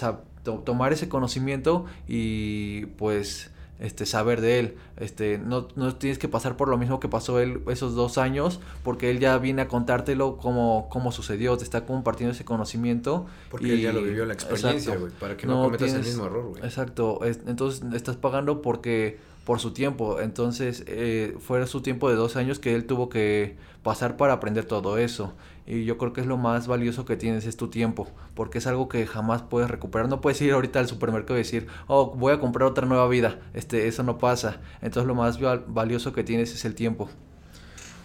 tomar 0.64 0.94
ese 0.94 1.10
conocimiento 1.10 1.84
y 2.08 2.86
pues 2.98 3.52
este, 3.80 4.06
saber 4.06 4.42
de 4.42 4.60
él. 4.60 4.78
Este, 4.98 5.38
no, 5.38 5.68
no 5.76 5.96
tienes 5.96 6.18
que 6.18 6.28
pasar 6.28 6.58
por 6.58 6.68
lo 6.70 6.78
mismo 6.78 7.00
que 7.00 7.08
pasó 7.08 7.40
él 7.40 7.62
esos 7.68 7.96
dos 7.96 8.18
años, 8.18 8.60
porque 8.84 9.10
él 9.10 9.20
ya 9.20 9.38
viene 9.38 9.64
a 9.64 9.68
contártelo 9.68 10.38
como, 10.38 10.88
cómo 10.90 11.12
sucedió, 11.12 11.58
te 11.58 11.64
está 11.64 11.86
compartiendo 11.86 12.34
ese 12.34 12.46
conocimiento. 12.46 13.26
Porque 13.50 13.74
él 13.74 13.82
ya 13.82 13.94
lo 13.94 14.02
vivió 14.02 14.26
la 14.26 14.34
experiencia, 14.34 14.96
güey, 14.96 15.12
para 15.12 15.38
que 15.38 15.48
no, 15.48 15.64
cometas 15.64 15.94
el 15.94 16.04
mismo 16.04 16.26
error, 16.26 16.50
güey. 16.50 16.64
Exacto, 16.64 17.20
entonces 17.24 17.84
estás 17.94 18.16
pagando 18.16 18.62
porque 18.62 19.18
por 19.46 19.60
su 19.60 19.72
tiempo. 19.72 20.20
Entonces, 20.20 20.84
eh, 20.88 21.38
fue 21.40 21.66
su 21.68 21.82
tiempo 21.82 22.10
de 22.10 22.16
dos 22.16 22.36
años 22.36 22.60
que 22.60 22.76
él 22.76 22.86
tuvo 22.86 23.10
que 23.10 23.56
pasar 23.84 24.18
para 24.18 24.34
aprender 24.34 24.66
todo 24.66 24.98
eso. 24.98 25.34
Y 25.68 25.86
yo 25.86 25.98
creo 25.98 26.14
que 26.14 26.22
es 26.22 26.28
lo 26.28 26.38
más 26.38 26.68
valioso 26.68 27.06
que 27.06 27.18
tienes, 27.18 27.46
es 27.48 27.58
tu 27.58 27.70
tiempo, 27.70 28.08
porque 28.36 28.60
es 28.60 28.68
algo 28.68 28.88
que 28.88 29.08
jamás 29.08 29.42
puedes 29.42 29.70
recuperar. 29.70 30.08
No 30.08 30.22
puedes 30.22 30.40
ir 30.42 30.54
ahorita 30.54 30.80
al 30.80 30.88
supermercado 30.88 31.36
y 31.36 31.44
decir, 31.44 31.68
oh, 31.88 32.12
voy 32.16 32.34
a 32.34 32.40
comprar 32.40 32.68
otra 32.68 32.86
nueva 32.86 33.08
vida. 33.08 33.40
Este, 33.54 33.88
eso 33.88 34.04
no 34.04 34.20
pasa. 34.20 34.62
Entonces, 34.82 35.08
lo 35.08 35.16
más 35.16 35.40
valioso 35.68 36.14
que 36.14 36.24
tienes 36.24 36.54
es 36.54 36.66
el 36.66 36.76
tiempo. 36.76 37.10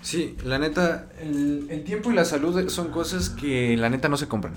Sí, 0.00 0.36
la 0.44 0.58
neta, 0.58 1.10
el, 1.20 1.66
el 1.68 1.84
tiempo 1.84 2.10
y 2.10 2.14
la 2.14 2.24
salud 2.24 2.68
son 2.70 2.90
cosas 2.90 3.28
que 3.28 3.76
la 3.76 3.90
neta 3.90 4.08
no 4.08 4.16
se 4.16 4.28
compran. 4.28 4.54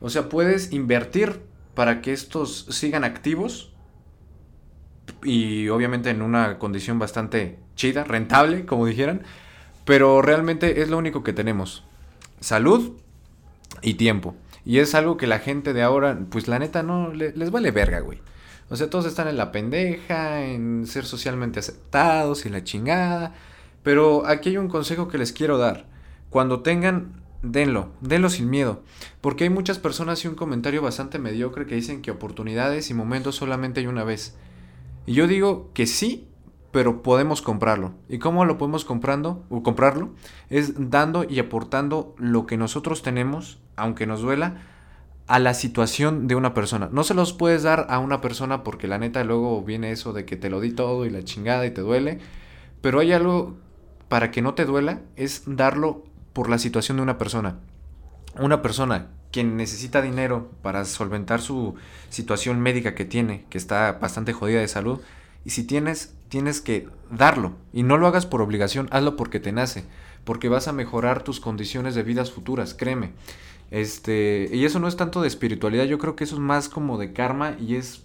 O 0.00 0.10
sea, 0.10 0.28
puedes 0.28 0.72
invertir 0.72 1.40
para 1.74 2.02
que 2.02 2.12
estos 2.12 2.66
sigan 2.70 3.04
activos 3.04 3.72
y 5.22 5.68
obviamente 5.68 6.10
en 6.10 6.22
una 6.22 6.58
condición 6.58 6.98
bastante 6.98 7.58
chida, 7.74 8.04
rentable, 8.04 8.66
como 8.66 8.86
dijeran, 8.86 9.22
pero 9.86 10.20
realmente 10.20 10.82
es 10.82 10.90
lo 10.90 10.98
único 10.98 11.22
que 11.22 11.32
tenemos. 11.32 11.84
Salud 12.40 12.98
y 13.80 13.94
tiempo. 13.94 14.34
Y 14.64 14.80
es 14.80 14.96
algo 14.96 15.16
que 15.16 15.28
la 15.28 15.38
gente 15.38 15.72
de 15.72 15.82
ahora, 15.82 16.18
pues 16.28 16.48
la 16.48 16.58
neta 16.58 16.82
no 16.82 17.12
les 17.12 17.50
vale 17.52 17.70
verga, 17.70 18.00
güey. 18.00 18.18
O 18.68 18.74
sea, 18.74 18.90
todos 18.90 19.06
están 19.06 19.28
en 19.28 19.36
la 19.36 19.52
pendeja, 19.52 20.44
en 20.44 20.86
ser 20.88 21.04
socialmente 21.04 21.60
aceptados 21.60 22.46
y 22.46 22.48
la 22.48 22.64
chingada. 22.64 23.34
Pero 23.84 24.26
aquí 24.26 24.50
hay 24.50 24.56
un 24.56 24.66
consejo 24.66 25.06
que 25.06 25.18
les 25.18 25.32
quiero 25.32 25.56
dar. 25.56 25.86
Cuando 26.30 26.62
tengan, 26.62 27.22
denlo, 27.42 27.90
denlo 28.00 28.28
sin 28.28 28.50
miedo. 28.50 28.82
Porque 29.20 29.44
hay 29.44 29.50
muchas 29.50 29.78
personas 29.78 30.24
y 30.24 30.28
un 30.28 30.34
comentario 30.34 30.82
bastante 30.82 31.20
mediocre 31.20 31.64
que 31.64 31.76
dicen 31.76 32.02
que 32.02 32.10
oportunidades 32.10 32.90
y 32.90 32.94
momentos 32.94 33.36
solamente 33.36 33.78
hay 33.78 33.86
una 33.86 34.02
vez. 34.02 34.34
Y 35.06 35.12
yo 35.12 35.28
digo 35.28 35.70
que 35.74 35.86
sí, 35.86 36.26
pero 36.76 37.02
podemos 37.02 37.40
comprarlo. 37.40 37.94
¿Y 38.06 38.18
cómo 38.18 38.44
lo 38.44 38.58
podemos 38.58 38.84
comprando 38.84 39.46
o 39.48 39.62
comprarlo? 39.62 40.10
Es 40.50 40.90
dando 40.90 41.24
y 41.24 41.38
aportando 41.38 42.14
lo 42.18 42.44
que 42.44 42.58
nosotros 42.58 43.00
tenemos, 43.00 43.62
aunque 43.76 44.06
nos 44.06 44.20
duela, 44.20 44.60
a 45.26 45.38
la 45.38 45.54
situación 45.54 46.28
de 46.28 46.34
una 46.34 46.52
persona. 46.52 46.90
No 46.92 47.02
se 47.02 47.14
los 47.14 47.32
puedes 47.32 47.62
dar 47.62 47.86
a 47.88 47.98
una 47.98 48.20
persona 48.20 48.62
porque 48.62 48.88
la 48.88 48.98
neta 48.98 49.24
luego 49.24 49.62
viene 49.62 49.90
eso 49.90 50.12
de 50.12 50.26
que 50.26 50.36
te 50.36 50.50
lo 50.50 50.60
di 50.60 50.70
todo 50.70 51.06
y 51.06 51.08
la 51.08 51.24
chingada 51.24 51.64
y 51.64 51.70
te 51.70 51.80
duele. 51.80 52.18
Pero 52.82 53.00
hay 53.00 53.14
algo 53.14 53.56
para 54.10 54.30
que 54.30 54.42
no 54.42 54.52
te 54.52 54.66
duela, 54.66 55.00
es 55.16 55.44
darlo 55.46 56.04
por 56.34 56.50
la 56.50 56.58
situación 56.58 56.98
de 56.98 57.04
una 57.04 57.16
persona. 57.16 57.58
Una 58.38 58.60
persona 58.60 59.06
quien 59.32 59.56
necesita 59.56 60.02
dinero 60.02 60.50
para 60.60 60.84
solventar 60.84 61.40
su 61.40 61.74
situación 62.10 62.60
médica 62.60 62.94
que 62.94 63.06
tiene, 63.06 63.46
que 63.48 63.56
está 63.56 63.92
bastante 63.92 64.34
jodida 64.34 64.60
de 64.60 64.68
salud, 64.68 65.00
y 65.42 65.50
si 65.50 65.64
tienes, 65.64 66.15
tienes 66.28 66.60
que 66.60 66.88
darlo. 67.10 67.52
Y 67.72 67.82
no 67.82 67.96
lo 67.96 68.06
hagas 68.06 68.26
por 68.26 68.42
obligación, 68.42 68.88
hazlo 68.90 69.16
porque 69.16 69.40
te 69.40 69.52
nace, 69.52 69.84
porque 70.24 70.48
vas 70.48 70.68
a 70.68 70.72
mejorar 70.72 71.22
tus 71.22 71.40
condiciones 71.40 71.94
de 71.94 72.02
vidas 72.02 72.30
futuras, 72.30 72.74
créeme. 72.74 73.12
Este, 73.70 74.48
y 74.52 74.64
eso 74.64 74.78
no 74.78 74.88
es 74.88 74.96
tanto 74.96 75.22
de 75.22 75.28
espiritualidad, 75.28 75.84
yo 75.84 75.98
creo 75.98 76.14
que 76.14 76.24
eso 76.24 76.36
es 76.36 76.40
más 76.40 76.68
como 76.68 76.98
de 76.98 77.12
karma 77.12 77.56
y 77.58 77.76
es 77.76 78.04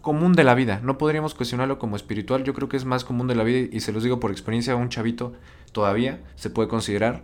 común 0.00 0.32
de 0.34 0.44
la 0.44 0.54
vida. 0.54 0.80
No 0.82 0.98
podríamos 0.98 1.34
cuestionarlo 1.34 1.78
como 1.78 1.96
espiritual, 1.96 2.44
yo 2.44 2.54
creo 2.54 2.68
que 2.68 2.76
es 2.76 2.84
más 2.84 3.04
común 3.04 3.26
de 3.26 3.34
la 3.34 3.44
vida 3.44 3.68
y 3.70 3.80
se 3.80 3.92
los 3.92 4.02
digo 4.02 4.20
por 4.20 4.30
experiencia, 4.30 4.76
un 4.76 4.88
chavito 4.88 5.32
todavía 5.72 6.20
se 6.36 6.50
puede 6.50 6.68
considerar 6.68 7.22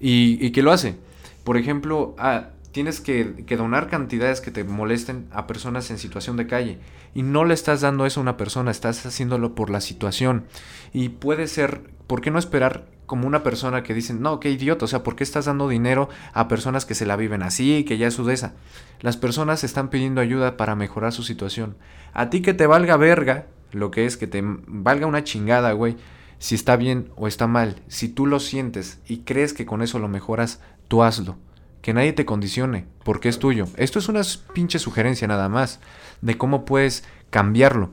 y, 0.00 0.44
y 0.44 0.50
que 0.50 0.62
lo 0.62 0.72
hace. 0.72 0.96
Por 1.44 1.56
ejemplo, 1.56 2.14
ah, 2.18 2.50
tienes 2.72 3.00
que, 3.00 3.44
donar 3.56 3.88
cantidades 3.88 4.40
que 4.40 4.50
te 4.50 4.64
molesten 4.64 5.28
a 5.30 5.46
personas 5.46 5.90
en 5.90 5.98
situación 5.98 6.36
de 6.36 6.46
calle. 6.46 6.78
Y 7.14 7.22
no 7.22 7.44
le 7.44 7.54
estás 7.54 7.82
dando 7.82 8.06
eso 8.06 8.20
a 8.20 8.22
una 8.22 8.36
persona, 8.36 8.70
estás 8.70 9.04
haciéndolo 9.06 9.54
por 9.54 9.70
la 9.70 9.80
situación. 9.80 10.46
Y 10.92 11.10
puede 11.10 11.46
ser, 11.46 11.82
¿por 12.06 12.22
qué 12.22 12.30
no 12.30 12.38
esperar 12.38 12.86
como 13.06 13.26
una 13.26 13.42
persona 13.42 13.82
que 13.82 13.92
dicen, 13.92 14.22
no, 14.22 14.40
qué 14.40 14.50
idiota, 14.50 14.86
o 14.86 14.88
sea, 14.88 15.02
¿por 15.02 15.16
qué 15.16 15.22
estás 15.22 15.44
dando 15.44 15.68
dinero 15.68 16.08
a 16.32 16.48
personas 16.48 16.86
que 16.86 16.94
se 16.94 17.04
la 17.04 17.16
viven 17.16 17.42
así, 17.42 17.84
que 17.84 17.98
ya 17.98 18.06
es 18.06 18.14
su 18.14 18.28
esa? 18.30 18.54
Las 19.00 19.18
personas 19.18 19.64
están 19.64 19.90
pidiendo 19.90 20.22
ayuda 20.22 20.56
para 20.56 20.74
mejorar 20.74 21.12
su 21.12 21.22
situación. 21.22 21.76
A 22.14 22.30
ti 22.30 22.40
que 22.40 22.54
te 22.54 22.66
valga 22.66 22.96
verga, 22.96 23.46
lo 23.70 23.90
que 23.90 24.06
es 24.06 24.16
que 24.16 24.26
te 24.26 24.42
valga 24.42 25.06
una 25.06 25.24
chingada, 25.24 25.72
güey, 25.72 25.96
si 26.38 26.54
está 26.54 26.76
bien 26.76 27.10
o 27.16 27.28
está 27.28 27.46
mal, 27.46 27.82
si 27.86 28.08
tú 28.08 28.26
lo 28.26 28.40
sientes 28.40 29.00
y 29.06 29.18
crees 29.18 29.52
que 29.52 29.66
con 29.66 29.82
eso 29.82 29.98
lo 29.98 30.08
mejoras, 30.08 30.60
tú 30.88 31.02
hazlo. 31.02 31.36
Que 31.82 31.92
nadie 31.92 32.12
te 32.12 32.24
condicione, 32.24 32.86
porque 33.04 33.28
es 33.28 33.38
tuyo. 33.38 33.66
Esto 33.76 33.98
es 33.98 34.08
una 34.08 34.22
pinche 34.54 34.78
sugerencia 34.78 35.28
nada 35.28 35.48
más 35.48 35.80
de 36.22 36.38
cómo 36.38 36.64
puedes 36.64 37.04
cambiarlo. 37.30 37.90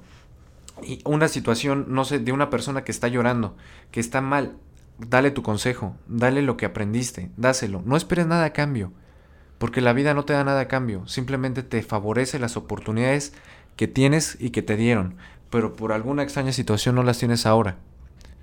Y 0.81 1.01
una 1.03 1.27
situación, 1.27 1.87
no 1.89 2.05
sé, 2.05 2.19
de 2.19 2.31
una 2.31 2.49
persona 2.49 2.83
que 2.85 2.91
está 2.91 3.09
llorando, 3.09 3.57
que 3.91 3.99
está 3.99 4.21
mal, 4.21 4.55
dale 4.97 5.31
tu 5.31 5.43
consejo, 5.43 5.95
dale 6.07 6.41
lo 6.41 6.57
que 6.57 6.65
aprendiste, 6.65 7.31
dáselo. 7.35 7.81
No 7.85 7.97
esperes 7.97 8.27
nada 8.27 8.45
a 8.45 8.53
cambio, 8.53 8.93
porque 9.57 9.81
la 9.81 9.93
vida 9.93 10.13
no 10.13 10.25
te 10.25 10.33
da 10.33 10.43
nada 10.43 10.61
a 10.61 10.67
cambio, 10.67 11.07
simplemente 11.07 11.63
te 11.63 11.81
favorece 11.81 12.39
las 12.39 12.57
oportunidades 12.57 13.33
que 13.75 13.87
tienes 13.87 14.37
y 14.39 14.51
que 14.51 14.61
te 14.61 14.77
dieron, 14.77 15.15
pero 15.49 15.75
por 15.75 15.91
alguna 15.91 16.23
extraña 16.23 16.51
situación 16.51 16.95
no 16.95 17.03
las 17.03 17.17
tienes 17.17 17.45
ahora. 17.45 17.77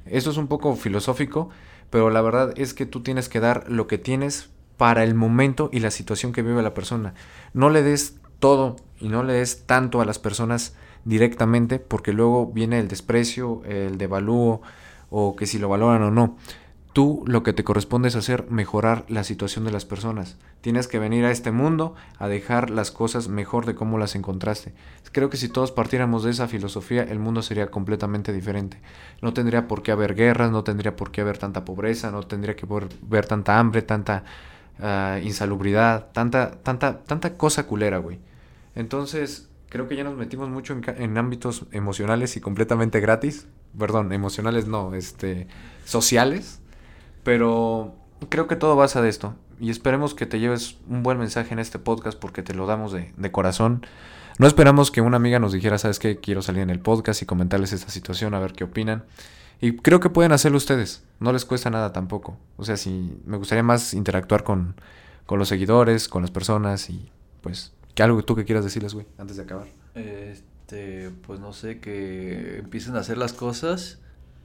Esto 0.06 0.30
es 0.30 0.36
un 0.36 0.46
poco 0.46 0.74
filosófico, 0.76 1.50
pero 1.90 2.10
la 2.10 2.22
verdad 2.22 2.52
es 2.56 2.74
que 2.74 2.86
tú 2.86 3.02
tienes 3.02 3.28
que 3.28 3.40
dar 3.40 3.64
lo 3.68 3.86
que 3.86 3.98
tienes 3.98 4.50
para 4.76 5.04
el 5.04 5.14
momento 5.14 5.70
y 5.72 5.80
la 5.80 5.90
situación 5.90 6.32
que 6.32 6.42
vive 6.42 6.62
la 6.62 6.74
persona. 6.74 7.14
No 7.54 7.70
le 7.70 7.82
des 7.82 8.18
todo 8.38 8.76
y 9.00 9.08
no 9.08 9.22
le 9.22 9.34
des 9.34 9.66
tanto 9.66 10.00
a 10.00 10.04
las 10.04 10.18
personas 10.18 10.74
directamente 11.04 11.78
porque 11.78 12.12
luego 12.12 12.46
viene 12.46 12.78
el 12.78 12.88
desprecio, 12.88 13.62
el 13.64 13.96
devalúo 13.96 14.60
o 15.10 15.36
que 15.36 15.46
si 15.46 15.58
lo 15.58 15.68
valoran 15.68 16.02
o 16.02 16.10
no. 16.10 16.36
Tú 16.92 17.22
lo 17.26 17.42
que 17.42 17.52
te 17.52 17.62
corresponde 17.62 18.08
es 18.08 18.16
hacer 18.16 18.46
mejorar 18.50 19.04
la 19.08 19.22
situación 19.22 19.66
de 19.66 19.70
las 19.70 19.84
personas. 19.84 20.38
Tienes 20.62 20.88
que 20.88 20.98
venir 20.98 21.26
a 21.26 21.30
este 21.30 21.52
mundo 21.52 21.94
a 22.18 22.26
dejar 22.26 22.70
las 22.70 22.90
cosas 22.90 23.28
mejor 23.28 23.66
de 23.66 23.74
cómo 23.74 23.98
las 23.98 24.14
encontraste. 24.14 24.72
Creo 25.12 25.28
que 25.28 25.36
si 25.36 25.50
todos 25.50 25.72
partiéramos 25.72 26.24
de 26.24 26.30
esa 26.30 26.48
filosofía, 26.48 27.02
el 27.02 27.18
mundo 27.18 27.42
sería 27.42 27.70
completamente 27.70 28.32
diferente. 28.32 28.80
No 29.20 29.34
tendría 29.34 29.68
por 29.68 29.82
qué 29.82 29.92
haber 29.92 30.14
guerras, 30.14 30.50
no 30.50 30.64
tendría 30.64 30.96
por 30.96 31.10
qué 31.10 31.20
haber 31.20 31.36
tanta 31.36 31.66
pobreza, 31.66 32.10
no 32.10 32.22
tendría 32.22 32.56
que 32.56 32.66
haber 32.66 33.26
tanta 33.26 33.58
hambre, 33.58 33.82
tanta 33.82 34.24
ah, 34.80 35.18
insalubridad, 35.22 36.12
tanta, 36.12 36.62
tanta, 36.62 37.04
tanta 37.04 37.36
cosa 37.36 37.66
culera, 37.66 37.98
güey. 37.98 38.18
Entonces, 38.74 39.48
creo 39.68 39.88
que 39.88 39.96
ya 39.96 40.04
nos 40.04 40.16
metimos 40.16 40.48
mucho 40.48 40.72
en, 40.72 40.84
en, 41.02 41.18
ámbitos 41.18 41.66
emocionales 41.72 42.36
y 42.36 42.40
completamente 42.40 43.00
gratis. 43.00 43.46
Perdón, 43.78 44.12
emocionales 44.12 44.66
no, 44.66 44.94
este, 44.94 45.48
sociales. 45.84 46.60
Pero 47.22 47.94
creo 48.28 48.46
que 48.46 48.56
todo 48.56 48.76
basa 48.76 49.02
de 49.02 49.08
esto. 49.08 49.34
Y 49.58 49.70
esperemos 49.70 50.14
que 50.14 50.26
te 50.26 50.38
lleves 50.38 50.76
un 50.88 51.02
buen 51.02 51.18
mensaje 51.18 51.52
en 51.52 51.58
este 51.58 51.78
podcast 51.78 52.18
porque 52.18 52.42
te 52.42 52.54
lo 52.54 52.66
damos 52.66 52.92
de, 52.92 53.12
de 53.16 53.32
corazón. 53.32 53.86
No 54.38 54.46
esperamos 54.46 54.90
que 54.90 55.00
una 55.00 55.16
amiga 55.16 55.38
nos 55.38 55.52
dijera, 55.52 55.78
sabes 55.78 55.98
qué, 55.98 56.18
quiero 56.18 56.42
salir 56.42 56.62
en 56.62 56.70
el 56.70 56.80
podcast 56.80 57.22
y 57.22 57.26
comentarles 57.26 57.72
esta 57.72 57.90
situación, 57.90 58.34
a 58.34 58.38
ver 58.38 58.52
qué 58.52 58.64
opinan. 58.64 59.04
Y 59.60 59.76
creo 59.76 60.00
que 60.00 60.10
pueden 60.10 60.32
hacerlo 60.32 60.58
ustedes. 60.58 61.02
No 61.18 61.32
les 61.32 61.44
cuesta 61.44 61.70
nada 61.70 61.92
tampoco. 61.92 62.36
O 62.56 62.64
sea, 62.64 62.76
si 62.76 63.20
me 63.24 63.36
gustaría 63.36 63.62
más 63.62 63.94
interactuar 63.94 64.44
con, 64.44 64.74
con 65.24 65.38
los 65.38 65.48
seguidores, 65.48 66.08
con 66.08 66.22
las 66.22 66.30
personas 66.30 66.90
y 66.90 67.10
pues 67.40 67.72
que 67.94 68.02
algo 68.02 68.22
tú 68.22 68.36
que 68.36 68.44
quieras 68.44 68.64
decirles, 68.64 68.92
güey, 68.92 69.06
antes 69.18 69.36
de 69.36 69.42
acabar. 69.44 69.66
Este, 69.94 71.10
pues 71.26 71.40
no 71.40 71.52
sé, 71.52 71.80
que 71.80 72.58
empiecen 72.58 72.96
a 72.96 73.00
hacer 73.00 73.16
las 73.16 73.32
cosas 73.32 73.98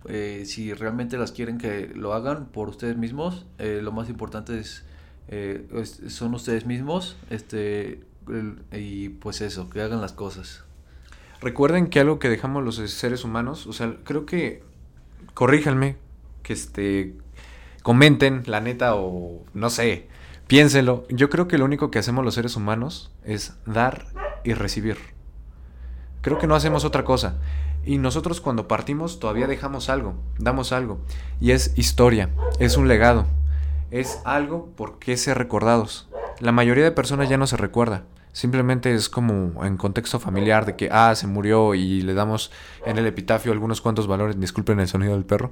eh, 0.06 0.44
si 0.46 0.74
realmente 0.74 1.18
las 1.18 1.32
quieren 1.32 1.58
que 1.58 1.92
lo 1.94 2.14
hagan 2.14 2.48
por 2.48 2.70
ustedes 2.70 2.98
mismos, 2.98 3.46
eh, 3.60 3.82
lo 3.84 3.92
más 3.92 4.10
importante 4.10 4.60
eh, 5.28 5.68
es, 5.76 6.02
son 6.08 6.34
ustedes 6.34 6.66
mismos, 6.66 7.18
este 7.30 8.02
y 8.72 9.10
pues 9.10 9.42
eso, 9.42 9.70
que 9.70 9.82
hagan 9.82 10.02
las 10.02 10.14
cosas. 10.14 10.64
Recuerden 11.42 11.88
que 11.88 12.00
algo 12.00 12.20
que 12.20 12.30
dejamos 12.30 12.64
los 12.64 12.76
seres 12.76 13.24
humanos, 13.24 13.68
o 13.68 13.74
sea, 13.74 13.96
creo 14.04 14.26
que 14.26 14.64
corríjanme, 15.34 15.98
que 16.44 16.54
este 16.54 17.16
comenten, 17.84 18.44
la 18.46 18.62
neta 18.62 18.96
o 18.96 19.44
no 19.54 19.70
sé, 19.70 20.08
piénsenlo. 20.48 21.06
Yo 21.10 21.30
creo 21.30 21.48
que 21.48 21.58
lo 21.58 21.66
único 21.66 21.92
que 21.92 22.00
hacemos 22.00 22.24
los 22.24 22.36
seres 22.36 22.56
humanos 22.56 23.12
es 23.24 23.56
dar 23.66 24.06
y 24.44 24.54
recibir. 24.54 24.98
Creo 26.22 26.38
que 26.38 26.48
no 26.48 26.56
hacemos 26.56 26.86
otra 26.86 27.04
cosa. 27.04 27.40
Y 27.84 27.98
nosotros 27.98 28.42
cuando 28.42 28.68
partimos 28.68 29.20
todavía 29.20 29.48
dejamos 29.48 29.90
algo, 29.90 30.14
damos 30.38 30.72
algo. 30.72 31.00
Y 31.40 31.52
es 31.52 31.74
historia, 31.78 32.30
es 32.60 32.78
un 32.78 32.88
legado, 32.88 33.26
es 33.90 34.20
algo 34.24 34.68
por 34.76 35.00
qué 35.00 35.18
ser 35.18 35.38
recordados. 35.38 36.08
La 36.40 36.52
mayoría 36.52 36.84
de 36.84 36.92
personas 36.92 37.28
ya 37.28 37.38
no 37.38 37.48
se 37.48 37.58
recuerda. 37.58 38.04
Simplemente 38.34 38.94
es 38.94 39.10
como 39.10 39.66
en 39.66 39.78
contexto 39.78 40.20
familiar 40.20 40.66
de 40.66 40.76
que, 40.76 40.90
ah, 40.92 41.14
se 41.16 41.28
murió 41.28 41.76
y 41.76 42.02
le 42.02 42.14
damos 42.14 42.52
en 42.86 42.98
el 42.98 43.06
epitafio 43.06 43.52
algunos 43.52 43.82
cuantos 43.82 44.08
valores, 44.08 44.40
disculpen 44.40 44.80
el 44.80 44.88
sonido 44.88 45.14
del 45.14 45.26
perro. 45.26 45.52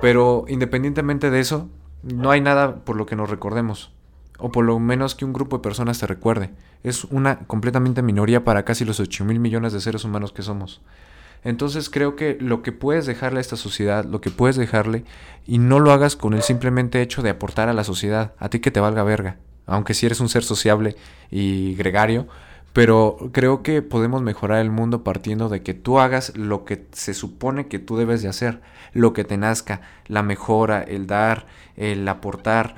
Pero 0.00 0.44
independientemente 0.48 1.30
de 1.30 1.40
eso, 1.40 1.68
no 2.02 2.30
hay 2.30 2.40
nada 2.40 2.84
por 2.84 2.96
lo 2.96 3.06
que 3.06 3.16
nos 3.16 3.30
recordemos. 3.30 3.92
O 4.38 4.50
por 4.50 4.64
lo 4.64 4.78
menos 4.78 5.14
que 5.14 5.24
un 5.24 5.32
grupo 5.32 5.56
de 5.56 5.62
personas 5.62 5.98
te 5.98 6.06
recuerde. 6.06 6.50
Es 6.82 7.04
una 7.04 7.40
completamente 7.46 8.02
minoría 8.02 8.44
para 8.44 8.64
casi 8.64 8.84
los 8.84 9.00
8 9.00 9.24
mil 9.24 9.40
millones 9.40 9.72
de 9.72 9.80
seres 9.80 10.04
humanos 10.04 10.32
que 10.32 10.42
somos. 10.42 10.82
Entonces 11.42 11.90
creo 11.90 12.16
que 12.16 12.36
lo 12.40 12.62
que 12.62 12.72
puedes 12.72 13.06
dejarle 13.06 13.38
a 13.38 13.40
esta 13.40 13.56
sociedad, 13.56 14.04
lo 14.04 14.20
que 14.20 14.30
puedes 14.30 14.56
dejarle, 14.56 15.04
y 15.46 15.58
no 15.58 15.78
lo 15.78 15.92
hagas 15.92 16.16
con 16.16 16.34
el 16.34 16.42
simplemente 16.42 17.00
hecho 17.02 17.22
de 17.22 17.30
aportar 17.30 17.68
a 17.68 17.72
la 17.72 17.84
sociedad, 17.84 18.34
a 18.38 18.48
ti 18.48 18.60
que 18.60 18.70
te 18.70 18.80
valga 18.80 19.04
verga, 19.04 19.38
aunque 19.66 19.94
si 19.94 20.06
eres 20.06 20.20
un 20.20 20.28
ser 20.28 20.44
sociable 20.44 20.96
y 21.30 21.74
gregario, 21.74 22.26
pero 22.72 23.30
creo 23.32 23.62
que 23.62 23.80
podemos 23.82 24.22
mejorar 24.22 24.60
el 24.60 24.70
mundo 24.70 25.02
partiendo 25.02 25.48
de 25.48 25.62
que 25.62 25.74
tú 25.74 25.98
hagas 25.98 26.36
lo 26.36 26.64
que 26.64 26.86
se 26.92 27.14
supone 27.14 27.68
que 27.68 27.78
tú 27.78 27.96
debes 27.96 28.22
de 28.22 28.28
hacer, 28.28 28.60
lo 28.92 29.12
que 29.12 29.24
te 29.24 29.36
nazca, 29.36 29.80
la 30.06 30.22
mejora, 30.22 30.82
el 30.82 31.06
dar, 31.06 31.46
el 31.76 32.06
aportar, 32.06 32.76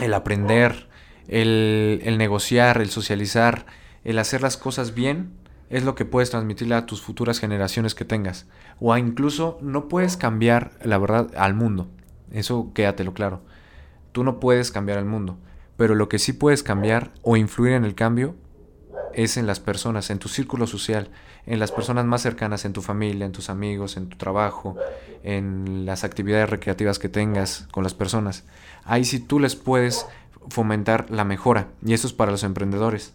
el 0.00 0.14
aprender, 0.14 0.88
el, 1.26 2.00
el 2.04 2.16
negociar, 2.16 2.80
el 2.80 2.90
socializar, 2.90 3.66
el 4.04 4.18
hacer 4.18 4.40
las 4.40 4.56
cosas 4.56 4.94
bien 4.94 5.32
es 5.70 5.84
lo 5.84 5.94
que 5.94 6.04
puedes 6.04 6.30
transmitirle 6.30 6.74
a 6.74 6.86
tus 6.86 7.02
futuras 7.02 7.40
generaciones 7.40 7.94
que 7.94 8.04
tengas. 8.04 8.46
O 8.80 8.96
incluso 8.96 9.58
no 9.60 9.88
puedes 9.88 10.16
cambiar, 10.16 10.72
la 10.82 10.98
verdad, 10.98 11.30
al 11.36 11.54
mundo. 11.54 11.88
Eso 12.32 12.72
quédatelo 12.74 13.12
claro. 13.14 13.42
Tú 14.12 14.24
no 14.24 14.40
puedes 14.40 14.70
cambiar 14.70 14.98
al 14.98 15.04
mundo. 15.04 15.38
Pero 15.78 15.94
lo 15.94 16.10
que 16.10 16.18
sí 16.18 16.34
puedes 16.34 16.62
cambiar 16.62 17.12
o 17.22 17.38
influir 17.38 17.72
en 17.72 17.86
el 17.86 17.94
cambio 17.94 18.34
es 19.14 19.36
en 19.36 19.46
las 19.46 19.60
personas, 19.60 20.10
en 20.10 20.18
tu 20.18 20.28
círculo 20.28 20.66
social, 20.66 21.08
en 21.46 21.58
las 21.58 21.72
personas 21.72 22.04
más 22.04 22.20
cercanas, 22.20 22.66
en 22.66 22.74
tu 22.74 22.82
familia, 22.82 23.24
en 23.24 23.32
tus 23.32 23.48
amigos, 23.48 23.96
en 23.96 24.08
tu 24.08 24.18
trabajo, 24.18 24.76
en 25.22 25.86
las 25.86 26.04
actividades 26.04 26.50
recreativas 26.50 26.98
que 26.98 27.08
tengas 27.08 27.68
con 27.70 27.84
las 27.84 27.94
personas. 27.94 28.44
Ahí 28.84 29.04
sí 29.04 29.20
tú 29.20 29.40
les 29.40 29.56
puedes 29.56 30.04
fomentar 30.50 31.10
la 31.10 31.24
mejora. 31.24 31.68
Y 31.84 31.94
eso 31.94 32.06
es 32.06 32.12
para 32.12 32.32
los 32.32 32.42
emprendedores. 32.42 33.14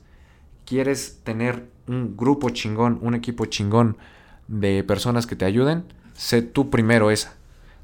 ¿Quieres 0.66 1.20
tener 1.24 1.68
un 1.88 2.16
grupo 2.16 2.50
chingón, 2.50 2.98
un 3.02 3.14
equipo 3.14 3.46
chingón 3.46 3.98
de 4.48 4.84
personas 4.84 5.28
que 5.28 5.36
te 5.36 5.46
ayuden, 5.46 5.84
sé 6.14 6.42
tú 6.42 6.70
primero 6.70 7.12
esa. 7.12 7.36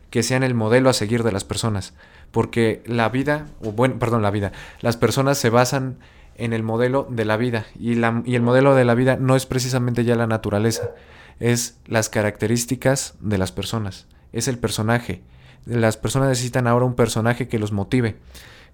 Que 0.10 0.24
sean 0.24 0.44
el 0.44 0.56
modelo 0.56 0.90
a 0.90 0.94
seguir 0.94 1.24
de 1.24 1.32
las 1.32 1.44
personas. 1.44 1.94
Porque 2.32 2.84
la 2.86 3.10
vida, 3.10 3.48
o 3.62 3.72
bueno, 3.72 3.98
perdón, 4.00 4.22
la 4.22 4.32
vida, 4.32 4.52
las 4.82 4.98
personas 4.98 5.38
se 5.38 5.50
basan 5.50 5.98
en 6.36 6.54
el 6.54 6.64
modelo 6.64 7.08
de 7.10 7.26
la 7.26 7.38
vida. 7.38 7.66
Y, 7.80 7.96
la, 7.96 8.22
y 8.26 8.36
el 8.36 8.42
modelo 8.42 8.76
de 8.76 8.86
la 8.86 8.96
vida 8.96 9.18
no 9.18 9.36
es 9.36 9.46
precisamente 9.46 10.04
ya 10.04 10.16
la 10.16 10.28
naturaleza, 10.28 10.92
es 11.40 11.80
las 11.86 12.10
características 12.10 13.16
de 13.20 13.38
las 13.38 13.52
personas, 13.52 14.08
es 14.32 14.48
el 14.48 14.58
personaje. 14.58 15.24
Las 15.66 15.98
personas 15.98 16.30
necesitan 16.30 16.68
ahora 16.68 16.86
un 16.86 16.96
personaje 16.96 17.48
que 17.48 17.60
los 17.60 17.72
motive, 17.72 18.18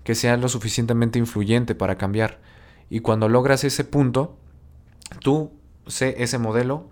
que 0.04 0.16
sea 0.16 0.38
lo 0.38 0.50
suficientemente 0.50 1.20
influyente 1.20 1.76
para 1.76 1.98
cambiar. 1.98 2.40
Y 2.90 3.00
cuando 3.00 3.30
logras 3.30 3.64
ese 3.64 3.84
punto, 3.84 4.38
Tú 5.20 5.52
sé 5.88 6.16
ese 6.24 6.38
modelo 6.38 6.90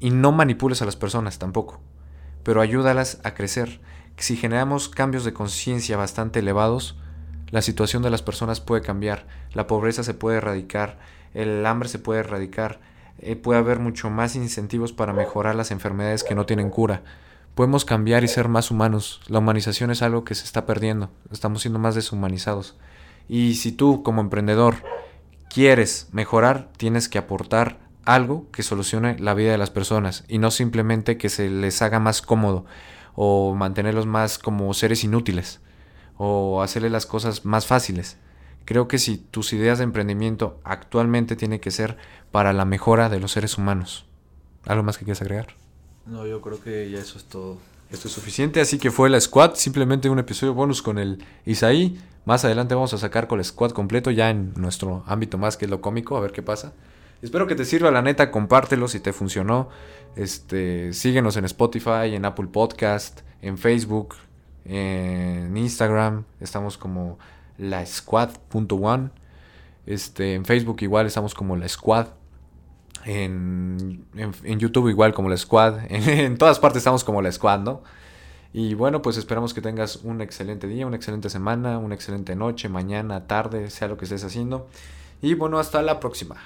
y 0.00 0.10
no 0.10 0.32
manipules 0.32 0.82
a 0.82 0.84
las 0.84 0.96
personas 0.96 1.38
tampoco, 1.38 1.80
pero 2.42 2.60
ayúdalas 2.60 3.20
a 3.24 3.34
crecer. 3.34 3.80
Si 4.18 4.36
generamos 4.36 4.88
cambios 4.88 5.24
de 5.24 5.32
conciencia 5.32 5.96
bastante 5.96 6.40
elevados, 6.40 6.96
la 7.50 7.62
situación 7.62 8.02
de 8.02 8.10
las 8.10 8.20
personas 8.20 8.60
puede 8.60 8.82
cambiar, 8.82 9.26
la 9.54 9.68
pobreza 9.68 10.02
se 10.02 10.12
puede 10.12 10.38
erradicar, 10.38 10.98
el 11.34 11.64
hambre 11.64 11.88
se 11.88 12.00
puede 12.00 12.20
erradicar, 12.20 12.80
eh, 13.20 13.36
puede 13.36 13.60
haber 13.60 13.78
mucho 13.78 14.10
más 14.10 14.34
incentivos 14.34 14.92
para 14.92 15.12
mejorar 15.12 15.54
las 15.54 15.70
enfermedades 15.70 16.24
que 16.24 16.34
no 16.34 16.46
tienen 16.46 16.68
cura. 16.68 17.02
Podemos 17.54 17.84
cambiar 17.84 18.24
y 18.24 18.28
ser 18.28 18.48
más 18.48 18.72
humanos. 18.72 19.20
La 19.28 19.38
humanización 19.38 19.92
es 19.92 20.02
algo 20.02 20.24
que 20.24 20.34
se 20.34 20.44
está 20.44 20.66
perdiendo, 20.66 21.10
estamos 21.30 21.62
siendo 21.62 21.78
más 21.78 21.94
deshumanizados. 21.94 22.76
Y 23.28 23.54
si 23.54 23.70
tú 23.70 24.02
como 24.02 24.20
emprendedor 24.20 24.82
quieres 25.48 26.08
mejorar, 26.10 26.70
tienes 26.76 27.08
que 27.08 27.18
aportar 27.18 27.78
algo 28.04 28.50
que 28.50 28.64
solucione 28.64 29.16
la 29.20 29.34
vida 29.34 29.52
de 29.52 29.58
las 29.58 29.70
personas 29.70 30.24
y 30.26 30.38
no 30.38 30.50
simplemente 30.50 31.18
que 31.18 31.28
se 31.28 31.48
les 31.50 31.82
haga 31.82 32.00
más 32.00 32.20
cómodo 32.20 32.64
o 33.20 33.52
mantenerlos 33.52 34.06
más 34.06 34.38
como 34.38 34.72
seres 34.74 35.02
inútiles 35.02 35.58
o 36.18 36.62
hacerle 36.62 36.88
las 36.88 37.04
cosas 37.04 37.44
más 37.44 37.66
fáciles. 37.66 38.16
Creo 38.64 38.86
que 38.86 38.98
si 38.98 39.18
tus 39.18 39.52
ideas 39.52 39.78
de 39.78 39.84
emprendimiento 39.84 40.60
actualmente 40.62 41.34
tienen 41.34 41.58
que 41.58 41.72
ser 41.72 41.96
para 42.30 42.52
la 42.52 42.64
mejora 42.64 43.08
de 43.08 43.18
los 43.18 43.32
seres 43.32 43.58
humanos. 43.58 44.04
¿Algo 44.66 44.84
más 44.84 44.98
que 44.98 45.04
quieras 45.04 45.20
agregar? 45.20 45.48
No, 46.06 46.28
yo 46.28 46.40
creo 46.40 46.62
que 46.62 46.88
ya 46.92 47.00
eso 47.00 47.18
es 47.18 47.24
todo. 47.24 47.58
Esto 47.90 48.06
es 48.06 48.14
suficiente, 48.14 48.60
así 48.60 48.78
que 48.78 48.92
fue 48.92 49.10
la 49.10 49.20
squad, 49.20 49.56
simplemente 49.56 50.08
un 50.08 50.20
episodio 50.20 50.54
bonus 50.54 50.80
con 50.80 51.00
el 51.00 51.24
Isaí. 51.44 51.98
Más 52.24 52.44
adelante 52.44 52.76
vamos 52.76 52.94
a 52.94 52.98
sacar 52.98 53.26
con 53.26 53.40
el 53.40 53.44
squad 53.44 53.72
completo 53.72 54.12
ya 54.12 54.30
en 54.30 54.52
nuestro 54.54 55.02
ámbito 55.08 55.38
más 55.38 55.56
que 55.56 55.64
es 55.64 55.70
lo 55.72 55.80
cómico, 55.80 56.16
a 56.16 56.20
ver 56.20 56.30
qué 56.30 56.44
pasa. 56.44 56.72
Espero 57.20 57.48
que 57.48 57.56
te 57.56 57.64
sirva, 57.64 57.90
la 57.90 58.00
neta, 58.00 58.30
compártelo 58.30 58.86
si 58.86 59.00
te 59.00 59.12
funcionó. 59.12 59.68
Este, 60.14 60.92
síguenos 60.92 61.36
en 61.36 61.44
Spotify, 61.46 62.14
en 62.14 62.24
Apple 62.24 62.46
Podcast, 62.46 63.20
en 63.42 63.58
Facebook, 63.58 64.14
en 64.64 65.56
Instagram. 65.56 66.24
Estamos 66.38 66.78
como 66.78 67.18
la 67.56 67.84
squad.one. 67.84 69.10
Este, 69.84 70.34
en 70.34 70.44
Facebook 70.44 70.76
igual 70.80 71.06
estamos 71.06 71.34
como 71.34 71.56
la 71.56 71.68
squad. 71.68 72.08
En, 73.04 74.04
en, 74.14 74.58
YouTube 74.60 74.88
igual 74.88 75.12
como 75.12 75.28
la 75.28 75.36
squad. 75.36 75.80
En, 75.88 76.08
en, 76.08 76.38
todas 76.38 76.60
partes 76.60 76.78
estamos 76.78 77.02
como 77.02 77.20
la 77.20 77.32
squad, 77.32 77.60
¿no? 77.60 77.82
Y 78.52 78.74
bueno, 78.74 79.02
pues 79.02 79.16
esperamos 79.16 79.54
que 79.54 79.60
tengas 79.60 79.96
un 80.04 80.20
excelente 80.20 80.68
día, 80.68 80.86
una 80.86 80.96
excelente 80.96 81.30
semana, 81.30 81.78
una 81.78 81.94
excelente 81.94 82.36
noche, 82.36 82.68
mañana, 82.68 83.26
tarde, 83.26 83.70
sea 83.70 83.88
lo 83.88 83.96
que 83.96 84.04
estés 84.04 84.24
haciendo. 84.24 84.68
Y 85.20 85.34
bueno, 85.34 85.58
hasta 85.58 85.82
la 85.82 86.00
próxima. 86.00 86.36